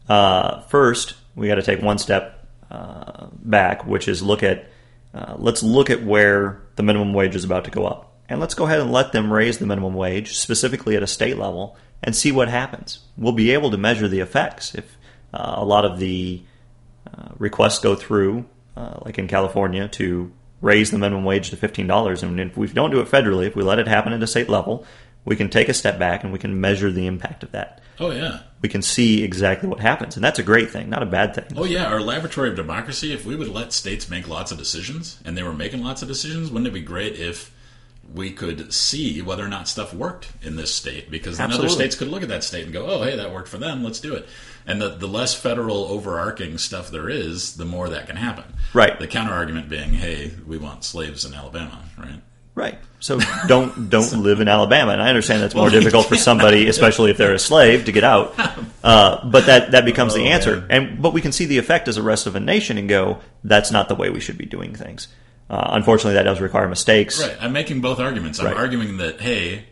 uh, 0.09 0.61
first 0.61 1.15
we 1.35 1.47
got 1.47 1.55
to 1.55 1.63
take 1.63 1.81
one 1.81 1.97
step 1.97 2.47
uh, 2.71 3.27
back, 3.33 3.85
which 3.85 4.07
is 4.07 4.21
look 4.21 4.43
at 4.43 4.69
uh, 5.13 5.35
let's 5.37 5.63
look 5.63 5.89
at 5.89 6.03
where 6.03 6.61
the 6.75 6.83
minimum 6.83 7.13
wage 7.13 7.35
is 7.35 7.43
about 7.43 7.65
to 7.65 7.71
go 7.71 7.85
up, 7.85 8.13
and 8.27 8.39
let's 8.39 8.53
go 8.53 8.65
ahead 8.65 8.79
and 8.79 8.91
let 8.91 9.11
them 9.11 9.31
raise 9.31 9.57
the 9.59 9.65
minimum 9.65 9.93
wage 9.93 10.37
specifically 10.37 10.95
at 10.95 11.03
a 11.03 11.07
state 11.07 11.37
level 11.37 11.77
and 12.03 12.15
see 12.15 12.31
what 12.31 12.49
happens. 12.49 12.99
We'll 13.17 13.33
be 13.33 13.51
able 13.51 13.71
to 13.71 13.77
measure 13.77 14.07
the 14.07 14.19
effects 14.19 14.75
if 14.75 14.97
uh, 15.33 15.55
a 15.57 15.65
lot 15.65 15.85
of 15.85 15.99
the 15.99 16.41
uh, 17.11 17.29
requests 17.37 17.79
go 17.79 17.95
through, 17.95 18.45
uh, 18.75 18.99
like 19.05 19.17
in 19.17 19.27
California, 19.27 19.87
to 19.89 20.31
raise 20.61 20.91
the 20.91 20.97
minimum 20.97 21.23
wage 21.23 21.49
to 21.49 21.57
fifteen 21.57 21.87
dollars. 21.87 22.23
And 22.23 22.39
if 22.39 22.57
we 22.57 22.67
don't 22.67 22.91
do 22.91 22.99
it 22.99 23.09
federally, 23.09 23.47
if 23.47 23.55
we 23.55 23.63
let 23.63 23.79
it 23.79 23.87
happen 23.87 24.13
at 24.13 24.23
a 24.23 24.27
state 24.27 24.49
level, 24.49 24.85
we 25.23 25.35
can 25.35 25.49
take 25.49 25.69
a 25.69 25.73
step 25.73 25.97
back 25.97 26.23
and 26.23 26.31
we 26.33 26.39
can 26.39 26.59
measure 26.59 26.91
the 26.91 27.07
impact 27.07 27.43
of 27.43 27.51
that. 27.51 27.81
oh 27.99 28.11
yeah. 28.11 28.41
We 28.65 28.69
can 28.69 28.81
see 28.81 29.23
exactly 29.23 29.69
what 29.69 29.79
happens, 29.79 30.15
and 30.15 30.25
that's 30.25 30.39
a 30.39 30.43
great 30.43 30.71
thing, 30.71 30.89
not 30.89 31.03
a 31.03 31.05
bad 31.05 31.35
thing. 31.35 31.45
Oh 31.55 31.65
yeah, 31.65 31.85
our 31.85 32.01
laboratory 32.01 32.49
of 32.49 32.55
democracy. 32.55 33.13
If 33.13 33.23
we 33.23 33.35
would 33.35 33.49
let 33.49 33.73
states 33.73 34.09
make 34.09 34.27
lots 34.27 34.51
of 34.51 34.57
decisions, 34.57 35.19
and 35.23 35.37
they 35.37 35.43
were 35.43 35.53
making 35.53 35.83
lots 35.83 36.01
of 36.01 36.07
decisions, 36.07 36.49
wouldn't 36.49 36.65
it 36.65 36.73
be 36.73 36.81
great 36.81 37.13
if 37.13 37.51
we 38.11 38.31
could 38.31 38.73
see 38.73 39.21
whether 39.21 39.45
or 39.45 39.49
not 39.49 39.67
stuff 39.67 39.93
worked 39.93 40.31
in 40.41 40.55
this 40.55 40.73
state? 40.73 41.11
Because 41.11 41.37
then 41.37 41.51
other 41.51 41.69
states 41.69 41.95
could 41.95 42.07
look 42.07 42.23
at 42.23 42.29
that 42.29 42.43
state 42.43 42.63
and 42.63 42.73
go, 42.73 42.87
"Oh, 42.87 43.03
hey, 43.03 43.15
that 43.15 43.31
worked 43.31 43.49
for 43.49 43.59
them. 43.59 43.83
Let's 43.83 43.99
do 43.99 44.15
it." 44.15 44.27
And 44.65 44.81
the 44.81 44.89
the 44.89 45.07
less 45.07 45.35
federal 45.35 45.85
overarching 45.85 46.57
stuff 46.57 46.89
there 46.89 47.07
is, 47.07 47.57
the 47.57 47.65
more 47.65 47.87
that 47.89 48.07
can 48.07 48.15
happen. 48.15 48.45
Right. 48.73 48.99
The 48.99 49.05
counter 49.05 49.33
argument 49.33 49.69
being, 49.69 49.93
"Hey, 49.93 50.31
we 50.47 50.57
want 50.57 50.83
slaves 50.83 51.23
in 51.23 51.35
Alabama," 51.35 51.83
right? 51.99 52.23
Right. 52.55 52.77
So 53.01 53.19
don't 53.47 53.89
don't 53.89 54.23
live 54.23 54.39
in 54.39 54.47
Alabama, 54.47 54.93
and 54.93 55.01
I 55.01 55.09
understand 55.09 55.43
that's 55.43 55.53
more 55.53 55.65
Well, 55.65 55.71
difficult 55.71 56.07
for 56.07 56.15
somebody, 56.15 56.67
especially 56.67 57.11
if 57.11 57.17
they're 57.17 57.33
a 57.35 57.39
slave, 57.39 57.85
to 57.85 57.91
get 57.91 58.03
out. 58.03 58.33
Uh, 58.85 59.27
but 59.27 59.47
that 59.47 59.71
that 59.71 59.83
becomes 59.83 60.13
the 60.13 60.21
Oh, 60.21 60.25
answer, 60.25 60.57
man. 60.61 60.67
and 60.69 61.01
but 61.01 61.11
we 61.11 61.19
can 61.19 61.31
see 61.31 61.45
the 61.45 61.57
effect 61.57 61.87
as 61.87 61.97
a 61.97 62.03
rest 62.03 62.27
of 62.27 62.35
a 62.35 62.39
nation 62.39 62.77
and 62.77 62.87
go, 62.87 63.17
that's 63.43 63.71
not 63.71 63.89
the 63.89 63.95
way 63.95 64.11
we 64.11 64.19
should 64.19 64.37
be 64.37 64.45
doing 64.45 64.75
things. 64.75 65.07
Uh, 65.49 65.69
unfortunately, 65.71 66.13
that 66.13 66.21
does 66.23 66.39
require 66.39 66.67
mistakes. 66.67 67.19
Right. 67.19 67.35
I'm 67.41 67.51
making 67.51 67.81
both 67.81 67.99
arguments. 67.99 68.39
I'm 68.39 68.45
Right. 68.45 68.55
arguing 68.55 68.97
that 68.97 69.21
hey, 69.21 69.65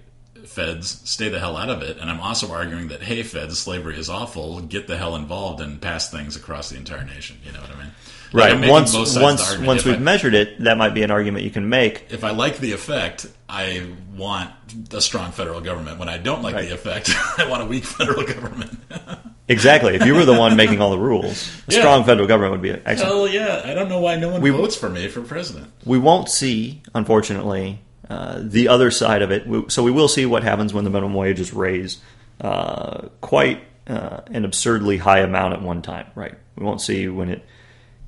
feds 0.46 1.00
stay 1.08 1.30
the 1.30 1.38
hell 1.40 1.56
out 1.58 1.70
of 1.70 1.84
it, 1.84 2.00
and 2.00 2.10
I'm 2.10 2.20
also 2.20 2.52
arguing 2.52 2.88
that 2.88 3.04
hey, 3.04 3.22
feds, 3.22 3.60
slavery 3.60 4.00
is 4.00 4.10
awful. 4.10 4.62
Get 4.62 4.88
the 4.88 4.98
hell 4.98 5.16
involved 5.16 5.62
and 5.62 5.80
pass 5.80 6.10
things 6.10 6.36
across 6.36 6.70
the 6.70 6.78
entire 6.78 7.06
nation. 7.06 7.38
You 7.46 7.52
know 7.52 7.62
what 7.62 7.70
I 7.70 7.80
mean? 7.84 7.92
Like, 8.34 8.46
Right. 8.52 8.60
making 8.60 8.72
Once 8.72 8.94
both 8.96 9.08
sides 9.08 9.16
of 9.18 9.20
the 9.20 9.24
once 9.26 9.68
once 9.68 9.86
we've 9.86 9.96
I- 9.96 10.00
measured 10.00 10.34
it, 10.34 10.64
that 10.64 10.78
might 10.78 10.94
be 10.96 11.04
an 11.04 11.12
argument 11.12 11.44
you 11.46 11.52
can 11.52 11.70
make. 11.70 12.08
if 12.10 12.24
I 12.24 12.32
like 12.32 12.58
the 12.58 12.72
effect, 12.72 13.28
I 13.48 13.84
want 14.18 14.50
a 14.92 15.02
strong 15.02 15.32
federal 15.32 15.62
government. 15.62 16.00
When 16.00 16.10
I 16.10 16.18
don't 16.18 16.42
like 16.42 16.56
Right. 16.56 16.68
the 16.68 16.74
effect, 16.74 17.12
I 17.38 17.48
want 17.48 17.62
a 17.62 17.66
weak 17.66 17.86
federal 17.86 18.24
government. 18.24 18.78
Exactly. 19.50 19.94
If 19.94 20.06
you 20.06 20.16
were 20.16 20.24
the 20.24 20.34
one 20.34 20.56
making 20.56 20.80
all 20.80 20.90
the 20.90 20.98
rules, 20.98 21.50
a 21.68 21.74
Yeah. 21.74 21.80
strong 21.80 22.06
federal 22.06 22.28
government 22.30 22.54
would 22.54 22.62
be 22.62 22.72
excellent. 22.72 23.00
Hell 23.14 23.28
yeah! 23.28 23.62
I 23.66 23.74
don't 23.74 23.90
know 23.90 24.00
why 24.00 24.16
no 24.16 24.30
one 24.30 24.40
We- 24.42 24.52
votes 24.52 24.74
for 24.74 24.88
me 24.90 25.10
for 25.10 25.20
president. 25.20 25.68
we 25.84 25.98
won't 25.98 26.30
see, 26.30 26.82
unfortunately, 26.96 27.82
uh, 28.10 28.38
the 28.40 28.70
other 28.70 28.90
side 28.90 29.22
of 29.22 29.32
it. 29.32 29.46
We- 29.46 29.66
So 29.68 29.84
we 29.84 29.92
will 29.92 30.08
see 30.08 30.26
what 30.26 30.44
happens 30.44 30.74
when 30.74 30.86
the 30.86 30.90
minimum 30.90 31.14
wage 31.14 31.42
is 31.42 31.54
raised 31.54 32.00
uh, 32.40 33.10
quite 33.20 33.60
uh, 33.90 34.22
an 34.32 34.46
absurdly 34.46 34.96
high 34.98 35.20
amount 35.20 35.54
at 35.54 35.62
one 35.62 35.82
time. 35.82 36.06
Right? 36.16 36.34
We 36.56 36.66
won't 36.66 36.80
see 36.80 37.10
when 37.10 37.28
it. 37.30 37.46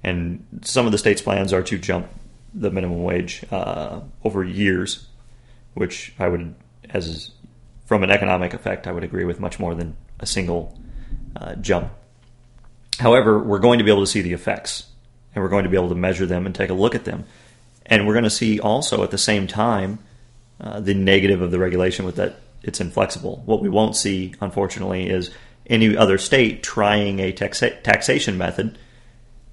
And 0.05 0.45
some 0.61 0.85
of 0.85 0.91
the 0.91 0.99
states' 0.99 1.23
plans 1.23 1.51
are 1.51 1.63
to 1.63 1.79
jump 1.79 2.07
the 2.53 2.69
minimum 2.69 3.01
wage 3.01 3.43
uh, 3.51 4.01
over 4.23 4.43
years, 4.43 5.07
which 5.73 6.13
I 6.19 6.27
would, 6.27 6.53
as 6.91 7.31
from 7.87 8.03
an 8.03 8.11
economic 8.11 8.53
effect, 8.53 8.85
I 8.85 8.91
would 8.91 9.03
agree 9.03 9.25
with 9.25 9.39
much 9.39 9.59
more 9.59 9.73
than 9.73 9.97
a 10.19 10.27
single 10.27 10.79
uh, 11.35 11.55
jump. 11.55 11.91
However, 12.99 13.39
we're 13.39 13.57
going 13.57 13.79
to 13.79 13.83
be 13.83 13.89
able 13.89 14.03
to 14.03 14.11
see 14.11 14.21
the 14.21 14.33
effects, 14.33 14.85
and 15.33 15.43
we're 15.43 15.49
going 15.49 15.63
to 15.63 15.71
be 15.71 15.75
able 15.75 15.89
to 15.89 15.95
measure 15.95 16.27
them 16.27 16.45
and 16.45 16.53
take 16.53 16.69
a 16.69 16.75
look 16.75 16.93
at 16.93 17.05
them, 17.05 17.25
and 17.87 18.05
we're 18.05 18.13
going 18.13 18.25
to 18.25 18.29
see 18.29 18.59
also 18.59 19.03
at 19.03 19.09
the 19.09 19.17
same 19.17 19.47
time 19.47 19.97
uh, 20.61 20.79
the 20.79 20.93
negative 20.93 21.41
of 21.41 21.49
the 21.49 21.57
regulation 21.57 22.05
with 22.05 22.17
that 22.17 22.41
it's 22.61 22.79
inflexible. 22.79 23.41
What 23.45 23.59
we 23.59 23.69
won't 23.69 23.95
see, 23.95 24.35
unfortunately, 24.39 25.09
is 25.09 25.31
any 25.65 25.97
other 25.97 26.19
state 26.19 26.61
trying 26.61 27.19
a 27.19 27.33
taxa- 27.33 27.81
taxation 27.81 28.37
method 28.37 28.77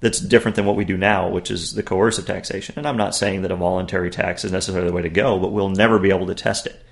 that's 0.03 0.19
different 0.19 0.57
than 0.57 0.65
what 0.65 0.75
we 0.75 0.83
do 0.83 0.97
now, 0.97 1.29
which 1.29 1.49
is 1.49 1.75
the 1.75 1.81
coercive 1.81 2.25
taxation. 2.25 2.75
And 2.77 2.85
I'm 2.85 2.97
not 2.97 3.15
saying 3.15 3.43
that 3.43 3.51
a 3.51 3.55
voluntary 3.55 4.09
tax 4.09 4.43
is 4.43 4.51
necessarily 4.51 4.89
the 4.89 4.93
way 4.93 5.03
to 5.03 5.09
go, 5.09 5.39
but 5.39 5.53
we'll 5.53 5.69
never 5.69 5.97
be 5.97 6.09
able 6.09 6.27
to 6.27 6.35
test 6.35 6.67
it. 6.67 6.83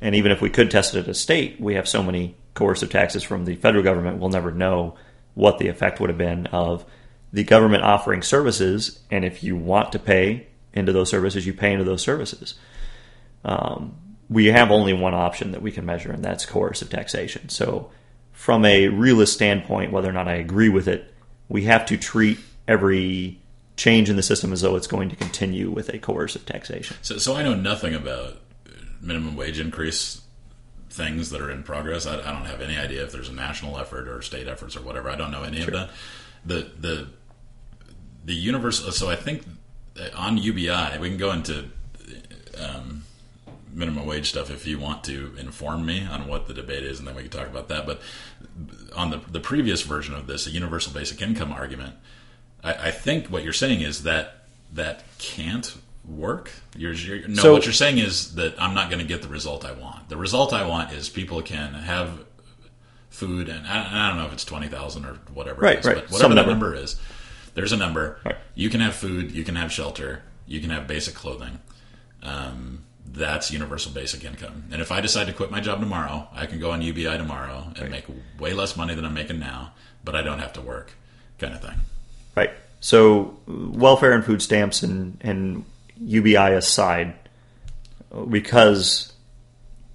And 0.00 0.16
even 0.16 0.32
if 0.32 0.42
we 0.42 0.50
could 0.50 0.68
test 0.68 0.92
it 0.92 0.98
at 0.98 1.08
a 1.08 1.14
state, 1.14 1.60
we 1.60 1.76
have 1.76 1.88
so 1.88 2.02
many 2.02 2.34
coercive 2.54 2.90
taxes 2.90 3.22
from 3.22 3.44
the 3.44 3.54
federal 3.54 3.84
government, 3.84 4.18
we'll 4.18 4.30
never 4.30 4.50
know 4.50 4.96
what 5.34 5.58
the 5.58 5.68
effect 5.68 6.00
would 6.00 6.10
have 6.10 6.18
been 6.18 6.48
of 6.48 6.84
the 7.32 7.44
government 7.44 7.84
offering 7.84 8.20
services. 8.20 8.98
And 9.12 9.24
if 9.24 9.44
you 9.44 9.54
want 9.54 9.92
to 9.92 10.00
pay 10.00 10.48
into 10.72 10.92
those 10.92 11.08
services, 11.08 11.46
you 11.46 11.52
pay 11.52 11.70
into 11.70 11.84
those 11.84 12.02
services. 12.02 12.54
Um, 13.44 13.94
we 14.28 14.46
have 14.46 14.72
only 14.72 14.92
one 14.92 15.14
option 15.14 15.52
that 15.52 15.62
we 15.62 15.70
can 15.70 15.86
measure, 15.86 16.10
and 16.10 16.24
that's 16.24 16.44
coercive 16.44 16.90
taxation. 16.90 17.48
So, 17.48 17.92
from 18.32 18.64
a 18.64 18.88
realist 18.88 19.34
standpoint, 19.34 19.92
whether 19.92 20.10
or 20.10 20.12
not 20.12 20.26
I 20.26 20.34
agree 20.34 20.68
with 20.68 20.88
it, 20.88 21.14
we 21.48 21.62
have 21.64 21.86
to 21.86 21.96
treat 21.96 22.38
every 22.68 23.40
change 23.76 24.08
in 24.08 24.16
the 24.16 24.22
system 24.22 24.52
as 24.52 24.62
though 24.62 24.76
it's 24.76 24.86
going 24.86 25.08
to 25.08 25.16
continue 25.16 25.70
with 25.70 25.88
a 25.90 25.98
coercive 25.98 26.46
taxation. 26.46 26.96
So, 27.02 27.18
so 27.18 27.36
I 27.36 27.42
know 27.42 27.54
nothing 27.54 27.94
about 27.94 28.38
minimum 29.00 29.36
wage 29.36 29.60
increase 29.60 30.22
things 30.90 31.30
that 31.30 31.40
are 31.40 31.50
in 31.50 31.62
progress. 31.62 32.06
I, 32.06 32.18
I 32.18 32.32
don't 32.32 32.46
have 32.46 32.60
any 32.60 32.76
idea 32.76 33.04
if 33.04 33.12
there's 33.12 33.28
a 33.28 33.34
national 33.34 33.78
effort 33.78 34.08
or 34.08 34.22
state 34.22 34.48
efforts 34.48 34.76
or 34.76 34.82
whatever. 34.82 35.10
I 35.10 35.16
don't 35.16 35.30
know 35.30 35.42
any 35.42 35.62
of 35.62 35.70
that. 35.72 35.90
The 36.44 36.70
the 36.78 37.08
the 38.24 38.34
universal. 38.34 38.90
So 38.92 39.10
I 39.10 39.16
think 39.16 39.44
on 40.14 40.38
UBI 40.38 40.98
we 40.98 41.08
can 41.08 41.18
go 41.18 41.32
into 41.32 41.66
um, 42.58 43.04
minimum 43.72 44.06
wage 44.06 44.30
stuff 44.30 44.50
if 44.50 44.66
you 44.66 44.78
want 44.78 45.04
to 45.04 45.34
inform 45.38 45.84
me 45.84 46.04
on 46.06 46.26
what 46.26 46.48
the 46.48 46.54
debate 46.54 46.82
is, 46.82 46.98
and 46.98 47.06
then 47.06 47.14
we 47.14 47.22
can 47.22 47.30
talk 47.30 47.48
about 47.48 47.68
that. 47.68 47.86
But 47.86 48.00
on 48.94 49.10
the 49.10 49.18
the 49.18 49.40
previous 49.40 49.82
version 49.82 50.14
of 50.14 50.26
this, 50.26 50.46
a 50.46 50.50
universal 50.50 50.92
basic 50.92 51.20
income 51.20 51.52
argument, 51.52 51.94
I, 52.66 52.88
I 52.88 52.90
think 52.90 53.28
what 53.28 53.44
you're 53.44 53.52
saying 53.52 53.80
is 53.80 54.02
that 54.02 54.34
that 54.74 55.02
can't 55.18 55.76
work. 56.04 56.50
You're, 56.76 56.92
you're, 56.92 57.28
no, 57.28 57.42
So- 57.42 57.52
what 57.52 57.64
you're 57.64 57.72
saying 57.72 57.98
is 57.98 58.34
that 58.34 58.60
I'm 58.60 58.74
not 58.74 58.90
going 58.90 59.00
to 59.00 59.06
get 59.06 59.22
the 59.22 59.28
result 59.28 59.64
I 59.64 59.72
want. 59.72 60.08
The 60.08 60.16
result 60.16 60.52
I 60.52 60.66
want 60.66 60.92
is 60.92 61.08
people 61.08 61.40
can 61.42 61.74
have 61.74 62.20
food, 63.10 63.48
and 63.48 63.66
I, 63.66 64.06
I 64.06 64.08
don't 64.08 64.18
know 64.18 64.26
if 64.26 64.32
it's 64.32 64.44
twenty 64.44 64.68
thousand 64.68 65.04
or 65.06 65.14
whatever 65.32 65.60
Right, 65.62 65.76
it 65.76 65.80
is, 65.80 65.86
right. 65.86 65.94
but 65.96 66.04
whatever 66.10 66.18
Some 66.20 66.30
that 66.30 66.36
number. 66.46 66.50
number 66.50 66.74
is, 66.74 66.96
there's 67.54 67.72
a 67.72 67.76
number. 67.76 68.18
Right. 68.24 68.36
You 68.54 68.68
can 68.68 68.80
have 68.80 68.94
food, 68.94 69.32
you 69.32 69.42
can 69.44 69.56
have 69.56 69.72
shelter, 69.72 70.22
you 70.46 70.60
can 70.60 70.70
have 70.70 70.86
basic 70.86 71.14
clothing. 71.14 71.58
Um, 72.22 72.84
that's 73.08 73.50
universal 73.50 73.92
basic 73.92 74.24
income. 74.24 74.64
And 74.72 74.82
if 74.82 74.90
I 74.92 75.00
decide 75.00 75.28
to 75.28 75.32
quit 75.32 75.50
my 75.50 75.60
job 75.60 75.80
tomorrow, 75.80 76.28
I 76.32 76.44
can 76.46 76.58
go 76.58 76.72
on 76.72 76.82
UBI 76.82 77.16
tomorrow 77.16 77.72
and 77.78 77.90
make 77.90 78.04
way 78.38 78.52
less 78.52 78.76
money 78.76 78.94
than 78.94 79.04
I'm 79.04 79.14
making 79.14 79.38
now, 79.38 79.72
but 80.04 80.14
I 80.16 80.22
don't 80.22 80.40
have 80.40 80.52
to 80.54 80.60
work, 80.60 80.92
kind 81.38 81.54
of 81.54 81.62
thing. 81.62 81.76
Right. 82.36 82.50
So, 82.80 83.38
welfare 83.46 84.12
and 84.12 84.24
food 84.24 84.42
stamps 84.42 84.82
and, 84.82 85.16
and 85.22 85.64
UBI 86.00 86.36
aside, 86.52 87.14
because 88.30 89.12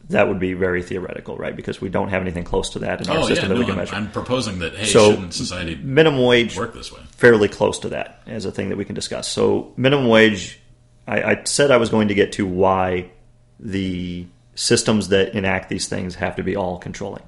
that 0.10 0.28
would 0.28 0.40
be 0.40 0.54
very 0.54 0.84
theoretical, 0.84 1.38
right? 1.38 1.56
Because 1.56 1.80
we 1.80 1.88
don't 1.90 2.10
have 2.10 2.22
anything 2.22 2.44
close 2.44 2.72
to 2.72 2.80
that 2.80 3.02
in 3.02 3.10
our 3.10 3.18
Oh 3.18 3.22
yeah, 3.22 3.28
system 3.28 3.50
that 3.50 3.54
no, 3.56 3.60
we 3.60 3.66
can 3.66 3.74
I'm, 3.74 3.78
measure. 3.78 3.96
I'm 3.96 4.12
proposing 4.12 4.60
that. 4.60 4.76
Hey, 4.76 4.86
So, 4.86 5.12
shouldn't 5.12 5.34
society 5.34 5.76
minimum 5.76 6.22
wage 6.24 6.58
work 6.58 6.74
this 6.74 6.92
way? 6.92 7.00
fairly 7.16 7.48
close 7.48 7.80
to 7.80 7.90
that 7.90 8.22
as 8.28 8.46
a 8.46 8.52
thing 8.52 8.70
that 8.70 8.78
we 8.78 8.84
can 8.86 8.96
discuss. 8.96 9.28
So 9.30 9.72
minimum 9.78 10.08
wage, 10.08 10.60
I, 11.08 11.22
I 11.24 11.44
said 11.46 11.72
I 11.72 11.78
was 11.78 11.90
going 11.90 12.10
to 12.10 12.14
get 12.14 12.34
to 12.34 12.46
why 12.46 13.12
the 13.60 14.26
systems 14.56 15.10
that 15.10 15.34
enact 15.36 15.70
these 15.70 15.88
things 15.88 16.16
have 16.16 16.36
to 16.36 16.44
be 16.44 16.56
all 16.58 16.78
controlling. 16.78 17.24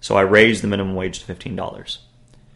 So 0.00 0.16
I 0.16 0.20
raised 0.20 0.62
the 0.62 0.68
minimum 0.68 0.94
wage 0.94 1.18
to 1.20 1.24
fifteen 1.24 1.56
dollars. 1.56 1.98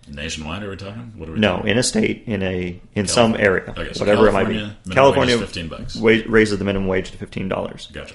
Nationwide, 0.09 0.63
are 0.65 0.71
we 0.71 0.77
talking? 0.77 1.13
What 1.17 1.29
are 1.29 1.33
we? 1.33 1.39
No, 1.39 1.57
talking? 1.57 1.71
in 1.71 1.79
a 1.79 1.83
state, 1.83 2.25
in 2.27 2.43
a 2.43 2.81
in 2.95 3.07
some 3.07 3.35
area, 3.37 3.65
Okay, 3.69 3.93
so 3.93 4.01
whatever 4.01 4.29
it 4.29 4.33
might 4.33 4.49
be. 4.49 4.55
California, 4.55 4.77
minimum 4.85 4.95
California 4.95 5.35
wage 5.37 5.43
is 5.43 5.49
15 5.49 5.69
bucks. 5.69 5.97
raises 6.29 6.59
the 6.59 6.65
minimum 6.65 6.89
wage 6.89 7.11
to 7.13 7.19
fifteen 7.19 7.49
dollars. 7.49 7.89
Gotcha. 7.93 8.15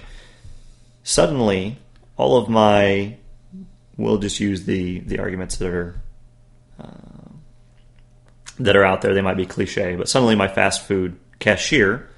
Suddenly, 1.03 1.77
all 2.17 2.35
of 2.37 2.49
my 2.49 3.15
we'll 3.95 4.17
just 4.17 4.39
use 4.39 4.65
the 4.65 4.99
the 4.99 5.19
arguments 5.19 5.57
that 5.57 5.69
are 5.69 6.01
uh, 6.79 7.29
that 8.59 8.75
are 8.75 8.83
out 8.83 9.01
there. 9.01 9.13
They 9.13 9.21
might 9.21 9.37
be 9.37 9.45
cliche, 9.45 9.95
but 9.95 10.09
suddenly 10.09 10.35
my 10.35 10.49
fast 10.49 10.85
food 10.85 11.17
cashier 11.39 12.09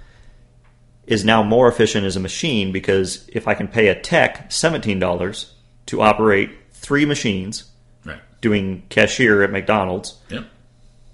is 1.05 1.23
now 1.25 1.43
more 1.43 1.67
efficient 1.67 2.05
as 2.05 2.15
a 2.15 2.19
machine 2.19 2.71
because 2.71 3.27
if 3.34 3.47
I 3.47 3.53
can 3.53 3.67
pay 3.67 3.88
a 3.89 3.95
tech 3.99 4.51
seventeen 4.51 4.97
dollars 4.99 5.53
to 5.88 6.01
operate 6.01 6.49
three 6.71 7.05
machines. 7.05 7.65
Doing 8.41 8.84
cashier 8.89 9.43
at 9.43 9.52
McDonald's, 9.52 10.17
Yep. 10.30 10.45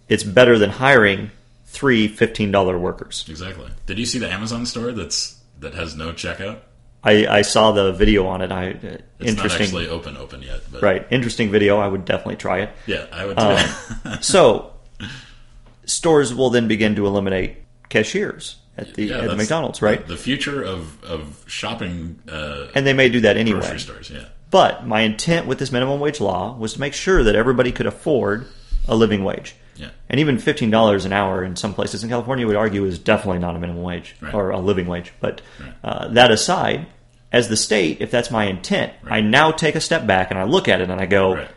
it's 0.10 0.24
better 0.24 0.58
than 0.60 0.70
hiring 0.70 1.32
three 1.66 2.08
$15 2.08 2.80
workers. 2.80 3.26
Exactly. 3.28 3.70
Did 3.86 4.00
you 4.00 4.06
see 4.06 4.20
the 4.20 4.32
Amazon 4.32 4.66
store 4.66 4.92
that's 4.92 5.40
that 5.60 5.74
has 5.74 5.96
no 5.96 6.12
checkout? 6.12 6.60
I, 7.04 7.28
I 7.28 7.42
saw 7.44 7.72
the 7.72 7.92
video 7.94 8.26
on 8.26 8.42
it. 8.42 8.52
I 8.52 8.72
uh, 8.72 8.74
It's 9.20 9.30
interesting, 9.30 9.42
not 9.42 9.62
actually 9.62 9.88
open 9.90 10.18
open 10.18 10.42
yet, 10.42 10.62
but 10.72 10.82
right? 10.82 11.06
Interesting 11.12 11.52
video. 11.52 11.78
I 11.78 11.88
would 11.88 12.04
definitely 12.06 12.38
try 12.38 12.62
it. 12.62 12.72
Yeah, 12.88 13.06
I 13.12 13.26
would. 13.26 13.38
Um, 13.38 14.22
so, 14.22 14.74
stores 15.86 16.34
will 16.34 16.50
then 16.50 16.68
begin 16.68 16.96
to 16.96 17.06
eliminate 17.06 17.58
cashiers 17.90 18.56
at 18.78 18.94
the 18.96 19.06
Yeah, 19.06 19.20
at 19.22 19.30
the 19.30 19.36
McDonald's, 19.36 19.82
right? 19.82 20.06
The 20.06 20.18
future 20.18 20.64
of 20.64 21.04
of 21.04 21.44
shopping 21.48 22.20
uh, 22.30 22.68
And 22.74 22.86
they 22.88 22.94
may 22.94 23.10
do 23.10 23.20
that 23.22 23.38
anyway. 23.38 23.60
grocery 23.60 23.80
stores. 23.80 24.10
Yeah. 24.10 24.26
But 24.56 24.88
my 24.88 25.02
intent 25.02 25.48
with 25.48 25.60
this 25.60 25.70
minimum 25.70 26.00
wage 26.00 26.22
law 26.22 26.56
was 26.56 26.76
to 26.76 26.80
make 26.80 26.94
sure 26.94 27.24
that 27.26 27.36
everybody 27.36 27.74
could 27.74 27.88
afford 27.88 28.48
a 28.88 28.96
living 28.96 29.26
wage. 29.26 29.54
Yeah. 29.76 29.90
And 30.10 30.18
even 30.22 30.38
fifteen 30.38 30.72
dollars 30.72 31.04
an 31.04 31.12
hour 31.12 31.44
in 31.44 31.58
some 31.58 31.74
places 31.74 32.04
in 32.06 32.10
California 32.10 32.48
would 32.48 32.56
argue 32.56 32.86
is 32.86 32.98
definitely 32.98 33.40
not 33.40 33.58
a 33.58 33.60
minimum 33.60 33.84
wage 33.84 34.16
Right. 34.22 34.34
or 34.34 34.52
a 34.52 34.60
living 34.60 34.88
wage. 34.88 35.12
But 35.20 35.42
Right. 35.60 35.74
uh, 35.84 36.08
that 36.14 36.32
aside, 36.32 36.86
as 37.34 37.50
the 37.50 37.58
state, 37.58 37.98
if 38.00 38.12
that's 38.12 38.32
my 38.32 38.46
intent, 38.46 38.94
I 39.06 39.20
now 39.20 39.52
take 39.52 39.76
a 39.76 39.82
step 39.82 40.08
back 40.08 40.32
and 40.32 40.40
I 40.40 40.44
look 40.46 40.70
at 40.70 40.80
it 40.80 40.90
and 40.90 41.02
I 41.02 41.06
go, 41.06 41.34
Right. 41.36 41.48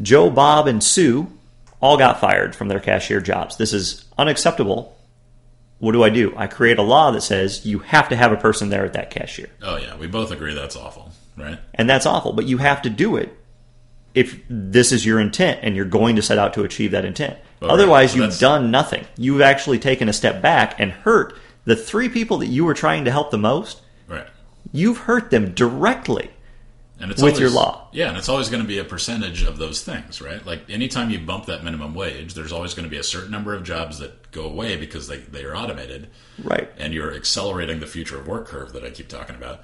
Joe, 0.00 0.30
Bob, 0.30 0.66
and 0.66 0.82
Sue 0.82 1.30
all 1.82 1.98
got 1.98 2.20
fired 2.22 2.56
from 2.56 2.68
their 2.68 2.80
cashier 2.80 3.20
jobs. 3.20 3.58
This 3.58 3.74
is 3.74 4.06
unacceptable. 4.16 4.96
What 5.78 5.92
do 5.92 6.02
I 6.02 6.08
do? 6.08 6.32
I 6.38 6.46
create 6.46 6.78
a 6.78 6.82
law 6.82 7.10
that 7.10 7.20
says 7.22 7.66
you 7.66 7.80
have 7.80 8.08
to 8.08 8.16
have 8.16 8.32
a 8.32 8.36
person 8.38 8.70
there 8.70 8.86
at 8.86 8.94
that 8.94 9.10
cashier. 9.10 9.50
Oh 9.62 9.76
yeah, 9.76 9.94
we 9.98 10.06
both 10.06 10.30
agree 10.30 10.54
that's 10.54 10.76
awful, 10.76 11.10
right? 11.40 11.58
And 11.74 11.88
that's 11.88 12.06
awful, 12.06 12.32
but 12.32 12.46
you 12.46 12.58
have 12.58 12.82
to 12.82 12.90
do 12.90 13.16
it 13.16 13.36
if 14.14 14.40
this 14.48 14.92
is 14.92 15.06
your 15.06 15.20
intent 15.20 15.60
and 15.62 15.76
you're 15.76 15.84
going 15.84 16.16
to 16.16 16.22
set 16.22 16.38
out 16.38 16.54
to 16.54 16.64
achieve 16.64 16.90
that 16.90 17.04
intent. 17.04 17.38
Well, 17.60 17.70
Otherwise. 17.70 18.12
So 18.12 18.18
you've 18.18 18.38
done 18.38 18.70
nothing. 18.70 19.06
You've 19.16 19.40
actually 19.40 19.78
taken 19.78 20.08
a 20.08 20.12
step 20.12 20.42
back 20.42 20.78
and 20.78 20.90
hurt 20.90 21.34
the 21.64 21.76
three 21.76 22.08
people 22.08 22.38
that 22.38 22.46
you 22.46 22.64
were 22.64 22.74
trying 22.74 23.04
to 23.04 23.10
help 23.10 23.30
the 23.30 23.38
most. 23.38 23.80
Right. 24.08 24.26
You've 24.72 24.98
hurt 24.98 25.30
them 25.30 25.52
directly. 25.54 26.30
And 26.98 27.10
it's 27.10 27.22
With 27.22 27.34
always, 27.34 27.40
your 27.40 27.50
law. 27.50 27.88
Yeah, 27.92 28.08
and 28.08 28.18
it's 28.18 28.28
always 28.28 28.50
going 28.50 28.62
to 28.62 28.68
be 28.68 28.76
a 28.76 28.84
percentage 28.84 29.42
of 29.42 29.56
those 29.56 29.82
things, 29.82 30.20
right? 30.20 30.44
Like 30.44 30.68
anytime 30.68 31.08
you 31.08 31.18
bump 31.18 31.46
that 31.46 31.64
minimum 31.64 31.94
wage, 31.94 32.34
there's 32.34 32.52
always 32.52 32.74
going 32.74 32.84
to 32.84 32.90
be 32.90 32.98
a 32.98 33.02
certain 33.02 33.30
number 33.30 33.54
of 33.54 33.64
jobs 33.64 34.00
that 34.00 34.30
go 34.32 34.44
away 34.44 34.76
because 34.76 35.08
they, 35.08 35.16
they 35.16 35.44
are 35.44 35.56
automated. 35.56 36.08
Right. 36.42 36.70
and 36.78 36.92
you're 36.92 37.14
accelerating 37.14 37.80
the 37.80 37.86
future 37.86 38.18
of 38.18 38.26
work 38.26 38.48
curve 38.48 38.72
that 38.74 38.84
I 38.84 38.90
keep 38.90 39.08
talking 39.08 39.36
about. 39.36 39.62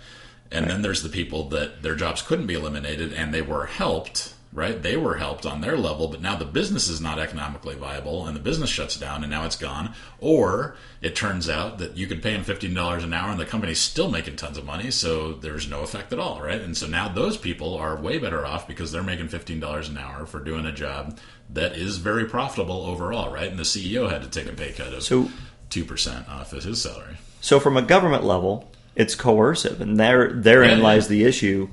And 0.51 0.71
then 0.71 0.83
there's 0.83 1.03
the 1.03 1.09
people 1.09 1.49
that 1.51 1.83
their 1.83 1.95
jobs 1.95 2.23
couldn't 2.23 2.47
be 2.47 2.55
eliminated 2.55 3.13
and 3.13 3.33
they 3.35 3.43
were 3.43 3.67
helped, 3.67 4.35
right? 4.53 4.81
They 4.81 4.97
were 4.97 5.17
helped 5.17 5.45
on 5.45 5.61
their 5.61 5.77
level, 5.77 6.09
but 6.09 6.23
now 6.23 6.37
the 6.37 6.45
business 6.45 6.89
is 6.89 7.01
not 7.01 7.19
economically 7.19 7.75
viable 7.75 8.27
and 8.27 8.37
the 8.37 8.41
business 8.41 8.71
shuts 8.71 8.97
down 8.97 9.23
and 9.23 9.31
now 9.31 9.45
it's 9.45 9.57
gone. 9.57 9.93
Or 10.21 10.77
it 11.03 11.17
turns 11.17 11.49
out 11.51 11.79
that 11.79 11.97
you 11.97 12.07
could 12.07 12.23
pay 12.23 12.33
them 12.33 12.45
$15 12.45 13.05
an 13.05 13.13
hour 13.13 13.31
and 13.31 13.41
the 13.41 13.45
company's 13.45 13.81
still 13.81 14.11
making 14.11 14.37
tons 14.37 14.57
of 14.57 14.65
money, 14.65 14.91
so 14.91 15.33
there's 15.33 15.69
no 15.69 15.81
effect 15.81 16.13
at 16.13 16.19
all, 16.19 16.41
right? 16.41 16.61
And 16.61 16.77
so 16.77 16.87
now 16.87 17.09
those 17.09 17.37
people 17.37 17.75
are 17.77 18.01
way 18.01 18.19
better 18.19 18.47
off 18.47 18.69
because 18.69 18.93
they're 18.93 19.03
making 19.03 19.29
$15 19.29 19.89
an 19.89 19.99
hour 19.99 20.27
for 20.27 20.41
doing 20.41 20.65
a 20.65 20.73
job 20.73 21.19
that 21.51 21.77
is 21.77 21.99
very 21.99 22.25
profitable 22.25 22.87
overall, 22.87 23.33
right? 23.33 23.51
And 23.51 23.59
the 23.59 23.65
CEO 23.65 24.09
had 24.11 24.23
to 24.23 24.29
take 24.29 24.51
a 24.51 24.57
pay 24.57 24.73
cut 24.73 24.93
of 24.93 25.03
So- 25.03 25.31
2% 25.71 26.29
off 26.29 26.53
of 26.53 26.63
his 26.63 26.81
salary. 26.81 27.17
So 27.41 27.61
from 27.61 27.77
a 27.77 27.83
government 27.83 28.25
level, 28.25 28.71
it's 28.97 29.15
coercive, 29.15 29.81
and 29.81 29.99
there 29.99 30.33
therein 30.33 30.81
lies 30.81 31.07
the 31.09 31.25
issue 31.25 31.69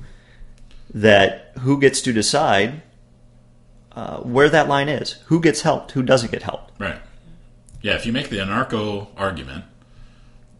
that 0.92 1.52
who 1.60 1.80
gets 1.80 2.00
to 2.02 2.12
decide 2.12 2.82
uh, 3.92 4.18
where 4.18 4.48
that 4.48 4.68
line 4.68 4.88
is, 4.88 5.12
who 5.26 5.40
gets 5.40 5.62
helped, 5.62 5.92
who 5.92 6.02
doesn't 6.02 6.30
get 6.30 6.42
helped. 6.42 6.78
Right. 6.78 7.00
Yeah, 7.80 7.94
if 7.94 8.06
you 8.06 8.12
make 8.12 8.28
the 8.28 8.38
anarcho 8.38 9.08
argument, 9.16 9.64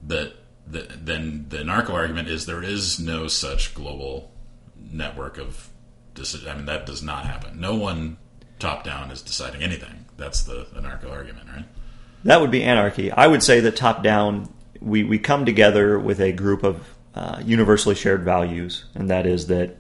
that, 0.07 0.35
that 0.67 1.07
then 1.07 1.47
the 1.49 1.59
anarcho 1.59 1.91
argument 1.91 2.29
is 2.29 2.47
there 2.47 2.63
is 2.63 2.99
no 2.99 3.29
such 3.29 3.75
global 3.75 4.31
network 4.77 5.39
of 5.39 5.71
decision. 6.15 6.49
I 6.49 6.55
mean, 6.55 6.67
that 6.67 6.87
does 6.87 7.03
not 7.03 7.27
happen. 7.27 7.61
No 7.61 7.75
one 7.75 8.19
top 8.59 8.85
down 8.85 9.11
is 9.11 9.23
deciding 9.23 9.63
anything. 9.63 10.05
That's 10.17 10.43
the 10.43 10.67
anarcho 10.77 11.11
argument, 11.11 11.49
right? 11.55 11.65
That 12.25 12.41
would 12.41 12.51
be 12.51 12.63
anarchy. 12.63 13.11
I 13.11 13.27
would 13.27 13.43
say 13.43 13.61
that 13.61 13.77
top 13.77 14.03
down, 14.03 14.53
we, 14.85 15.05
we 15.05 15.19
come 15.19 15.45
together 15.45 15.99
with 15.99 16.21
a 16.21 16.33
group 16.33 16.63
of 16.63 16.95
uh, 17.15 17.41
universally 17.45 17.95
shared 17.95 18.23
values, 18.23 18.85
and 18.95 19.11
that 19.11 19.27
is 19.27 19.47
that 19.47 19.77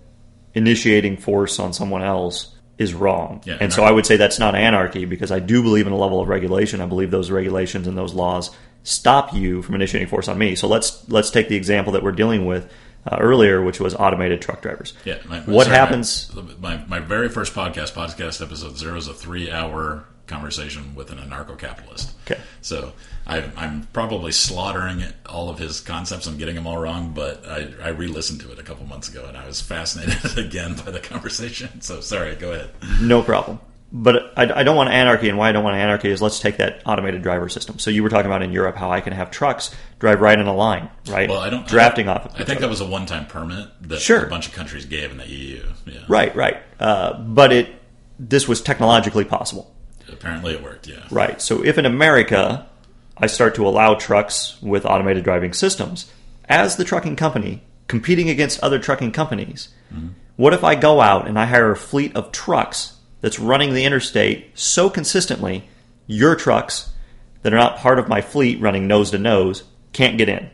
initiating 0.54 1.16
force 1.16 1.58
on 1.58 1.72
someone 1.72 2.02
else 2.02 2.54
is 2.78 2.94
wrong. 2.94 3.42
Yeah, 3.44 3.58
and 3.60 3.72
so 3.72 3.84
I 3.84 3.90
would 3.90 4.06
say 4.06 4.16
that's 4.16 4.38
not 4.38 4.54
anarchy 4.54 5.04
because 5.04 5.30
I 5.30 5.38
do 5.38 5.62
believe 5.62 5.86
in 5.86 5.92
a 5.92 5.96
level 5.96 6.20
of 6.20 6.28
regulation. 6.28 6.80
I 6.80 6.86
believe 6.86 7.10
those 7.10 7.30
regulations 7.30 7.86
and 7.86 7.96
those 7.96 8.14
laws 8.14 8.50
stop 8.82 9.32
you 9.32 9.62
from 9.62 9.74
initiating 9.74 10.08
force 10.08 10.28
on 10.28 10.38
me. 10.38 10.54
So 10.54 10.68
let's 10.68 11.08
let's 11.08 11.30
take 11.30 11.48
the 11.48 11.56
example 11.56 11.92
that 11.92 12.02
we're 12.02 12.12
dealing 12.12 12.46
with 12.46 12.70
uh, 13.06 13.18
earlier, 13.20 13.62
which 13.62 13.80
was 13.80 13.94
automated 13.94 14.40
truck 14.42 14.62
drivers. 14.62 14.94
Yeah. 15.04 15.18
My, 15.26 15.40
what 15.40 15.64
sorry, 15.64 15.76
happens? 15.76 16.34
My, 16.34 16.76
my, 16.76 16.84
my 16.86 16.98
very 17.00 17.28
first 17.28 17.54
podcast, 17.54 17.92
podcast 17.92 18.42
episode 18.42 18.76
zero, 18.76 18.96
is 18.96 19.08
a 19.08 19.14
three 19.14 19.50
hour 19.50 20.06
conversation 20.26 20.94
with 20.94 21.10
an 21.10 21.18
anarcho 21.18 21.58
capitalist. 21.58 22.12
Okay. 22.26 22.40
So 22.62 22.92
I, 23.26 23.44
I'm 23.56 23.86
probably 23.92 24.32
slaughtering 24.32 25.04
all 25.26 25.48
of 25.50 25.58
his 25.58 25.80
concepts 25.80 26.26
I'm 26.26 26.38
getting 26.38 26.54
them 26.54 26.66
all 26.66 26.78
wrong, 26.78 27.12
but 27.14 27.46
I, 27.46 27.68
I 27.82 27.88
re 27.88 28.06
listened 28.06 28.40
to 28.42 28.52
it 28.52 28.58
a 28.58 28.62
couple 28.62 28.86
months 28.86 29.08
ago 29.08 29.24
and 29.28 29.36
I 29.36 29.46
was 29.46 29.60
fascinated 29.60 30.38
again 30.46 30.74
by 30.74 30.90
the 30.90 31.00
conversation. 31.00 31.68
So 31.80 32.00
sorry, 32.00 32.34
go 32.36 32.52
ahead. 32.52 32.70
No 33.00 33.22
problem. 33.22 33.60
But 33.96 34.32
I, 34.36 34.60
I 34.60 34.62
don't 34.64 34.74
want 34.74 34.90
anarchy, 34.90 35.28
and 35.28 35.38
why 35.38 35.50
I 35.50 35.52
don't 35.52 35.62
want 35.62 35.76
anarchy 35.76 36.08
is 36.10 36.20
let's 36.20 36.40
take 36.40 36.56
that 36.56 36.82
automated 36.84 37.22
driver 37.22 37.48
system. 37.48 37.78
So 37.78 37.90
you 37.90 38.02
were 38.02 38.08
talking 38.08 38.26
about 38.26 38.42
in 38.42 38.50
Europe 38.52 38.74
how 38.74 38.90
I 38.90 39.00
can 39.00 39.12
have 39.12 39.30
trucks 39.30 39.72
drive 40.00 40.20
right 40.20 40.36
in 40.36 40.46
a 40.48 40.54
line, 40.54 40.90
right? 41.08 41.28
Well, 41.28 41.38
I 41.38 41.48
don't. 41.48 41.64
drafting 41.66 42.08
I, 42.08 42.14
off. 42.14 42.24
Of 42.26 42.32
I 42.32 42.38
think 42.38 42.50
other. 42.50 42.60
that 42.62 42.68
was 42.70 42.80
a 42.80 42.86
one 42.86 43.06
time 43.06 43.26
permit 43.26 43.68
that 43.82 44.00
Sure. 44.00 44.24
a 44.24 44.28
bunch 44.28 44.48
of 44.48 44.52
countries 44.54 44.84
gave 44.86 45.12
in 45.12 45.18
the 45.18 45.28
EU. 45.28 45.62
Yeah. 45.86 46.00
right, 46.08 46.34
right. 46.34 46.56
Uh, 46.80 47.18
but 47.20 47.52
it 47.52 47.68
this 48.18 48.48
was 48.48 48.60
technologically 48.60 49.24
possible, 49.24 49.72
Apparently 50.14 50.54
it 50.54 50.62
worked, 50.62 50.86
yeah. 50.86 51.06
right? 51.10 51.40
So 51.40 51.64
if 51.64 51.78
in 51.78 51.86
America 51.86 52.66
I 53.16 53.26
start 53.26 53.54
to 53.56 53.66
allow 53.66 53.94
trucks 53.94 54.60
with 54.60 54.86
automated 54.86 55.24
driving 55.24 55.52
systems, 55.52 56.10
as 56.46 56.76
the 56.76 56.84
trucking 56.84 57.16
company 57.16 57.62
competing 57.86 58.28
against 58.28 58.60
other 58.60 58.78
trucking 58.78 59.12
companies, 59.12 59.68
mm-hmm. 59.92 60.08
what 60.36 60.54
if 60.54 60.64
I 60.64 60.74
go 60.74 61.00
out 61.00 61.28
and 61.28 61.38
I 61.38 61.46
hire 61.46 61.72
a 61.72 61.76
fleet 61.76 62.16
of 62.16 62.32
trucks 62.32 62.96
that's 63.20 63.38
running 63.38 63.72
the 63.72 63.84
interstate 63.84 64.58
so 64.58 64.90
consistently, 64.90 65.68
your 66.06 66.34
trucks 66.34 66.90
that 67.42 67.52
are 67.52 67.58
not 67.58 67.76
part 67.76 67.98
of 67.98 68.08
my 68.08 68.20
fleet 68.20 68.60
running 68.60 68.86
nose 68.86 69.10
to 69.12 69.18
nose 69.18 69.64
can't 69.92 70.18
get 70.18 70.28
in? 70.28 70.50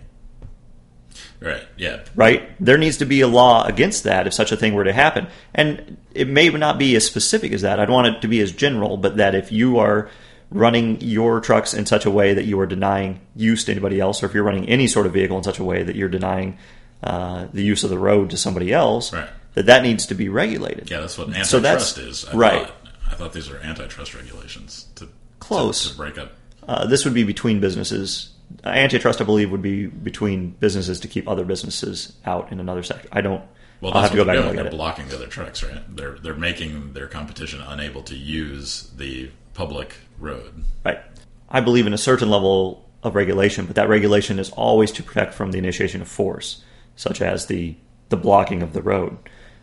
Right, 1.41 1.62
yeah. 1.78 2.01
right? 2.14 2.51
There 2.62 2.76
needs 2.76 2.99
to 2.99 3.07
be 3.07 3.22
a 3.22 3.26
law 3.28 3.64
against 3.64 4.05
that 4.05 4.26
if 4.26 4.34
such 4.34 4.53
a 4.53 4.57
thing 4.57 4.74
were 4.74 4.84
to 4.84 4.93
happen. 4.93 5.26
And 5.55 5.97
it 6.14 6.28
may 6.28 6.51
not 6.51 6.78
be 6.78 6.95
as 6.97 7.07
specific 7.07 7.53
as 7.53 7.62
that. 7.62 7.80
I'd 7.80 7.88
want 7.88 8.09
it 8.09 8.20
to 8.20 8.28
be 8.28 8.41
as 8.41 8.53
general, 8.53 8.99
but 8.99 9.16
that 9.16 9.34
if 9.34 9.51
you 9.51 9.78
are 9.78 10.11
running 10.51 11.01
your 11.01 11.41
trucks 11.41 11.72
in 11.72 11.86
such 11.86 12.05
a 12.05 12.11
way 12.11 12.34
that 12.34 12.45
you 12.45 12.61
are 12.61 12.66
denying 12.66 13.20
use 13.34 13.64
to 13.64 13.72
anybody 13.72 14.01
else, 14.01 14.22
or 14.22 14.26
if 14.26 14.34
you're 14.34 14.45
running 14.45 14.68
any 14.68 14.86
sort 14.86 15.07
of 15.07 15.12
vehicle 15.14 15.38
in 15.38 15.45
such 15.45 15.59
a 15.59 15.64
way 15.64 15.82
that 15.82 15.97
you're 15.97 16.09
denying 16.11 16.59
uh, 17.03 17.47
the 17.55 17.62
use 17.62 17.84
of 17.84 17.91
the 17.91 17.99
road 17.99 18.28
to 18.30 18.36
somebody 18.36 18.70
else, 18.72 19.11
Right. 19.12 19.28
that 19.55 19.64
that 19.66 19.82
needs 19.82 20.05
to 20.07 20.14
be 20.14 20.28
regulated. 20.28 20.91
Yeah, 20.91 21.01
that's 21.01 21.16
what 21.16 21.28
So 21.28 21.57
antitrust 21.59 21.97
that's- 21.97 21.99
is. 21.99 22.24
I 22.26 22.34
right. 22.36 22.66
Thought. 22.66 22.76
I 23.11 23.14
thought 23.14 23.32
these 23.32 23.49
are 23.49 23.57
antitrust 23.59 24.14
regulations 24.14 24.86
to 24.97 25.09
Close. 25.38 25.84
to, 25.84 25.88
to 25.93 25.97
break 25.97 26.18
up. 26.18 26.32
Uh, 26.68 26.86
this 26.86 27.05
would 27.07 27.14
be 27.14 27.24
between 27.24 27.61
businesses. 27.61 28.30
Antitrust, 28.64 29.20
I 29.20 29.24
believe, 29.24 29.51
would 29.51 29.62
be 29.62 29.86
between 29.86 30.51
businesses 30.51 31.01
to 31.01 31.09
keep 31.09 31.28
other 31.28 31.44
businesses 31.44 32.14
out 32.24 32.53
in 32.53 32.61
another 32.61 32.82
sector. 32.82 33.09
I 33.12 33.20
don't. 33.20 33.42
Well, 33.80 33.92
I'll 33.94 34.03
that's 34.03 34.11
have 34.11 34.11
to 34.12 34.16
go 34.16 34.24
back 34.24 34.36
and 34.36 34.44
doing. 34.44 34.57
look 34.57 34.64
They're 34.64 34.72
blocking 34.72 35.09
the 35.09 35.16
other 35.16 35.26
trucks, 35.26 35.62
right? 35.62 35.96
They're 35.96 36.18
they're 36.18 36.34
making 36.34 36.92
their 36.92 37.07
competition 37.07 37.61
unable 37.62 38.03
to 38.05 38.16
use 38.16 38.90
the 38.96 39.30
public 39.55 39.94
road. 40.18 40.64
Right. 40.84 41.01
I 41.48 41.61
believe 41.61 41.86
in 41.86 41.94
a 41.94 41.98
certain 41.98 42.30
level 42.30 42.88
of 43.03 43.14
regulation, 43.14 43.66
but 43.66 43.76
that 43.76 43.88
regulation 43.88 44.38
is 44.38 44.51
always 44.51 44.92
to 44.92 45.03
protect 45.03 45.34
from 45.34 45.53
the 45.53 45.59
initiation 45.59 46.03
of 46.03 46.09
force, 46.09 46.62
such 46.96 47.22
as 47.22 47.46
the 47.46 47.76
the 48.11 48.16
blocking 48.16 48.62
of 48.62 48.72
the 48.72 48.82
road. 48.82 49.16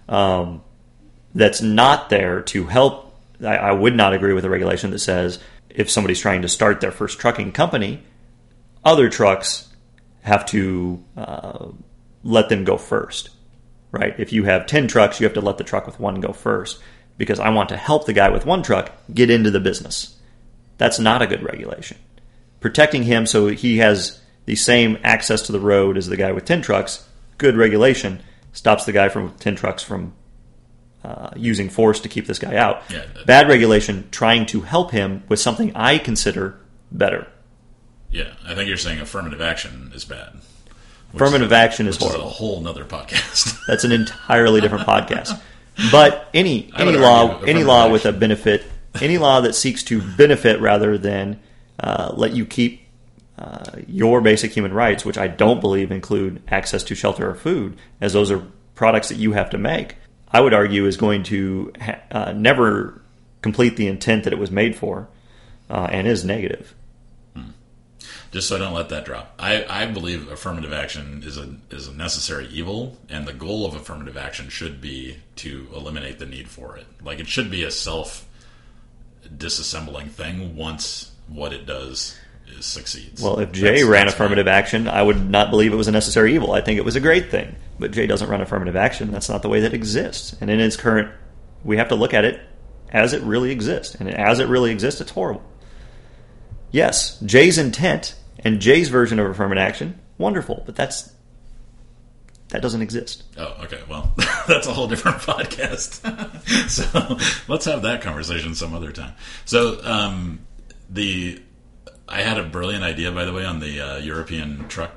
Um, 0.10 0.64
that's 1.36 1.62
not 1.62 2.10
there 2.10 2.42
to 2.42 2.66
help. 2.66 3.16
I, 3.42 3.58
I 3.58 3.72
would 3.72 3.96
not 3.96 4.14
agree 4.14 4.34
with 4.34 4.46
a 4.46 4.50
regulation 4.50 4.90
that 4.92 5.00
says 5.00 5.40
if 5.70 5.92
somebody's 5.92 6.20
trying 6.20 6.42
to 6.42 6.48
start 6.48 6.82
their 6.82 6.92
first 6.92 7.20
trucking 7.20 7.52
company, 7.52 8.02
other 8.84 9.10
trucks 9.10 9.68
have 10.22 10.46
to 10.48 11.04
uh, 11.16 11.68
let 12.24 12.50
them 12.50 12.64
go 12.64 12.78
first. 12.78 13.30
Right? 13.92 14.14
If 14.20 14.34
you 14.34 14.44
have 14.44 14.68
10 14.68 14.88
trucks, 14.88 15.20
you 15.20 15.26
have 15.26 15.34
to 15.36 15.42
let 15.42 15.58
the 15.58 15.64
truck 15.64 15.86
with 15.86 16.00
one 16.00 16.20
go 16.20 16.34
first 16.34 16.80
because 17.18 17.40
I 17.40 17.50
want 17.50 17.70
to 17.70 17.78
help 17.78 18.06
the 18.06 18.14
guy 18.14 18.30
with 18.30 18.46
one 18.46 18.62
truck 18.62 18.92
get 19.14 19.30
into 19.30 19.50
the 19.50 19.60
business. 19.60 20.16
That's 20.78 21.00
not 21.00 21.22
a 21.22 21.28
good 21.28 21.42
regulation. 21.42 21.98
Protecting 22.60 23.04
him 23.04 23.26
so 23.26 23.48
he 23.48 23.78
has 23.78 24.22
the 24.46 24.56
same 24.56 24.98
access 25.04 25.44
to 25.44 25.52
the 25.52 25.60
road 25.60 25.98
as 25.98 26.08
the 26.08 26.18
guy 26.18 26.32
with 26.32 26.46
10 26.46 26.62
trucks, 26.62 27.08
good 27.38 27.56
regulation, 27.56 28.22
stops 28.52 28.86
the 28.86 28.92
guy 28.92 29.10
from 29.10 29.32
10 29.36 29.56
trucks 29.56 29.84
from 29.84 30.14
uh, 31.04 31.30
using 31.36 31.70
force 31.70 32.02
to 32.02 32.10
keep 32.10 32.28
this 32.28 32.40
guy 32.40 32.56
out. 32.56 32.84
Yeah. 32.90 33.06
Bad 33.26 33.48
regulation 33.48 34.10
trying 34.12 34.46
to 34.48 34.62
help 34.62 34.92
him 34.92 35.24
with 35.30 35.40
something 35.40 35.76
I 35.76 35.98
consider 35.98 36.60
better. 36.92 37.28
Yeah, 38.12 38.32
I 38.46 38.56
think 38.56 38.68
you're 38.68 38.78
saying 38.78 39.00
affirmative 39.00 39.42
action 39.42 39.92
is 39.94 40.06
bad. 40.06 40.34
Affirmative 41.14 41.54
action 41.54 41.88
is 41.88 41.98
horrible. 41.98 42.26
a 42.26 42.30
whole 42.30 42.62
nother 42.62 42.86
podcast. 42.86 43.58
That's 43.68 43.84
an 43.84 43.92
entirely 43.92 44.62
different 44.62 44.86
podcast. 44.86 45.40
But 45.92 46.30
any 46.34 46.72
any 46.78 46.94
law 46.98 47.42
any 47.42 47.64
law 47.64 47.90
with 47.90 48.06
a 48.06 48.12
benefit 48.12 48.66
any 49.02 49.18
law 49.18 49.42
that 49.42 49.54
seeks 49.54 49.84
to 49.84 50.02
benefit 50.02 50.60
rather 50.60 50.98
than 50.98 51.40
uh, 51.80 52.12
let 52.16 52.34
you 52.34 52.46
keep 52.46 52.82
uh, 53.38 53.64
your 53.88 54.22
basic 54.22 54.52
human 54.52 54.74
rights, 54.74 55.06
which 55.06 55.18
I 55.18 55.28
don't 55.28 55.62
believe 55.62 55.92
include 55.92 56.42
access 56.48 56.84
to 56.86 56.96
shelter 56.96 57.30
or 57.30 57.36
food, 57.36 57.78
as 58.02 58.14
those 58.14 58.32
are 58.32 58.44
products 58.74 59.10
that 59.10 59.18
you 59.18 59.34
have 59.34 59.52
to 59.52 59.58
make. 59.58 59.96
I 60.32 60.42
would 60.42 60.54
argue 60.54 60.86
is 60.88 60.98
going 60.98 61.24
to 61.24 61.72
ha- 61.80 62.02
uh, 62.12 62.32
never 62.34 63.02
complete 63.42 63.78
the 63.78 63.88
intent 63.88 64.24
that 64.24 64.34
it 64.34 64.40
was 64.40 64.52
made 64.52 64.76
for, 64.76 65.08
uh, 65.70 65.88
and 65.92 66.08
is 66.08 66.26
negative. 66.26 66.74
Just 68.32 68.48
so 68.50 68.56
I 68.56 68.60
don't 68.60 68.74
let 68.74 68.90
that 68.90 69.06
drop. 69.06 69.34
I, 69.40 69.66
I 69.70 69.86
believe 69.86 70.30
affirmative 70.32 70.74
action 70.74 71.24
is 71.26 71.38
a 71.38 71.56
is 71.72 71.88
a 71.88 71.94
necessary 71.94 72.48
evil, 72.48 72.98
and 73.10 73.26
the 73.26 73.34
goal 73.34 73.66
of 73.66 73.74
affirmative 73.76 74.18
action 74.18 74.50
should 74.50 74.82
be 74.82 75.18
to 75.38 75.68
eliminate 75.76 76.20
the 76.20 76.26
need 76.26 76.50
for 76.50 76.78
it. 76.78 76.86
Like 77.02 77.20
it 77.20 77.28
should 77.28 77.50
be 77.52 77.64
a 77.64 77.72
self 77.72 78.28
disassembling 79.36 80.10
thing 80.10 80.56
once 80.56 81.12
what 81.28 81.54
it 81.54 81.66
does 81.66 82.18
is 82.48 82.66
succeeds. 82.66 83.22
Well, 83.22 83.40
if 83.40 83.52
Jay 83.52 83.64
That's- 83.64 83.84
ran 83.84 84.06
that's 84.06 84.16
affirmative 84.16 84.46
my- 84.46 84.52
action, 84.54 84.88
I 84.88 85.02
would 85.02 85.30
not 85.30 85.50
believe 85.50 85.74
it 85.74 85.78
was 85.78 85.88
a 85.88 85.92
necessary 85.92 86.34
evil. 86.36 86.54
I 86.54 86.62
think 86.62 86.78
it 86.78 86.86
was 86.86 86.96
a 86.96 87.02
great 87.02 87.30
thing. 87.30 87.56
But 87.80 87.92
Jay 87.92 88.08
doesn't 88.08 88.30
run 88.30 88.42
affirmative 88.42 88.76
action. 88.76 89.12
That's 89.12 89.30
not 89.30 89.42
the 89.42 89.50
way 89.50 89.60
that 89.62 89.74
exists. 89.74 90.36
And 90.42 90.50
in 90.50 90.60
its 90.60 90.78
current, 90.78 91.12
we 91.64 91.78
have 91.78 91.90
to 91.90 91.96
look 91.96 92.14
at 92.14 92.26
it 92.26 92.40
as 92.92 93.14
it 93.14 93.22
really 93.24 93.52
exists. 93.52 93.96
And 93.96 94.10
as 94.10 94.40
it 94.40 94.48
really 94.48 94.72
exists, 94.72 95.02
it's 95.02 95.12
horrible. 95.12 95.44
Yes, 96.78 97.20
Jay's 97.22 97.58
intent 97.58 98.14
and 98.38 98.60
Jay's 98.60 98.90
version 98.90 99.18
of 99.18 99.26
affirmative 99.26 99.64
action, 99.64 100.00
wonderful. 100.20 100.62
But 100.64 100.76
that's 100.76 101.12
that 102.50 102.62
doesn't 102.62 102.84
exist. 102.84 103.24
Oh, 103.36 103.56
okay. 103.64 103.80
Well, 103.90 104.14
that's 104.48 104.68
a 104.68 104.74
whole 104.74 104.88
different 104.88 105.18
podcast. 105.22 106.06
so 106.70 107.18
let's 107.52 107.66
have 107.66 107.82
that 107.82 108.04
conversation 108.04 108.54
some 108.54 108.76
other 108.76 108.92
time. 108.92 109.14
So 109.46 109.84
um, 109.84 110.42
the 110.88 111.42
I 112.08 112.22
had 112.22 112.38
a 112.38 112.44
brilliant 112.44 112.84
idea, 112.84 113.12
by 113.12 113.26
the 113.26 113.34
way, 113.34 113.44
on 113.44 113.60
the 113.60 113.82
uh, 113.82 113.98
European 113.98 114.68
truck 114.68 114.92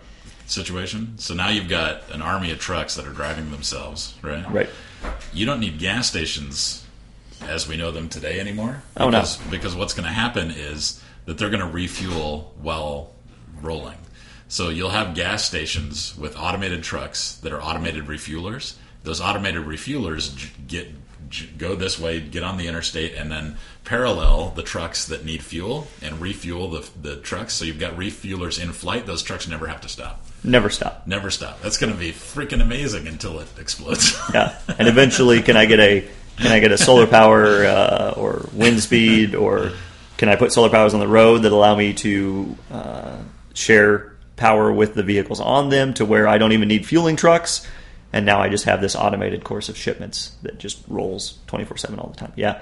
situation. 0.45 1.17
So 1.17 1.33
now 1.33 1.49
you've 1.49 1.71
got 1.71 2.11
an 2.13 2.21
army 2.21 2.51
of 2.51 2.59
trucks 2.59 2.97
that 2.97 3.07
are 3.07 3.15
driving 3.15 3.51
themselves, 3.53 4.19
right? 4.21 4.45
Right. 4.53 4.69
You 5.33 5.47
don't 5.47 5.61
need 5.61 5.79
gas 5.79 6.09
stations 6.09 6.85
as 7.41 7.67
we 7.67 7.79
know 7.79 7.91
them 7.91 8.11
today 8.11 8.39
anymore. 8.39 8.83
Oh, 8.99 9.09
no. 9.09 9.21
because, 9.21 9.39
Because 9.51 9.75
what's 9.75 9.95
going 9.95 10.05
to 10.05 10.13
happen 10.13 10.51
is 10.51 11.03
that 11.31 11.39
they're 11.39 11.49
going 11.49 11.61
to 11.61 11.67
refuel 11.67 12.53
while 12.61 13.13
rolling. 13.63 13.97
So 14.49 14.69
you'll 14.69 14.91
have 14.91 15.15
gas 15.15 15.45
stations 15.45 16.19
with 16.19 16.37
automated 16.37 16.83
trucks 16.83 17.37
that 17.45 17.53
are 17.53 17.63
automated 17.63 18.07
refuelers. 18.07 18.75
Those 19.05 19.21
automated 19.21 19.63
refuelers 19.63 20.35
j- 20.35 20.49
get 20.67 20.89
j- 21.29 21.47
go 21.57 21.77
this 21.77 22.01
way, 22.01 22.19
get 22.21 22.43
on 22.43 22.57
the 22.57 22.67
interstate, 22.67 23.15
and 23.15 23.31
then 23.31 23.59
parallel 23.85 24.51
the 24.57 24.65
trucks 24.65 25.07
that 25.07 25.25
need 25.25 25.41
fuel 25.45 25.87
and 26.03 26.21
refuel 26.21 26.69
the 26.69 26.91
the 27.01 27.15
trucks. 27.15 27.55
So 27.55 27.65
you've 27.65 27.79
got 27.79 27.95
refuelers 27.95 28.61
in 28.61 28.73
flight. 28.73 29.07
Those 29.07 29.23
trucks 29.23 29.47
never 29.47 29.69
have 29.69 29.83
to 29.83 29.89
stop. 29.89 30.27
Never 30.43 30.69
stop. 30.69 31.07
Never 31.07 31.31
stop. 31.31 31.63
That's 31.63 31.77
going 31.79 31.93
to 31.93 31.99
be 31.99 32.11
freaking 32.11 32.61
amazing 32.61 33.07
until 33.07 33.39
it 33.39 33.47
explodes. 33.57 34.19
Yeah, 34.35 34.59
and 34.81 34.89
eventually, 34.89 35.43
can 35.43 35.57
I 35.57 35.67
get 35.67 35.79
a 35.79 36.09
can 36.39 36.51
I 36.51 36.59
get 36.59 36.73
a 36.73 36.79
solar 36.79 37.07
power 37.07 37.65
uh, 37.65 38.15
or 38.17 38.49
wind 38.53 38.81
speed, 38.81 39.37
or 39.37 39.71
can 40.21 40.29
I 40.29 40.37
put 40.37 40.53
solar 40.53 40.69
powers 40.69 40.93
on 40.93 41.01
the 41.01 41.09
road 41.09 41.39
that 41.45 41.51
allow 41.51 41.75
me 41.75 41.95
to 41.95 42.55
uh, 42.71 43.17
share 43.55 44.19
power 44.37 44.71
with 44.71 44.93
the 44.93 45.03
vehicles 45.03 45.41
on 45.41 45.71
them 45.71 45.95
to 45.95 46.05
where 46.05 46.29
I 46.29 46.37
don't 46.37 46.53
even 46.53 46.69
need 46.69 46.85
fueling 46.85 47.17
trucks, 47.17 47.67
and 48.13 48.27
now 48.27 48.39
I 48.39 48.51
just 48.51 48.67
have 48.67 48.83
this 48.83 48.95
automated 48.95 49.45
course 49.45 49.71
of 49.71 49.79
shipments 49.79 50.37
that 50.43 50.59
just 50.59 50.85
rolls 50.89 51.39
twenty 51.47 51.65
four 51.65 51.79
seven 51.79 51.99
all 51.99 52.11
the 52.11 52.19
time. 52.19 52.35
Yeah, 52.37 52.61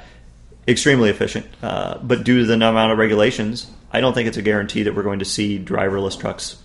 extremely 0.68 1.10
efficient, 1.10 1.46
uh, 1.60 1.98
but 1.98 2.22
due 2.22 2.38
to 2.38 2.46
the 2.46 2.54
amount 2.54 2.92
of 2.92 2.98
regulations, 2.98 3.68
I 3.90 4.02
don't 4.02 4.14
think 4.14 4.28
it's 4.28 4.36
a 4.36 4.42
guarantee 4.42 4.84
that 4.84 4.94
we're 4.94 5.02
going 5.02 5.18
to 5.18 5.24
see 5.24 5.58
driverless 5.58 6.16
trucks 6.16 6.62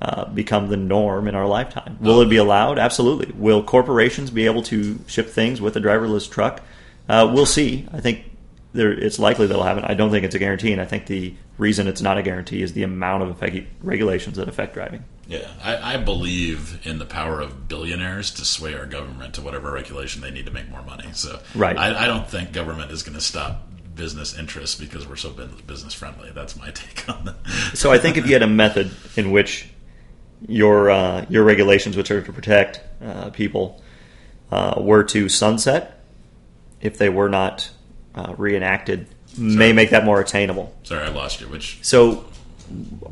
uh, 0.00 0.26
become 0.26 0.68
the 0.68 0.76
norm 0.76 1.26
in 1.26 1.34
our 1.34 1.48
lifetime. 1.48 1.98
Will 2.00 2.20
it 2.20 2.28
be 2.28 2.36
allowed? 2.36 2.78
Absolutely. 2.78 3.32
Will 3.34 3.64
corporations 3.64 4.30
be 4.30 4.46
able 4.46 4.62
to 4.62 5.00
ship 5.08 5.28
things 5.28 5.60
with 5.60 5.76
a 5.76 5.80
driverless 5.80 6.30
truck? 6.30 6.62
Uh, 7.08 7.28
we'll 7.34 7.46
see. 7.46 7.88
I 7.92 7.98
think 8.00 8.26
there, 8.78 8.92
it's 8.92 9.18
likely 9.18 9.48
they'll 9.48 9.64
happen. 9.64 9.84
I 9.84 9.94
don't 9.94 10.12
think 10.12 10.24
it's 10.24 10.36
a 10.36 10.38
guarantee, 10.38 10.70
and 10.70 10.80
I 10.80 10.84
think 10.84 11.06
the 11.06 11.34
reason 11.58 11.88
it's 11.88 12.00
not 12.00 12.16
a 12.16 12.22
guarantee 12.22 12.62
is 12.62 12.74
the 12.74 12.84
amount 12.84 13.24
of 13.24 13.30
effect, 13.30 13.66
regulations 13.82 14.36
that 14.36 14.48
affect 14.48 14.74
driving. 14.74 15.02
Yeah, 15.26 15.50
I, 15.62 15.94
I 15.94 15.96
believe 15.96 16.86
in 16.86 16.98
the 16.98 17.04
power 17.04 17.40
of 17.40 17.66
billionaires 17.66 18.30
to 18.34 18.44
sway 18.44 18.74
our 18.74 18.86
government 18.86 19.34
to 19.34 19.42
whatever 19.42 19.72
regulation 19.72 20.22
they 20.22 20.30
need 20.30 20.46
to 20.46 20.52
make 20.52 20.70
more 20.70 20.82
money. 20.82 21.08
So, 21.12 21.40
Right. 21.56 21.76
I, 21.76 22.04
I 22.04 22.06
don't 22.06 22.28
think 22.28 22.52
government 22.52 22.92
is 22.92 23.02
going 23.02 23.16
to 23.16 23.20
stop 23.20 23.64
business 23.96 24.38
interests 24.38 24.78
because 24.78 25.08
we're 25.08 25.16
so 25.16 25.30
business 25.66 25.92
friendly. 25.92 26.30
That's 26.30 26.56
my 26.56 26.70
take 26.74 27.08
on 27.08 27.24
that. 27.24 27.76
So 27.76 27.90
I 27.90 27.98
think 27.98 28.16
if 28.16 28.26
you 28.26 28.32
had 28.32 28.42
a 28.42 28.46
method 28.46 28.92
in 29.16 29.32
which 29.32 29.68
your 30.46 30.88
uh, 30.88 31.26
your 31.28 31.42
regulations, 31.42 31.96
which 31.96 32.12
are 32.12 32.22
to 32.22 32.32
protect 32.32 32.80
uh, 33.02 33.30
people, 33.30 33.82
uh, 34.52 34.80
were 34.80 35.02
to 35.02 35.28
sunset, 35.28 36.04
if 36.80 36.96
they 36.96 37.08
were 37.08 37.28
not 37.28 37.70
uh, 38.18 38.34
reenacted, 38.36 39.06
may 39.36 39.72
make 39.72 39.90
that 39.90 40.04
more 40.04 40.20
attainable. 40.20 40.74
Sorry, 40.82 41.04
I 41.04 41.08
lost 41.08 41.40
you. 41.40 41.46
Which 41.48 41.78
So, 41.82 42.24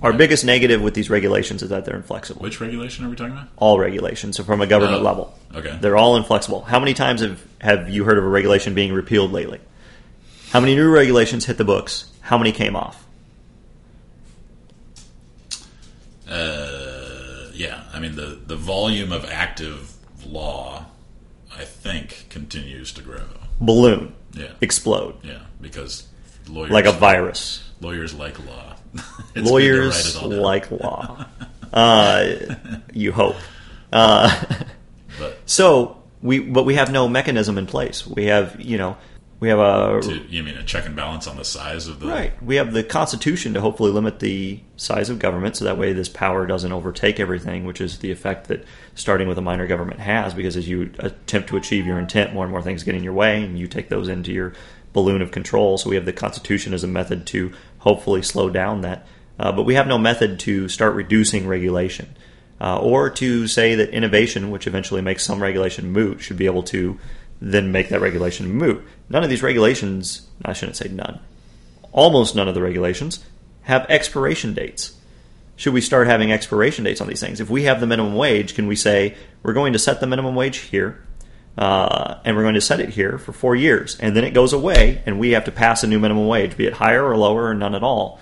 our 0.02 0.12
biggest 0.12 0.44
negative 0.44 0.82
with 0.82 0.94
these 0.94 1.08
regulations 1.08 1.62
is 1.62 1.68
that 1.70 1.84
they're 1.84 1.96
inflexible. 1.96 2.42
which 2.42 2.60
regulation 2.60 3.04
are 3.04 3.08
we 3.08 3.16
talking 3.16 3.32
about? 3.32 3.48
all 3.56 3.78
regulations, 3.78 4.36
so 4.36 4.44
from 4.44 4.60
a 4.60 4.66
government 4.66 5.00
Oh, 5.00 5.04
level, 5.04 5.38
okay. 5.54 5.78
they're 5.80 5.96
all 5.96 6.16
inflexible. 6.16 6.62
How 6.62 6.78
many 6.80 6.92
times 6.94 7.20
have 7.22 7.42
have 7.60 7.88
you 7.88 8.04
heard 8.04 8.18
of 8.18 8.24
a 8.24 8.28
regulation 8.28 8.74
being 8.74 8.92
repealed 8.92 9.32
lately? 9.32 9.60
How 10.50 10.60
many 10.60 10.74
new 10.74 10.90
regulations 10.90 11.46
hit 11.46 11.56
the 11.58 11.64
books? 11.64 12.06
How 12.20 12.36
many 12.38 12.52
came 12.52 12.76
off? 12.76 13.04
Uh, 16.28 17.48
yeah, 17.54 17.84
I 17.94 18.00
mean 18.00 18.16
the 18.16 18.38
the 18.46 18.56
volume 18.56 19.12
of 19.12 19.24
active 19.24 19.92
law, 20.26 20.86
I 21.56 21.64
think, 21.64 22.26
continues 22.30 22.92
to 22.92 23.02
grow. 23.02 23.22
Balloon, 23.60 24.12
Yeah, 24.36 24.52
explode 24.60 25.16
yeah, 25.24 25.40
because 25.60 26.06
lawyers 26.48 26.70
like 26.70 26.84
a 26.84 26.92
virus. 26.92 27.68
lawyers 27.80 28.14
like 28.14 28.38
law. 28.46 28.76
It's 28.94 29.02
good 29.34 29.34
to 29.34 29.40
write 29.42 29.50
Lawyers 29.50 30.16
it 30.16 30.22
all 30.22 30.30
down. 30.30 30.40
like 30.40 30.70
law. 30.70 31.26
Uh, 31.72 32.36
you 32.94 33.12
hope. 33.12 33.36
Uh, 33.92 34.30
but 35.18 35.36
so 35.46 36.02
we, 36.22 36.38
but 36.38 36.64
we 36.64 36.74
have 36.76 36.90
no 36.90 37.06
mechanism 37.08 37.58
in 37.58 37.66
place. 37.66 38.06
We 38.06 38.26
have, 38.26 38.58
you 38.60 38.78
know, 38.78 38.96
we 39.38 39.48
have 39.48 39.58
a 39.58 40.00
to, 40.00 40.14
you 40.28 40.42
mean 40.42 40.56
a 40.56 40.62
check 40.62 40.86
and 40.86 40.96
balance 40.96 41.26
on 41.26 41.36
the 41.36 41.44
size 41.44 41.88
of 41.88 42.00
the 42.00 42.06
Right. 42.06 42.42
We 42.42 42.56
have 42.56 42.72
the 42.72 42.82
Constitution 42.82 43.52
to 43.54 43.60
hopefully 43.60 43.90
limit 43.90 44.20
the 44.20 44.60
size 44.76 45.10
of 45.10 45.18
government 45.18 45.56
so 45.56 45.66
that 45.66 45.76
way 45.76 45.92
this 45.92 46.08
power 46.08 46.46
doesn't 46.46 46.72
overtake 46.72 47.20
everything, 47.20 47.66
which 47.66 47.80
is 47.80 47.98
the 47.98 48.10
effect 48.10 48.48
that 48.48 48.64
starting 48.94 49.28
with 49.28 49.36
a 49.36 49.42
minor 49.42 49.66
government 49.66 50.00
has 50.00 50.32
because 50.32 50.56
as 50.56 50.66
you 50.66 50.90
attempt 50.98 51.50
to 51.50 51.56
achieve 51.58 51.86
your 51.86 51.98
intent, 51.98 52.32
more 52.32 52.44
and 52.44 52.50
more 52.50 52.62
things 52.62 52.82
get 52.82 52.94
in 52.94 53.04
your 53.04 53.12
way 53.12 53.42
and 53.42 53.58
you 53.58 53.66
take 53.66 53.90
those 53.90 54.08
into 54.08 54.32
your 54.32 54.54
balloon 54.94 55.20
of 55.20 55.32
control. 55.32 55.76
So 55.76 55.90
we 55.90 55.96
have 55.96 56.06
the 56.06 56.12
Constitution 56.14 56.72
as 56.72 56.82
a 56.82 56.88
method 56.88 57.26
to 57.26 57.52
hopefully 57.78 58.22
slow 58.22 58.48
down 58.48 58.80
that. 58.80 59.06
Uh, 59.38 59.52
but 59.52 59.64
we 59.64 59.74
have 59.74 59.86
no 59.86 59.98
method 59.98 60.40
to 60.40 60.66
start 60.70 60.94
reducing 60.94 61.46
regulation. 61.46 62.16
Uh, 62.58 62.78
or 62.78 63.10
to 63.10 63.46
say 63.46 63.74
that 63.74 63.90
innovation, 63.90 64.50
which 64.50 64.66
eventually 64.66 65.02
makes 65.02 65.22
some 65.22 65.42
regulation 65.42 65.92
moot, 65.92 66.22
should 66.22 66.38
be 66.38 66.46
able 66.46 66.62
to 66.62 66.98
then 67.40 67.72
make 67.72 67.88
that 67.88 68.00
regulation 68.00 68.52
moot. 68.52 68.84
None 69.08 69.24
of 69.24 69.30
these 69.30 69.42
regulations, 69.42 70.26
I 70.44 70.52
shouldn't 70.52 70.76
say 70.76 70.88
none, 70.88 71.20
almost 71.92 72.34
none 72.34 72.48
of 72.48 72.54
the 72.54 72.62
regulations 72.62 73.24
have 73.62 73.86
expiration 73.88 74.54
dates. 74.54 74.96
Should 75.56 75.72
we 75.72 75.80
start 75.80 76.06
having 76.06 76.30
expiration 76.30 76.84
dates 76.84 77.00
on 77.00 77.08
these 77.08 77.20
things? 77.20 77.40
If 77.40 77.48
we 77.50 77.64
have 77.64 77.80
the 77.80 77.86
minimum 77.86 78.14
wage, 78.14 78.54
can 78.54 78.66
we 78.66 78.76
say 78.76 79.16
we're 79.42 79.54
going 79.54 79.72
to 79.72 79.78
set 79.78 80.00
the 80.00 80.06
minimum 80.06 80.34
wage 80.34 80.58
here, 80.58 81.02
uh, 81.56 82.16
and 82.24 82.36
we're 82.36 82.42
going 82.42 82.54
to 82.54 82.60
set 82.60 82.80
it 82.80 82.90
here 82.90 83.16
for 83.18 83.32
four 83.32 83.56
years, 83.56 83.98
and 83.98 84.14
then 84.14 84.24
it 84.24 84.32
goes 84.34 84.52
away, 84.52 85.02
and 85.06 85.18
we 85.18 85.30
have 85.30 85.44
to 85.44 85.52
pass 85.52 85.82
a 85.82 85.86
new 85.86 85.98
minimum 85.98 86.26
wage, 86.26 86.56
be 86.56 86.66
it 86.66 86.74
higher 86.74 87.04
or 87.04 87.16
lower 87.16 87.46
or 87.46 87.54
none 87.54 87.74
at 87.74 87.82
all, 87.82 88.20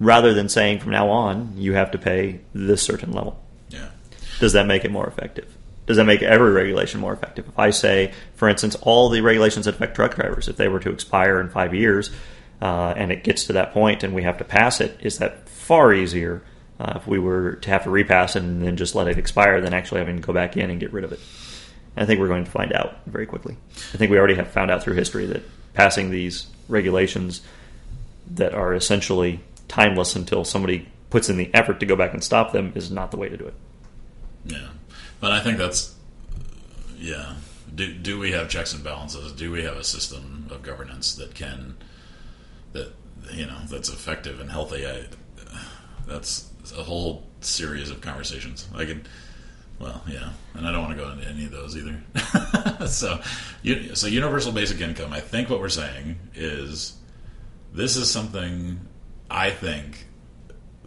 rather 0.00 0.32
than 0.32 0.48
saying 0.48 0.80
from 0.80 0.92
now 0.92 1.10
on 1.10 1.52
you 1.56 1.74
have 1.74 1.90
to 1.90 1.98
pay 1.98 2.40
this 2.54 2.82
certain 2.82 3.12
level? 3.12 3.42
yeah 3.68 3.90
does 4.38 4.52
that 4.52 4.66
make 4.66 4.84
it 4.84 4.90
more 4.90 5.06
effective? 5.06 5.56
Does 5.88 5.96
that 5.96 6.04
make 6.04 6.22
every 6.22 6.52
regulation 6.52 7.00
more 7.00 7.14
effective? 7.14 7.48
If 7.48 7.58
I 7.58 7.70
say, 7.70 8.12
for 8.34 8.46
instance, 8.46 8.76
all 8.82 9.08
the 9.08 9.22
regulations 9.22 9.64
that 9.64 9.76
affect 9.76 9.96
truck 9.96 10.14
drivers, 10.16 10.46
if 10.46 10.58
they 10.58 10.68
were 10.68 10.80
to 10.80 10.90
expire 10.90 11.40
in 11.40 11.48
five 11.48 11.74
years, 11.74 12.10
uh, 12.60 12.92
and 12.94 13.10
it 13.10 13.24
gets 13.24 13.44
to 13.44 13.54
that 13.54 13.72
point 13.72 14.02
and 14.02 14.14
we 14.14 14.22
have 14.22 14.36
to 14.36 14.44
pass 14.44 14.82
it, 14.82 14.98
is 15.00 15.16
that 15.16 15.48
far 15.48 15.94
easier 15.94 16.42
uh, 16.78 16.92
if 16.96 17.06
we 17.06 17.18
were 17.18 17.54
to 17.54 17.70
have 17.70 17.84
to 17.84 17.90
repass 17.90 18.36
it 18.36 18.42
and 18.42 18.62
then 18.62 18.76
just 18.76 18.94
let 18.94 19.08
it 19.08 19.16
expire 19.16 19.62
than 19.62 19.72
actually 19.72 20.00
having 20.00 20.16
to 20.16 20.22
go 20.22 20.34
back 20.34 20.58
in 20.58 20.68
and 20.68 20.78
get 20.78 20.92
rid 20.92 21.04
of 21.04 21.12
it? 21.12 21.20
I 21.96 22.04
think 22.04 22.20
we're 22.20 22.28
going 22.28 22.44
to 22.44 22.50
find 22.50 22.70
out 22.74 22.98
very 23.06 23.24
quickly. 23.24 23.56
I 23.94 23.96
think 23.96 24.10
we 24.10 24.18
already 24.18 24.34
have 24.34 24.48
found 24.48 24.70
out 24.70 24.82
through 24.82 24.94
history 24.94 25.24
that 25.24 25.42
passing 25.72 26.10
these 26.10 26.48
regulations 26.68 27.40
that 28.34 28.52
are 28.52 28.74
essentially 28.74 29.40
timeless 29.68 30.14
until 30.14 30.44
somebody 30.44 30.86
puts 31.08 31.30
in 31.30 31.38
the 31.38 31.50
effort 31.54 31.80
to 31.80 31.86
go 31.86 31.96
back 31.96 32.12
and 32.12 32.22
stop 32.22 32.52
them 32.52 32.72
is 32.74 32.90
not 32.90 33.10
the 33.10 33.16
way 33.16 33.30
to 33.30 33.38
do 33.38 33.46
it. 33.46 33.54
yeah. 34.44 34.68
I 35.38 35.40
think 35.40 35.58
that's 35.58 35.94
yeah. 36.98 37.34
Do 37.72 37.92
do 37.94 38.18
we 38.18 38.32
have 38.32 38.48
checks 38.48 38.74
and 38.74 38.82
balances? 38.82 39.30
Do 39.32 39.52
we 39.52 39.62
have 39.62 39.76
a 39.76 39.84
system 39.84 40.48
of 40.50 40.62
governance 40.62 41.14
that 41.14 41.34
can 41.34 41.76
that 42.72 42.92
you 43.32 43.46
know 43.46 43.58
that's 43.70 43.88
effective 43.88 44.40
and 44.40 44.50
healthy? 44.50 44.84
I, 44.84 45.04
that's 46.08 46.50
a 46.76 46.82
whole 46.82 47.24
series 47.40 47.90
of 47.90 48.00
conversations. 48.00 48.66
I 48.74 48.84
could. 48.84 49.08
Well, 49.78 50.02
yeah, 50.08 50.30
and 50.54 50.66
I 50.66 50.72
don't 50.72 50.82
want 50.82 50.98
to 50.98 51.04
go 51.04 51.08
into 51.12 51.28
any 51.28 51.44
of 51.44 51.52
those 51.52 51.76
either. 51.76 52.02
so, 52.88 53.20
so 53.94 54.06
universal 54.08 54.50
basic 54.50 54.80
income. 54.80 55.12
I 55.12 55.20
think 55.20 55.48
what 55.48 55.60
we're 55.60 55.68
saying 55.68 56.18
is 56.34 56.96
this 57.72 57.94
is 57.94 58.10
something 58.10 58.80
I 59.30 59.50
think 59.50 60.08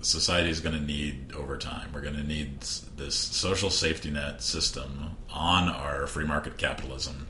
society 0.01 0.49
is 0.49 0.59
going 0.59 0.75
to 0.75 0.81
need 0.81 1.33
over 1.33 1.57
time. 1.57 1.91
We're 1.93 2.01
going 2.01 2.15
to 2.15 2.23
need 2.23 2.61
this 2.61 3.15
social 3.15 3.69
safety 3.69 4.11
net 4.11 4.41
system 4.41 5.17
on 5.29 5.69
our 5.69 6.07
free 6.07 6.25
market 6.25 6.57
capitalism. 6.57 7.27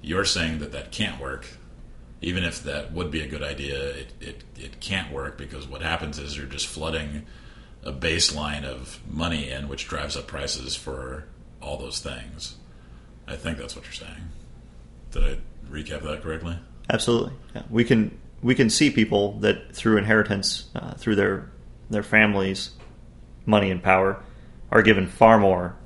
You're 0.00 0.24
saying 0.24 0.58
that 0.58 0.72
that 0.72 0.90
can't 0.90 1.20
work, 1.20 1.46
even 2.20 2.44
if 2.44 2.62
that 2.64 2.92
would 2.92 3.10
be 3.10 3.20
a 3.20 3.28
good 3.28 3.42
idea. 3.42 3.78
It 3.90 4.12
it, 4.20 4.44
it 4.58 4.80
can't 4.80 5.12
work 5.12 5.38
because 5.38 5.68
what 5.68 5.82
happens 5.82 6.18
is 6.18 6.36
you're 6.36 6.46
just 6.46 6.66
flooding 6.66 7.26
a 7.84 7.92
baseline 7.92 8.64
of 8.64 9.00
money 9.08 9.50
in, 9.50 9.68
which 9.68 9.88
drives 9.88 10.16
up 10.16 10.26
prices 10.26 10.76
for 10.76 11.24
all 11.60 11.76
those 11.76 12.00
things. 12.00 12.56
I 13.26 13.36
think 13.36 13.58
that's 13.58 13.76
what 13.76 13.84
you're 13.84 13.92
saying. 13.92 14.28
Did 15.12 15.24
I 15.24 15.38
recap 15.70 16.02
that 16.02 16.22
correctly? 16.22 16.58
Absolutely, 16.90 17.32
yeah. 17.54 17.62
we 17.70 17.84
can 17.84 18.18
we 18.42 18.54
can 18.54 18.68
see 18.70 18.90
people 18.90 19.38
that 19.38 19.74
through 19.74 19.98
inheritance, 19.98 20.68
uh, 20.74 20.94
through 20.94 21.14
their 21.16 21.51
their 21.92 22.02
families, 22.02 22.70
money 23.46 23.70
and 23.70 23.82
power, 23.82 24.22
are 24.70 24.82
given 24.82 25.06
far 25.06 25.38
more 25.38 25.76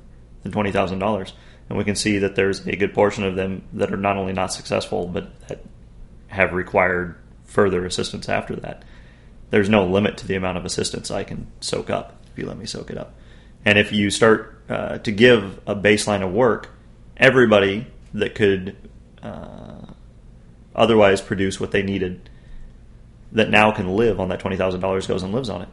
than 0.43 0.51
twenty 0.51 0.71
thousand 0.71 0.99
dollars, 0.99 1.33
and 1.69 1.77
we 1.77 1.83
can 1.83 1.95
see 1.95 2.19
that 2.19 2.35
there's 2.35 2.65
a 2.65 2.75
good 2.75 2.93
portion 2.93 3.23
of 3.23 3.35
them 3.35 3.63
that 3.73 3.93
are 3.93 3.97
not 3.97 4.17
only 4.17 4.33
not 4.33 4.53
successful, 4.53 5.07
but 5.07 5.39
that 5.47 5.63
have 6.27 6.53
required 6.53 7.15
further 7.45 7.85
assistance 7.85 8.29
after 8.29 8.55
that. 8.57 8.83
There's 9.49 9.69
no 9.69 9.85
limit 9.85 10.17
to 10.17 10.27
the 10.27 10.35
amount 10.35 10.57
of 10.57 10.65
assistance 10.65 11.09
I 11.09 11.23
can 11.23 11.47
soak 11.61 11.89
up. 11.89 12.21
if 12.31 12.37
you 12.37 12.45
let 12.45 12.57
me 12.57 12.65
soak 12.65 12.89
it 12.91 12.97
up. 12.97 13.15
And 13.63 13.77
if 13.77 13.91
you 13.91 14.09
start 14.09 14.61
uh, 14.69 14.97
to 14.99 15.11
give 15.11 15.59
a 15.65 15.75
baseline 15.75 16.23
of 16.23 16.31
work, 16.31 16.69
everybody 17.15 17.87
that 18.13 18.35
could 18.35 18.75
uh, 19.23 19.85
otherwise 20.75 21.21
produce 21.21 21.59
what 21.59 21.71
they 21.71 21.83
needed 21.83 22.29
that 23.31 23.49
now 23.49 23.71
can 23.71 23.95
live 23.95 24.19
on 24.19 24.29
that 24.29 24.39
$20,000 24.39 25.07
goes 25.07 25.23
and 25.23 25.33
lives 25.33 25.49
on 25.49 25.61
it. 25.61 25.69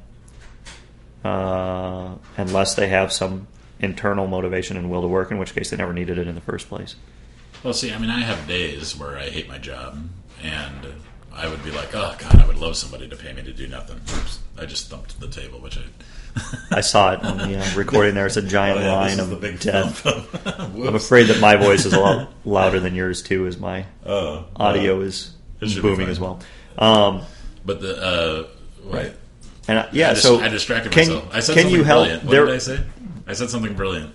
Uh, 1.24 2.16
unless 2.36 2.74
they 2.74 2.88
have 2.88 3.12
some 3.12 3.46
internal 3.80 4.26
motivation 4.26 4.76
and 4.76 4.90
will 4.90 5.00
to 5.02 5.08
work, 5.08 5.30
in 5.30 5.38
which 5.38 5.54
case 5.54 5.70
they 5.70 5.76
never 5.76 5.92
needed 5.92 6.18
it 6.18 6.26
in 6.28 6.34
the 6.34 6.40
first 6.40 6.68
place. 6.68 6.96
Well, 7.62 7.72
see, 7.72 7.92
I 7.92 7.98
mean, 7.98 8.10
I 8.10 8.20
have 8.20 8.46
days 8.46 8.94
where 8.96 9.16
I 9.16 9.30
hate 9.30 9.48
my 9.48 9.56
job, 9.58 9.98
and 10.42 10.86
I 11.32 11.48
would 11.48 11.64
be 11.64 11.70
like, 11.70 11.94
"Oh 11.94 12.14
God, 12.18 12.38
I 12.40 12.46
would 12.46 12.58
love 12.58 12.76
somebody 12.76 13.08
to 13.08 13.16
pay 13.16 13.32
me 13.32 13.42
to 13.42 13.52
do 13.52 13.66
nothing." 13.66 13.96
Oops, 13.96 14.38
I 14.58 14.66
just 14.66 14.90
thumped 14.90 15.18
the 15.18 15.28
table, 15.28 15.60
which 15.60 15.78
I. 15.78 15.82
I 16.70 16.80
saw 16.80 17.12
it 17.12 17.22
on 17.24 17.38
the 17.38 17.56
uh, 17.58 17.74
recording. 17.76 18.14
There, 18.16 18.26
it's 18.26 18.36
a 18.36 18.42
giant 18.46 18.80
Oh, 18.80 18.82
yeah, 18.82 18.92
line 18.92 19.20
of 19.20 19.30
the 19.30 19.36
big 19.36 19.60
death. 19.60 20.04
I'm 20.46 20.94
afraid 20.94 21.28
that 21.28 21.40
my 21.40 21.56
voice 21.56 21.86
is 21.86 21.92
a 21.94 22.00
lot 22.00 22.28
louder 22.44 22.80
than 22.80 22.94
yours 22.94 23.22
too, 23.22 23.46
as 23.46 23.56
my 23.56 23.86
Oh, 24.04 24.44
audio 24.56 24.98
uh, 24.98 25.04
is 25.04 25.34
it 25.60 25.68
should 25.70 25.82
be 25.82 25.88
booming 25.88 26.08
as 26.08 26.20
well. 26.20 26.40
Um, 26.76 27.22
But 27.64 27.80
the 27.80 27.96
uh, 27.96 28.46
Right. 28.84 29.14
And 29.68 29.78
I, 29.78 29.88
yeah, 29.92 30.10
I, 30.10 30.14
dis- 30.14 30.22
so 30.22 30.40
I 30.40 30.48
distracted 30.48 30.92
can, 30.92 31.08
myself. 31.08 31.28
I 31.34 31.40
said 31.40 31.54
can 31.54 31.62
something 31.64 31.78
you 31.78 31.84
help? 31.84 32.04
brilliant. 32.04 32.24
What 32.24 32.30
There- 32.32 32.46
did 32.46 32.54
I 32.54 32.58
say? 32.58 32.80
I 33.26 33.32
said 33.32 33.50
something 33.50 33.74
brilliant, 33.74 34.14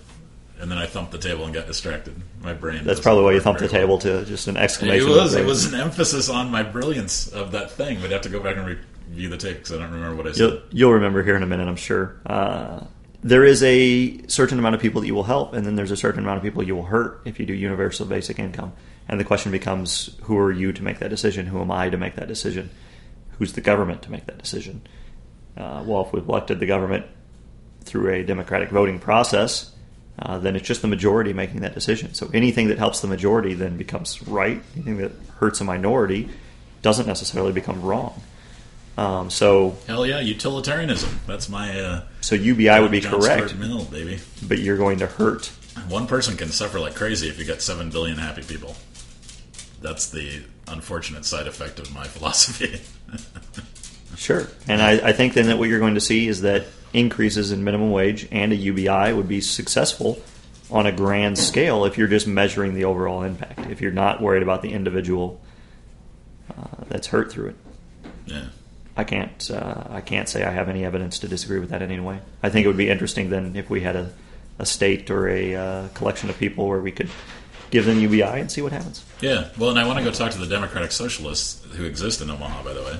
and 0.60 0.70
then 0.70 0.78
I 0.78 0.86
thumped 0.86 1.10
the 1.12 1.18
table 1.18 1.44
and 1.44 1.52
got 1.52 1.66
distracted. 1.66 2.14
My 2.42 2.52
brain. 2.54 2.84
That's 2.84 3.00
probably 3.00 3.24
why 3.24 3.32
you 3.32 3.40
thumped 3.40 3.60
the 3.60 3.66
well. 3.66 3.72
table 3.72 3.98
to 3.98 4.24
just 4.24 4.46
an 4.48 4.56
It 4.56 4.60
exclamation. 4.60 5.08
was. 5.10 5.34
It 5.34 5.44
was 5.44 5.72
an 5.72 5.78
emphasis 5.80 6.28
on 6.30 6.50
my 6.50 6.62
brilliance 6.62 7.28
of 7.28 7.52
that 7.52 7.70
thing. 7.72 8.00
We'd 8.00 8.12
have 8.12 8.22
to 8.22 8.28
go 8.28 8.40
back 8.40 8.56
and 8.56 8.66
review 8.66 9.28
the 9.28 9.36
tape 9.36 9.58
because 9.58 9.72
I 9.72 9.78
don't 9.78 9.90
remember 9.90 10.16
what 10.16 10.26
I 10.26 10.32
said. 10.32 10.38
You'll, 10.38 10.60
you'll 10.70 10.92
remember 10.92 11.22
here 11.22 11.36
in 11.36 11.42
a 11.42 11.46
minute, 11.46 11.68
I'm 11.68 11.76
sure. 11.76 12.16
Uh, 12.24 12.84
there 13.22 13.44
is 13.44 13.62
a 13.62 14.26
certain 14.28 14.58
amount 14.58 14.74
of 14.74 14.80
people 14.80 15.02
that 15.02 15.06
you 15.06 15.14
will 15.14 15.24
help, 15.24 15.52
and 15.52 15.66
then 15.66 15.76
there's 15.76 15.90
a 15.90 15.96
certain 15.96 16.20
amount 16.20 16.38
of 16.38 16.42
people 16.42 16.62
you 16.62 16.74
will 16.76 16.84
hurt 16.84 17.20
if 17.26 17.38
you 17.38 17.44
do 17.44 17.52
universal 17.52 18.06
basic 18.06 18.38
income. 18.38 18.72
And 19.08 19.18
the 19.20 19.24
question 19.24 19.52
becomes, 19.52 20.16
who 20.22 20.38
are 20.38 20.52
you 20.52 20.72
to 20.72 20.82
make 20.82 21.00
that 21.00 21.10
decision? 21.10 21.44
Who 21.46 21.60
am 21.60 21.70
I 21.70 21.90
to 21.90 21.98
make 21.98 22.14
that 22.14 22.28
decision? 22.28 22.70
Who's 23.38 23.52
the 23.52 23.60
government 23.60 24.00
to 24.02 24.10
make 24.10 24.24
that 24.26 24.38
decision? 24.38 24.82
Uh, 25.60 25.82
well, 25.84 26.06
if 26.06 26.12
we've 26.12 26.26
elected 26.26 26.58
the 26.58 26.66
government 26.66 27.04
through 27.82 28.12
a 28.12 28.22
democratic 28.22 28.70
voting 28.70 28.98
process, 28.98 29.70
uh, 30.18 30.38
then 30.38 30.56
it's 30.56 30.66
just 30.66 30.82
the 30.82 30.88
majority 30.88 31.32
making 31.32 31.60
that 31.60 31.74
decision. 31.74 32.14
So 32.14 32.30
anything 32.32 32.68
that 32.68 32.78
helps 32.78 33.00
the 33.00 33.08
majority 33.08 33.54
then 33.54 33.76
becomes 33.76 34.22
right. 34.26 34.60
Anything 34.74 34.96
that 34.98 35.12
hurts 35.38 35.60
a 35.60 35.64
minority 35.64 36.28
doesn't 36.82 37.06
necessarily 37.06 37.52
become 37.52 37.82
wrong. 37.82 38.20
Um, 38.96 39.30
so, 39.30 39.76
Hell 39.86 40.06
yeah, 40.06 40.20
utilitarianism. 40.20 41.20
That's 41.26 41.48
my. 41.48 41.78
Uh, 41.78 42.02
so 42.20 42.34
UBI 42.34 42.80
would 42.80 42.90
be 42.90 43.00
John 43.00 43.20
correct, 43.20 43.54
Mill, 43.56 43.84
baby. 43.84 44.18
but 44.46 44.58
you're 44.58 44.76
going 44.76 44.98
to 44.98 45.06
hurt. 45.06 45.46
One 45.88 46.06
person 46.06 46.36
can 46.36 46.48
suffer 46.48 46.80
like 46.80 46.94
crazy 46.94 47.28
if 47.28 47.38
you 47.38 47.44
got 47.44 47.62
seven 47.62 47.90
billion 47.90 48.18
happy 48.18 48.42
people. 48.42 48.76
That's 49.80 50.10
the 50.10 50.42
unfortunate 50.68 51.24
side 51.24 51.46
effect 51.46 51.78
of 51.78 51.94
my 51.94 52.04
philosophy. 52.08 52.80
Sure. 54.20 54.46
And 54.68 54.82
I, 54.82 55.08
I 55.08 55.12
think 55.12 55.32
then 55.32 55.46
that 55.46 55.58
what 55.58 55.70
you're 55.70 55.78
going 55.78 55.94
to 55.94 56.00
see 56.00 56.28
is 56.28 56.42
that 56.42 56.66
increases 56.92 57.52
in 57.52 57.64
minimum 57.64 57.90
wage 57.90 58.28
and 58.30 58.52
a 58.52 58.54
UBI 58.54 59.14
would 59.14 59.28
be 59.28 59.40
successful 59.40 60.20
on 60.70 60.84
a 60.84 60.92
grand 60.92 61.38
scale 61.38 61.86
if 61.86 61.96
you're 61.96 62.06
just 62.06 62.26
measuring 62.26 62.74
the 62.74 62.84
overall 62.84 63.22
impact. 63.22 63.70
If 63.70 63.80
you're 63.80 63.92
not 63.92 64.20
worried 64.20 64.42
about 64.42 64.60
the 64.60 64.72
individual 64.74 65.40
uh, 66.50 66.84
that's 66.88 67.06
hurt 67.06 67.32
through 67.32 67.48
it. 67.48 67.56
yeah. 68.26 68.44
I 68.94 69.04
can't. 69.04 69.50
Uh, 69.50 69.84
I 69.88 70.02
can't 70.02 70.28
say 70.28 70.44
I 70.44 70.50
have 70.50 70.68
any 70.68 70.84
evidence 70.84 71.20
to 71.20 71.28
disagree 71.28 71.58
with 71.58 71.70
that 71.70 71.80
in 71.80 71.90
any 71.90 72.02
way. 72.02 72.20
I 72.42 72.50
think 72.50 72.66
it 72.66 72.68
would 72.68 72.76
be 72.76 72.90
interesting 72.90 73.30
then 73.30 73.56
if 73.56 73.70
we 73.70 73.80
had 73.80 73.96
a, 73.96 74.12
a 74.58 74.66
state 74.66 75.10
or 75.10 75.30
a 75.30 75.54
uh, 75.54 75.88
collection 75.94 76.28
of 76.28 76.36
people 76.36 76.68
where 76.68 76.80
we 76.80 76.92
could 76.92 77.08
give 77.70 77.86
them 77.86 77.98
UBI 77.98 78.22
and 78.22 78.52
see 78.52 78.60
what 78.60 78.72
happens. 78.72 79.02
Yeah, 79.22 79.48
well, 79.56 79.70
and 79.70 79.78
I 79.78 79.86
want 79.86 79.98
to 79.98 80.04
go 80.04 80.10
talk 80.10 80.32
to 80.32 80.38
the 80.38 80.46
Democratic 80.46 80.92
Socialists 80.92 81.64
who 81.76 81.84
exist 81.84 82.20
in 82.20 82.28
Omaha, 82.28 82.64
by 82.64 82.74
the 82.74 82.82
way, 82.82 82.98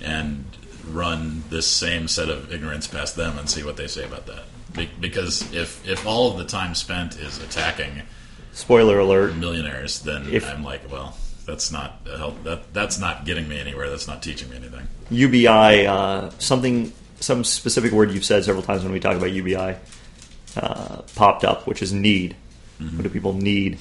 and 0.00 0.44
run 0.88 1.44
this 1.50 1.66
same 1.66 2.08
set 2.08 2.28
of 2.28 2.52
ignorance 2.52 2.86
past 2.86 3.16
them 3.16 3.38
and 3.38 3.48
see 3.48 3.62
what 3.62 3.76
they 3.76 3.86
say 3.86 4.04
about 4.04 4.26
that. 4.26 4.44
Be- 4.74 4.90
because 5.00 5.52
if 5.52 5.86
if 5.88 6.06
all 6.06 6.32
of 6.32 6.38
the 6.38 6.44
time 6.44 6.74
spent 6.74 7.16
is 7.18 7.38
attacking 7.38 8.02
Spoiler 8.54 9.00
alert: 9.00 9.34
millionaires, 9.34 9.98
then 10.00 10.28
If- 10.30 10.48
I'm 10.48 10.62
like, 10.62 10.90
well, 10.90 11.16
that's 11.44 11.72
not 11.72 12.00
help. 12.16 12.44
That 12.44 12.72
that's 12.72 12.98
not 12.98 13.24
getting 13.24 13.48
me 13.48 13.58
anywhere. 13.58 13.90
That's 13.90 14.06
not 14.06 14.22
teaching 14.22 14.48
me 14.50 14.56
anything. 14.56 14.86
UBI, 15.10 15.86
uh, 15.86 16.30
something, 16.38 16.92
some 17.18 17.42
specific 17.42 17.90
word 17.92 18.12
you've 18.12 18.24
said 18.24 18.44
several 18.44 18.62
times 18.62 18.84
when 18.84 18.92
we 18.92 19.00
talk 19.00 19.16
about 19.16 19.32
UBI 19.32 19.74
uh, 20.56 21.02
popped 21.16 21.44
up, 21.44 21.66
which 21.66 21.82
is 21.82 21.92
need. 21.92 22.36
What 22.78 23.02
do 23.02 23.08
people 23.08 23.32
need? 23.32 23.78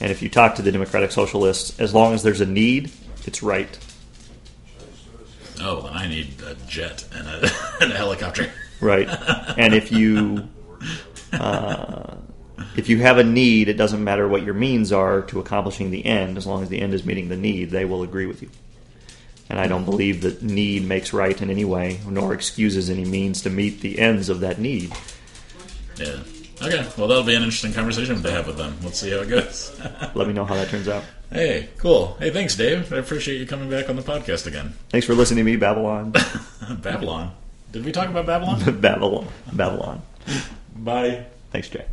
And 0.00 0.10
if 0.10 0.22
you 0.22 0.28
talk 0.28 0.54
to 0.56 0.62
the 0.62 0.72
Democratic 0.72 1.12
Socialists, 1.12 1.78
as 1.78 1.92
long 1.92 2.14
as 2.14 2.22
there's 2.22 2.40
a 2.40 2.46
need, 2.46 2.90
it's 3.26 3.42
right. 3.42 3.78
Oh, 5.60 5.82
then 5.82 5.92
I 5.92 6.08
need 6.08 6.40
a 6.42 6.54
jet 6.66 7.04
and 7.14 7.26
a, 7.26 7.50
and 7.80 7.92
a 7.92 7.96
helicopter. 7.96 8.50
Right. 8.80 9.08
and 9.56 9.74
if 9.74 9.90
you 9.90 10.48
uh, 11.32 12.14
if 12.76 12.88
you 12.88 12.98
have 12.98 13.18
a 13.18 13.24
need, 13.24 13.68
it 13.68 13.76
doesn't 13.76 14.02
matter 14.02 14.28
what 14.28 14.42
your 14.42 14.54
means 14.54 14.92
are 14.92 15.22
to 15.22 15.40
accomplishing 15.40 15.90
the 15.90 16.04
end. 16.04 16.36
As 16.36 16.46
long 16.46 16.62
as 16.62 16.68
the 16.68 16.80
end 16.80 16.94
is 16.94 17.04
meeting 17.04 17.28
the 17.28 17.36
need, 17.36 17.70
they 17.70 17.84
will 17.84 18.02
agree 18.02 18.26
with 18.26 18.42
you. 18.42 18.50
And 19.50 19.58
I 19.58 19.66
don't 19.66 19.84
believe 19.84 20.22
that 20.22 20.42
need 20.42 20.84
makes 20.84 21.12
right 21.12 21.40
in 21.40 21.50
any 21.50 21.64
way, 21.64 22.00
nor 22.06 22.34
excuses 22.34 22.90
any 22.90 23.04
means 23.04 23.42
to 23.42 23.50
meet 23.50 23.80
the 23.80 23.98
ends 23.98 24.28
of 24.28 24.40
that 24.40 24.58
need. 24.58 24.92
Yeah. 25.96 26.20
Okay. 26.60 26.86
Well, 26.96 27.08
that'll 27.08 27.22
be 27.22 27.34
an 27.34 27.42
interesting 27.42 27.72
conversation 27.72 28.22
to 28.22 28.30
have 28.30 28.46
with 28.46 28.56
them. 28.58 28.76
Let's 28.82 28.98
see 28.98 29.10
how 29.10 29.18
it 29.18 29.28
goes. 29.28 29.78
Let 30.14 30.26
me 30.26 30.32
know 30.32 30.44
how 30.44 30.54
that 30.54 30.68
turns 30.68 30.88
out. 30.88 31.04
Hey, 31.32 31.68
cool. 31.78 32.16
Hey, 32.18 32.30
thanks, 32.30 32.54
Dave. 32.56 32.92
I 32.92 32.98
appreciate 32.98 33.38
you 33.38 33.46
coming 33.46 33.70
back 33.70 33.88
on 33.88 33.96
the 33.96 34.02
podcast 34.02 34.46
again. 34.46 34.74
Thanks 34.90 35.06
for 35.06 35.14
listening 35.14 35.44
to 35.44 35.50
me, 35.50 35.56
Babylon. 35.56 36.12
Babylon. 36.82 37.32
Did 37.72 37.84
we 37.84 37.92
talk 37.92 38.08
about 38.08 38.26
Babylon? 38.26 38.80
Babylon. 38.80 39.28
Babylon. 39.52 40.02
Bye. 40.76 41.26
Thanks, 41.50 41.68
Jay. 41.68 41.84